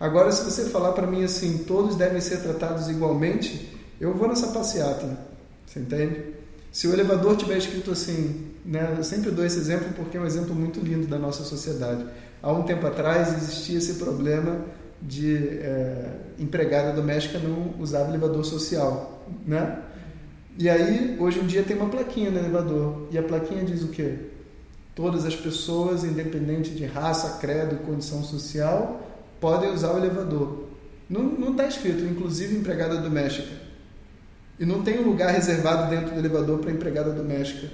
Agora, 0.00 0.32
se 0.32 0.42
você 0.44 0.64
falar 0.64 0.92
para 0.92 1.06
mim 1.06 1.22
assim, 1.22 1.58
todos 1.58 1.94
devem 1.94 2.20
ser 2.20 2.38
tratados 2.38 2.88
igualmente, 2.88 3.78
eu 4.00 4.14
vou 4.14 4.26
nessa 4.26 4.48
passeata, 4.48 5.18
você 5.66 5.78
entende? 5.78 6.32
Se 6.72 6.88
o 6.88 6.92
elevador 6.92 7.36
tiver 7.36 7.58
escrito 7.58 7.90
assim, 7.92 8.50
né, 8.64 8.94
eu 8.96 9.04
sempre 9.04 9.30
dou 9.30 9.44
esse 9.44 9.58
exemplo 9.58 9.88
porque 9.94 10.16
é 10.16 10.20
um 10.20 10.26
exemplo 10.26 10.54
muito 10.54 10.80
lindo 10.80 11.06
da 11.06 11.18
nossa 11.18 11.44
sociedade. 11.44 12.04
Há 12.42 12.52
um 12.52 12.62
tempo 12.64 12.86
atrás 12.86 13.34
existia 13.36 13.78
esse 13.78 13.94
problema 13.94 14.60
de 15.00 15.58
é, 15.58 16.16
empregada 16.38 16.92
doméstica 16.92 17.38
não 17.38 17.74
usava 17.78 18.10
elevador 18.10 18.44
social, 18.44 19.24
né? 19.46 19.78
E 20.58 20.68
aí, 20.68 21.16
hoje 21.18 21.40
em 21.40 21.46
dia 21.46 21.62
tem 21.62 21.76
uma 21.76 21.88
plaquinha 21.88 22.30
no 22.30 22.38
elevador 22.38 23.08
e 23.10 23.16
a 23.16 23.22
plaquinha 23.22 23.64
diz 23.64 23.82
o 23.82 23.88
quê? 23.88 24.16
Todas 24.94 25.24
as 25.24 25.34
pessoas, 25.34 26.04
independente 26.04 26.70
de 26.70 26.84
raça, 26.84 27.38
credo, 27.40 27.76
condição 27.86 28.22
social, 28.22 29.00
podem 29.40 29.70
usar 29.70 29.92
o 29.92 29.96
elevador. 29.96 30.66
Não 31.08 31.52
está 31.52 31.66
escrito, 31.66 32.04
inclusive 32.04 32.54
empregada 32.56 32.98
doméstica. 32.98 33.62
E 34.58 34.64
não 34.64 34.82
tem 34.82 34.98
um 35.00 35.02
lugar 35.02 35.32
reservado 35.32 35.90
dentro 35.90 36.14
do 36.14 36.18
elevador 36.18 36.58
para 36.58 36.70
empregada 36.70 37.10
doméstica. 37.10 37.68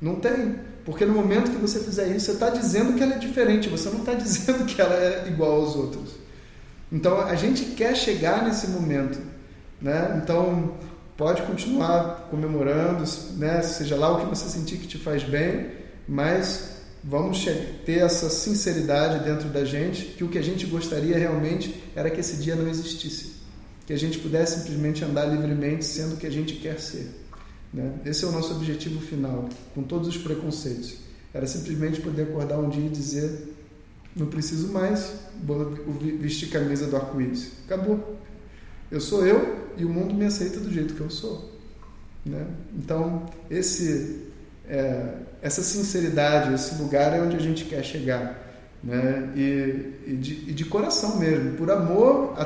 Não 0.00 0.16
tem. 0.16 0.56
Porque 0.84 1.04
no 1.04 1.14
momento 1.14 1.50
que 1.50 1.56
você 1.56 1.80
fizer 1.80 2.08
isso, 2.08 2.26
você 2.26 2.32
está 2.32 2.50
dizendo 2.50 2.94
que 2.94 3.02
ela 3.02 3.14
é 3.14 3.18
diferente, 3.18 3.68
você 3.68 3.88
não 3.88 4.00
está 4.00 4.12
dizendo 4.14 4.64
que 4.64 4.80
ela 4.80 4.94
é 4.94 5.24
igual 5.28 5.62
aos 5.62 5.74
outros. 5.74 6.10
Então 6.92 7.20
a 7.20 7.34
gente 7.34 7.64
quer 7.76 7.96
chegar 7.96 8.44
nesse 8.44 8.68
momento. 8.68 9.18
Né? 9.80 10.20
Então 10.22 10.74
pode 11.16 11.42
continuar 11.42 12.28
comemorando, 12.30 13.04
né? 13.36 13.62
seja 13.62 13.96
lá 13.96 14.12
o 14.12 14.20
que 14.20 14.26
você 14.26 14.48
sentir 14.48 14.78
que 14.78 14.86
te 14.86 14.98
faz 14.98 15.22
bem, 15.22 15.70
mas 16.08 16.74
vamos 17.02 17.44
ter 17.84 17.98
essa 17.98 18.28
sinceridade 18.30 19.24
dentro 19.24 19.48
da 19.48 19.64
gente 19.64 20.06
que 20.06 20.24
o 20.24 20.28
que 20.28 20.38
a 20.38 20.42
gente 20.42 20.66
gostaria 20.66 21.16
realmente 21.18 21.82
era 21.94 22.10
que 22.10 22.20
esse 22.20 22.36
dia 22.36 22.56
não 22.56 22.68
existisse 22.68 23.34
que 23.86 23.92
a 23.92 23.98
gente 23.98 24.18
pudesse 24.18 24.60
simplesmente 24.60 25.04
andar 25.04 25.26
livremente 25.26 25.84
sendo 25.84 26.14
o 26.14 26.16
que 26.16 26.26
a 26.26 26.30
gente 26.30 26.54
quer 26.54 26.80
ser. 26.80 27.06
Né? 27.74 27.92
Esse 28.06 28.24
é 28.24 28.28
o 28.28 28.32
nosso 28.32 28.54
objetivo 28.54 29.00
final, 29.00 29.48
com 29.74 29.82
todos 29.82 30.06
os 30.06 30.16
preconceitos. 30.16 30.98
Era 31.34 31.44
simplesmente 31.44 32.00
poder 32.00 32.22
acordar 32.22 32.58
um 32.58 32.70
dia 32.70 32.86
e 32.86 32.88
dizer: 32.88 33.52
não 34.14 34.26
preciso 34.26 34.68
mais 34.68 35.12
vestir 36.20 36.48
camisa 36.50 36.86
do 36.86 36.94
arco-íris. 36.94 37.50
Acabou. 37.66 38.16
Eu 38.90 39.00
sou 39.00 39.26
eu 39.26 39.66
e 39.76 39.84
o 39.84 39.88
mundo 39.88 40.14
me 40.14 40.24
aceita 40.24 40.60
do 40.60 40.72
jeito 40.72 40.94
que 40.94 41.00
eu 41.00 41.10
sou. 41.10 41.52
Né? 42.24 42.46
Então, 42.78 43.26
esse, 43.50 44.28
é, 44.68 45.14
essa 45.42 45.62
sinceridade, 45.62 46.54
esse 46.54 46.80
lugar 46.80 47.12
é 47.12 47.20
onde 47.20 47.34
a 47.34 47.40
gente 47.40 47.64
quer 47.64 47.82
chegar. 47.82 48.40
Né? 48.84 49.32
E, 49.34 50.12
e, 50.12 50.16
de, 50.16 50.50
e 50.50 50.52
de 50.52 50.64
coração 50.66 51.18
mesmo, 51.18 51.56
por 51.56 51.70
amor 51.72 52.34
a 52.38 52.44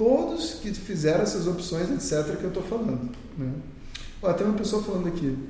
todos 0.00 0.54
que 0.54 0.72
fizeram 0.72 1.22
essas 1.22 1.46
opções, 1.46 1.90
etc., 1.90 2.34
que 2.38 2.44
eu 2.44 2.48
estou 2.48 2.62
falando. 2.62 3.10
Né? 3.36 3.52
Ó, 4.22 4.32
tem 4.32 4.46
uma 4.46 4.58
pessoa 4.58 4.82
falando 4.82 5.08
aqui. 5.08 5.48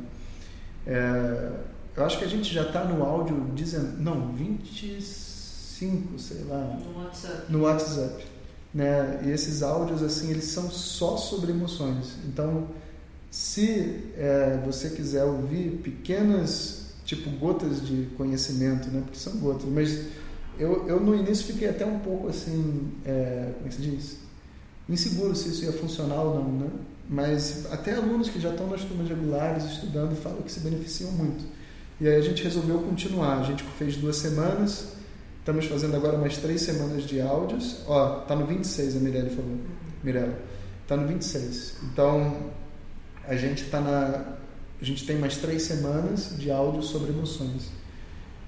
É, 0.87 1.53
eu 1.95 2.05
acho 2.05 2.19
que 2.19 2.25
a 2.25 2.29
gente 2.29 2.55
já 2.55 2.63
está 2.63 2.85
no 2.85 3.05
áudio 3.05 3.51
dizendo, 3.55 4.01
não, 4.01 4.33
25, 4.33 6.19
sei 6.19 6.45
lá, 6.45 6.79
no 6.83 6.99
WhatsApp. 6.99 7.53
No 7.53 7.63
WhatsApp, 7.63 8.25
né? 8.73 9.21
E 9.27 9.31
esses 9.31 9.63
áudios 9.63 10.03
assim, 10.03 10.31
eles 10.31 10.45
são 10.45 10.71
só 10.71 11.19
sobre 11.19 11.51
emoções. 11.51 12.17
Então, 12.27 12.69
se 13.31 14.13
é, 14.17 14.59
você 14.65 14.89
quiser 14.89 15.25
ouvir 15.25 15.81
pequenas 15.83 16.86
tipo 17.07 17.31
gotas 17.31 17.87
de 17.87 18.09
conhecimento, 18.17 18.89
né? 18.91 19.01
Porque 19.03 19.19
são 19.19 19.39
gotas. 19.39 19.67
Mas 19.71 20.07
eu, 20.59 20.87
eu 20.89 21.01
no 21.01 21.15
início 21.15 21.47
fiquei 21.47 21.69
até 21.69 21.87
um 21.87 22.01
pouco 22.01 22.29
assim, 22.29 22.93
é, 23.05 23.53
como 23.57 23.69
é 23.69 23.71
se 23.71 23.81
diz? 23.81 24.19
Inseguro 24.89 25.35
se 25.35 25.49
isso 25.49 25.65
ia 25.65 25.73
funcionar 25.73 26.21
ou 26.23 26.35
não, 26.35 26.53
né? 26.53 26.71
Mas 27.09 27.67
até 27.73 27.95
alunos 27.95 28.29
que 28.29 28.41
já 28.41 28.51
estão 28.51 28.67
nas 28.67 28.83
turmas 28.83 29.09
regulares 29.09 29.65
estudando 29.65 30.17
falam 30.17 30.43
que 30.43 30.51
se 30.51 30.61
beneficiam 30.61 31.13
muito. 31.13 31.45
E 32.01 32.07
aí 32.07 32.17
a 32.17 32.21
gente 32.21 32.43
resolveu 32.43 32.81
continuar. 32.81 33.39
A 33.39 33.43
gente 33.45 33.63
fez 33.79 33.97
duas 33.97 34.17
semanas, 34.17 34.93
estamos 35.39 35.67
fazendo 35.67 35.97
agora 35.97 36.19
mais 36.19 36.37
três 36.37 36.63
semanas 36.63 37.05
de 37.05 37.21
áudios. 37.21 37.79
Ó, 37.87 38.21
tá 38.21 38.35
no 38.35 38.47
26, 38.47 38.97
a 38.97 38.99
Mirelle 38.99 39.31
falou. 39.31 39.57
Mirella. 40.03 40.39
Tá 40.87 40.97
no 40.97 41.07
26. 41.07 41.77
Então, 41.85 42.51
a 43.27 43.37
gente 43.37 43.65
está 43.65 43.81
na 43.81 44.37
a 44.81 44.85
gente 44.85 45.07
tem 45.07 45.17
mais 45.17 45.37
três 45.37 45.63
semanas 45.63 46.35
de 46.37 46.51
áudio 46.51 46.83
sobre 46.83 47.11
emoções. 47.11 47.71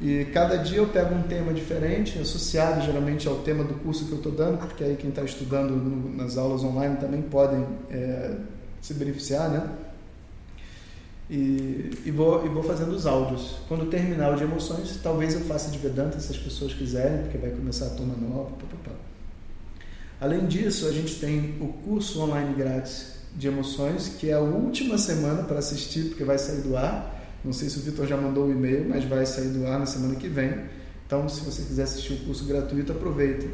E 0.00 0.26
cada 0.26 0.56
dia 0.56 0.78
eu 0.78 0.86
pego 0.86 1.14
um 1.14 1.22
tema 1.22 1.52
diferente, 1.52 2.18
associado 2.18 2.84
geralmente 2.84 3.26
ao 3.26 3.36
tema 3.36 3.64
do 3.64 3.74
curso 3.74 4.04
que 4.04 4.12
eu 4.12 4.18
estou 4.18 4.30
dando, 4.30 4.58
porque 4.58 4.84
aí 4.84 4.96
quem 4.96 5.10
está 5.10 5.24
estudando 5.24 5.74
no, 5.74 6.14
nas 6.16 6.36
aulas 6.36 6.62
online 6.62 6.96
também 6.98 7.22
podem 7.22 7.66
é, 7.90 8.36
se 8.80 8.94
beneficiar, 8.94 9.50
né? 9.50 9.68
E, 11.28 11.90
e, 12.06 12.10
vou, 12.10 12.46
e 12.46 12.48
vou 12.48 12.62
fazendo 12.62 12.92
os 12.92 13.06
áudios. 13.06 13.56
Quando 13.66 13.90
terminar 13.90 14.32
o 14.32 14.36
de 14.36 14.44
emoções, 14.44 14.98
talvez 15.02 15.34
eu 15.34 15.40
faça 15.40 15.70
de 15.70 15.78
Vedanta 15.78 16.18
se 16.20 16.30
as 16.30 16.38
pessoas 16.38 16.72
quiserem, 16.72 17.22
porque 17.22 17.36
vai 17.36 17.50
começar 17.50 17.86
a 17.86 17.90
turma 17.90 18.14
nova. 18.14 18.50
Pá, 18.50 18.64
pá, 18.70 18.90
pá. 18.90 18.96
Além 20.20 20.46
disso, 20.46 20.86
a 20.86 20.92
gente 20.92 21.16
tem 21.16 21.56
o 21.60 21.68
curso 21.84 22.20
online 22.20 22.54
grátis 22.54 23.17
de 23.38 23.46
emoções, 23.46 24.08
que 24.18 24.30
é 24.30 24.34
a 24.34 24.40
última 24.40 24.98
semana 24.98 25.44
para 25.44 25.60
assistir, 25.60 26.08
porque 26.08 26.24
vai 26.24 26.36
sair 26.36 26.60
do 26.60 26.76
ar. 26.76 27.38
Não 27.44 27.52
sei 27.52 27.68
se 27.68 27.78
o 27.78 27.82
Vitor 27.82 28.04
já 28.04 28.16
mandou 28.16 28.46
o 28.46 28.50
e-mail, 28.50 28.88
mas 28.88 29.04
vai 29.04 29.24
sair 29.24 29.50
do 29.50 29.64
ar 29.64 29.78
na 29.78 29.86
semana 29.86 30.16
que 30.16 30.26
vem. 30.26 30.52
Então, 31.06 31.28
se 31.28 31.40
você 31.42 31.62
quiser 31.62 31.84
assistir 31.84 32.14
o 32.14 32.24
curso 32.24 32.44
gratuito, 32.44 32.90
aproveita. 32.90 33.46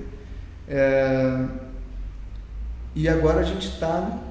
É... 0.66 1.46
E 2.94 3.06
agora 3.08 3.40
a 3.40 3.42
gente 3.42 3.68
está 3.68 4.22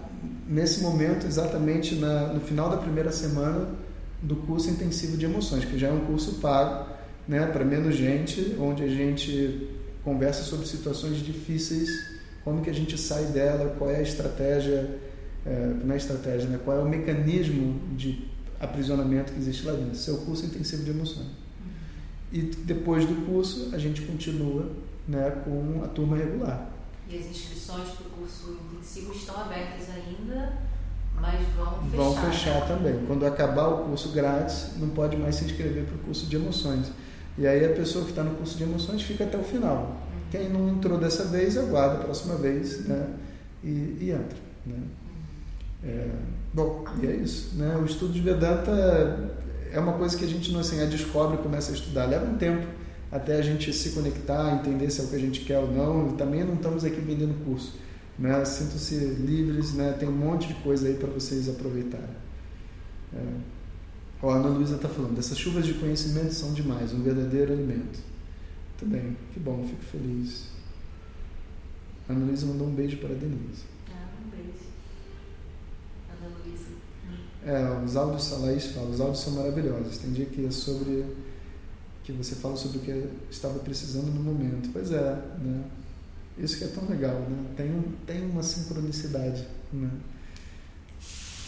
nesse 0.47 0.81
momento 0.81 1.27
exatamente 1.27 1.95
na, 1.95 2.33
no 2.33 2.39
final 2.39 2.69
da 2.71 2.77
primeira 2.77 3.11
semana 3.11 3.67
do 4.23 4.35
curso 4.37 4.71
intensivo 4.71 5.17
de 5.17 5.25
emoções, 5.25 5.65
que 5.65 5.77
já 5.77 5.89
é 5.89 5.91
um 5.91 6.05
curso 6.05 6.39
pago, 6.39 6.89
né, 7.27 7.45
para 7.45 7.63
menos 7.63 7.95
gente, 7.95 8.55
onde 8.59 8.83
a 8.83 8.87
gente 8.87 9.69
conversa 10.03 10.41
sobre 10.43 10.65
situações 10.65 11.17
difíceis, 11.17 11.89
como 12.43 12.61
que 12.61 12.69
a 12.69 12.73
gente 12.73 12.97
sai 12.97 13.25
dela, 13.25 13.75
qual 13.77 13.91
é 13.91 13.97
a 13.97 14.01
estratégia 14.01 14.89
é, 15.45 15.73
na 15.83 15.95
estratégia, 15.95 16.49
né? 16.49 16.59
qual 16.63 16.77
é 16.77 16.81
o 16.81 16.89
mecanismo 16.89 17.79
de 17.95 18.33
aprisionamento 18.63 19.33
que 19.33 19.39
existe 19.39 19.65
lá 19.65 19.73
dentro. 19.73 19.91
Esse 19.91 20.09
é 20.09 20.13
o 20.13 20.17
curso 20.17 20.45
intensivo 20.45 20.83
de 20.83 20.91
emoções. 20.91 21.27
E 22.31 22.41
depois 22.41 23.05
do 23.05 23.25
curso, 23.25 23.69
a 23.73 23.77
gente 23.77 24.01
continua 24.01 24.71
né, 25.07 25.29
com 25.43 25.83
a 25.83 25.87
turma 25.87 26.17
regular. 26.17 26.69
E 27.07 27.17
as 27.17 27.25
inscrições 27.25 27.89
para 27.89 28.07
o 28.07 28.09
curso 28.11 28.57
intensivo 28.71 29.13
estão 29.13 29.35
abertas 29.39 29.87
ainda, 29.89 30.53
mas 31.19 31.39
vão 31.55 31.83
fechar. 31.83 31.97
Vão 31.97 32.15
fechar 32.15 32.59
né? 32.61 32.65
também. 32.67 33.05
Quando 33.05 33.25
acabar 33.25 33.67
o 33.67 33.85
curso 33.85 34.09
grátis, 34.09 34.71
não 34.77 34.89
pode 34.89 35.17
mais 35.17 35.35
se 35.35 35.45
inscrever 35.45 35.85
para 35.85 35.95
o 35.95 35.99
curso 35.99 36.25
de 36.25 36.35
emoções. 36.35 36.91
E 37.37 37.45
aí 37.45 37.65
a 37.65 37.73
pessoa 37.73 38.05
que 38.05 38.11
está 38.11 38.23
no 38.23 38.35
curso 38.35 38.57
de 38.57 38.63
emoções 38.63 39.01
fica 39.03 39.25
até 39.25 39.37
o 39.37 39.43
final. 39.43 39.77
Uhum. 39.77 40.19
Quem 40.31 40.49
não 40.49 40.69
entrou 40.69 40.97
dessa 40.97 41.25
vez, 41.25 41.57
aguarda 41.57 41.95
a 41.95 42.03
próxima 42.03 42.35
vez 42.35 42.87
né? 42.87 43.09
e, 43.63 43.97
e 43.99 44.11
entra. 44.11 44.37
Né? 44.65 44.77
É, 45.85 46.09
bom, 46.53 46.85
e 47.01 47.07
é 47.07 47.15
isso. 47.15 47.55
Né? 47.55 47.77
O 47.77 47.85
estudo 47.85 48.13
de 48.13 48.21
Vedanta 48.21 49.31
é 49.71 49.79
uma 49.79 49.93
coisa 49.93 50.17
que 50.17 50.23
a 50.23 50.27
gente 50.27 50.51
não 50.51 50.59
assim, 50.59 50.77
descobre 50.87 51.37
e 51.37 51.43
começa 51.43 51.71
a 51.71 51.75
estudar. 51.75 52.05
Leva 52.05 52.25
um 52.25 52.37
tempo 52.37 52.65
até 53.11 53.35
a 53.35 53.41
gente 53.41 53.71
se 53.73 53.91
conectar, 53.91 54.55
entender 54.55 54.89
se 54.89 55.01
é 55.01 55.03
o 55.03 55.07
que 55.07 55.15
a 55.15 55.19
gente 55.19 55.41
quer 55.41 55.59
ou 55.59 55.71
não. 55.71 56.15
Também 56.15 56.43
não 56.43 56.55
estamos 56.55 56.83
aqui 56.83 56.99
vendendo 57.01 57.43
curso. 57.45 57.75
Né? 58.17 58.43
Sintam-se 58.45 58.95
livres, 58.95 59.73
né? 59.73 59.95
tem 59.99 60.07
um 60.07 60.13
monte 60.13 60.47
de 60.47 60.53
coisa 60.55 60.87
aí 60.87 60.93
para 60.95 61.09
vocês 61.09 61.49
aproveitarem. 61.49 62.23
É. 63.13 63.53
Ó, 64.21 64.31
a 64.31 64.35
Ana 64.35 64.47
Luísa 64.47 64.75
está 64.77 64.87
falando, 64.87 65.19
essas 65.19 65.37
chuvas 65.37 65.65
de 65.65 65.73
conhecimento 65.73 66.33
são 66.33 66.53
demais, 66.53 66.93
um 66.93 67.03
verdadeiro 67.03 67.51
alimento. 67.51 67.99
Muito 68.69 68.85
bem, 68.85 69.17
que 69.33 69.39
bom, 69.39 69.65
fico 69.67 69.83
feliz. 69.83 70.45
A 72.07 72.13
Ana 72.13 72.27
Luísa 72.27 72.45
mandou 72.45 72.67
um 72.67 72.73
beijo 72.73 72.97
para 72.97 73.09
a 73.09 73.15
Denise. 73.17 73.72
É, 77.45 77.83
os 77.83 77.97
áudios, 77.97 78.31
a 78.31 78.37
Laís 78.37 78.67
fala, 78.67 78.89
os 78.89 79.01
áudios 79.01 79.19
são 79.19 79.33
maravilhosos. 79.33 79.97
Tem 79.97 80.11
dia 80.11 80.25
que 80.25 80.45
é 80.45 80.51
sobre. 80.51 81.05
que 82.03 82.11
você 82.13 82.35
fala 82.35 82.55
sobre 82.55 82.77
o 82.77 82.81
que 82.81 83.09
estava 83.29 83.59
precisando 83.59 84.07
no 84.07 84.23
momento. 84.23 84.69
Pois 84.71 84.91
é, 84.91 85.13
né? 85.41 85.63
Isso 86.37 86.57
que 86.57 86.63
é 86.63 86.67
tão 86.67 86.87
legal, 86.87 87.19
né? 87.19 87.45
Tem, 87.55 87.83
tem 88.07 88.29
uma 88.29 88.41
sincronicidade, 88.41 89.45
né? 89.71 89.89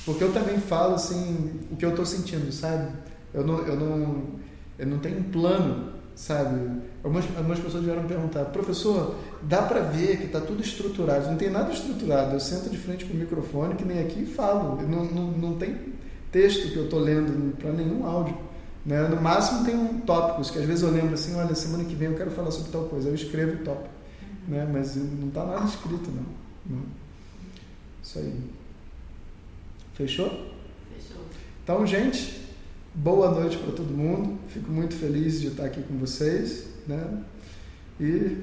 Porque 0.06 0.24
eu 0.24 0.32
também 0.32 0.60
falo, 0.60 0.96
assim, 0.96 1.62
o 1.72 1.76
que 1.76 1.84
eu 1.84 1.90
estou 1.90 2.06
sentindo, 2.06 2.52
sabe? 2.52 2.92
Eu 3.34 3.46
não, 3.46 3.60
eu, 3.66 3.76
não, 3.76 4.26
eu 4.78 4.86
não 4.86 5.00
tenho 5.00 5.20
um 5.20 5.32
plano, 5.32 5.94
sabe? 6.16 6.82
Algumas, 7.04 7.26
algumas 7.36 7.60
pessoas 7.60 7.84
vieram 7.84 8.04
me 8.04 8.08
perguntar, 8.08 8.46
professor, 8.46 9.16
dá 9.44 9.62
para 9.62 9.82
ver 9.82 10.18
que 10.18 10.26
está 10.26 10.40
tudo 10.40 10.62
estruturado. 10.62 11.28
Não 11.28 11.36
tem 11.36 11.50
nada 11.50 11.72
estruturado. 11.72 12.34
Eu 12.34 12.40
sento 12.40 12.70
de 12.70 12.78
frente 12.78 13.06
com 13.06 13.14
o 13.14 13.18
microfone, 13.18 13.76
que 13.76 13.84
nem 13.84 14.00
aqui, 14.00 14.24
e 14.24 14.26
falo. 14.26 14.82
Não, 14.82 15.04
não, 15.04 15.32
não 15.32 15.58
tem 15.58 15.94
texto 16.32 16.72
que 16.72 16.78
eu 16.78 16.86
estou 16.86 17.00
lendo 17.00 17.56
para 17.58 17.72
nenhum 17.72 18.06
áudio. 18.06 18.38
Né? 18.86 19.02
No 19.08 19.22
máximo 19.22 19.66
tem 19.66 19.76
um 19.76 20.00
tópicos, 20.02 20.50
que 20.50 20.60
às 20.60 20.66
vezes 20.66 20.84
eu 20.84 20.92
lembro 20.92 21.14
assim, 21.14 21.36
olha, 21.36 21.54
semana 21.56 21.84
que 21.84 21.96
vem 21.96 22.10
eu 22.10 22.16
quero 22.16 22.32
falar 22.32 22.52
sobre 22.52 22.72
tal 22.72 22.86
coisa. 22.86 23.10
Eu 23.10 23.16
escrevo 23.16 23.62
o 23.62 23.66
tópico. 23.66 23.94
Né? 24.48 24.68
Mas 24.72 24.96
não 24.96 25.28
está 25.28 25.44
nada 25.46 25.66
escrito, 25.66 26.10
não. 26.12 26.78
não. 26.78 26.84
Isso 28.02 28.20
aí. 28.20 28.42
Fechou? 29.96 30.30
Fechou. 30.94 31.22
Então, 31.64 31.86
gente, 31.86 32.45
boa 32.96 33.30
noite 33.30 33.58
para 33.58 33.74
todo 33.74 33.92
mundo. 33.92 34.40
Fico 34.48 34.72
muito 34.72 34.96
feliz 34.96 35.42
de 35.42 35.48
estar 35.48 35.66
aqui 35.66 35.84
com 35.84 35.98
vocês. 35.98 36.66
Né? 36.88 37.24
E 38.00 38.38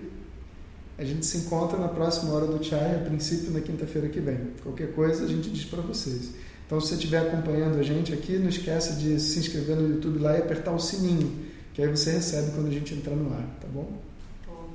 a 0.98 1.04
gente 1.04 1.24
se 1.24 1.38
encontra 1.38 1.78
na 1.78 1.88
próxima 1.88 2.32
hora 2.32 2.46
do 2.46 2.62
Chai, 2.62 2.96
a 2.96 2.98
princípio 2.98 3.50
na 3.50 3.60
quinta-feira 3.60 4.08
que 4.08 4.20
vem. 4.20 4.50
Qualquer 4.62 4.94
coisa 4.94 5.24
a 5.24 5.28
gente 5.28 5.50
diz 5.50 5.64
para 5.64 5.80
vocês. 5.80 6.30
Então, 6.66 6.80
se 6.80 6.88
você 6.88 6.94
estiver 6.94 7.18
acompanhando 7.18 7.78
a 7.78 7.82
gente 7.82 8.12
aqui, 8.12 8.38
não 8.38 8.48
esquece 8.48 8.94
de 8.94 9.18
se 9.18 9.38
inscrever 9.38 9.76
no 9.76 9.88
YouTube 9.88 10.18
lá 10.18 10.36
e 10.36 10.38
apertar 10.38 10.72
o 10.72 10.78
sininho, 10.78 11.46
que 11.74 11.82
aí 11.82 11.88
você 11.88 12.12
recebe 12.12 12.52
quando 12.52 12.68
a 12.68 12.70
gente 12.70 12.94
entrar 12.94 13.14
no 13.14 13.32
ar, 13.32 13.46
tá 13.60 13.68
bom? 13.68 13.92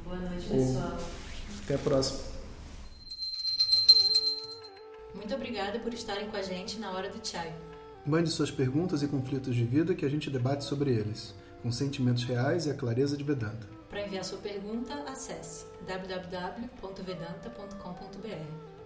boa 0.03 0.17
noite, 0.17 0.47
pessoal. 0.47 0.97
Até 1.63 1.75
a 1.75 1.77
próxima. 1.77 2.19
obrigada 5.33 5.79
por 5.79 5.93
estarem 5.93 6.29
com 6.29 6.37
a 6.37 6.41
gente 6.41 6.77
na 6.77 6.91
hora 6.91 7.09
do 7.09 7.25
chai. 7.25 7.53
Mande 8.07 8.29
suas 8.29 8.49
perguntas 8.49 9.03
e 9.03 9.07
conflitos 9.07 9.53
de 9.53 9.65
vida 9.65 9.93
que 9.93 10.05
a 10.05 10.09
gente 10.09 10.29
debate 10.29 10.63
sobre 10.63 10.91
eles, 10.91 11.35
com 11.61 11.69
sentimentos 11.69 12.23
reais 12.23 12.65
e 12.65 12.71
a 12.71 12.73
clareza 12.73 13.17
de 13.17 13.23
Vedanta. 13.25 13.67
Para 13.89 14.07
enviar 14.07 14.23
sua 14.23 14.37
pergunta, 14.37 14.93
acesse 15.05 15.65
www.vedanta.com.br. 15.85 18.45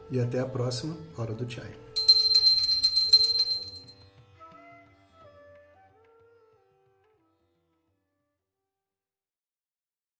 E 0.09 0.19
até 0.19 0.39
a 0.39 0.45
próxima 0.47 0.97
Hora 1.15 1.35
do 1.35 1.47
Chai. 1.47 1.69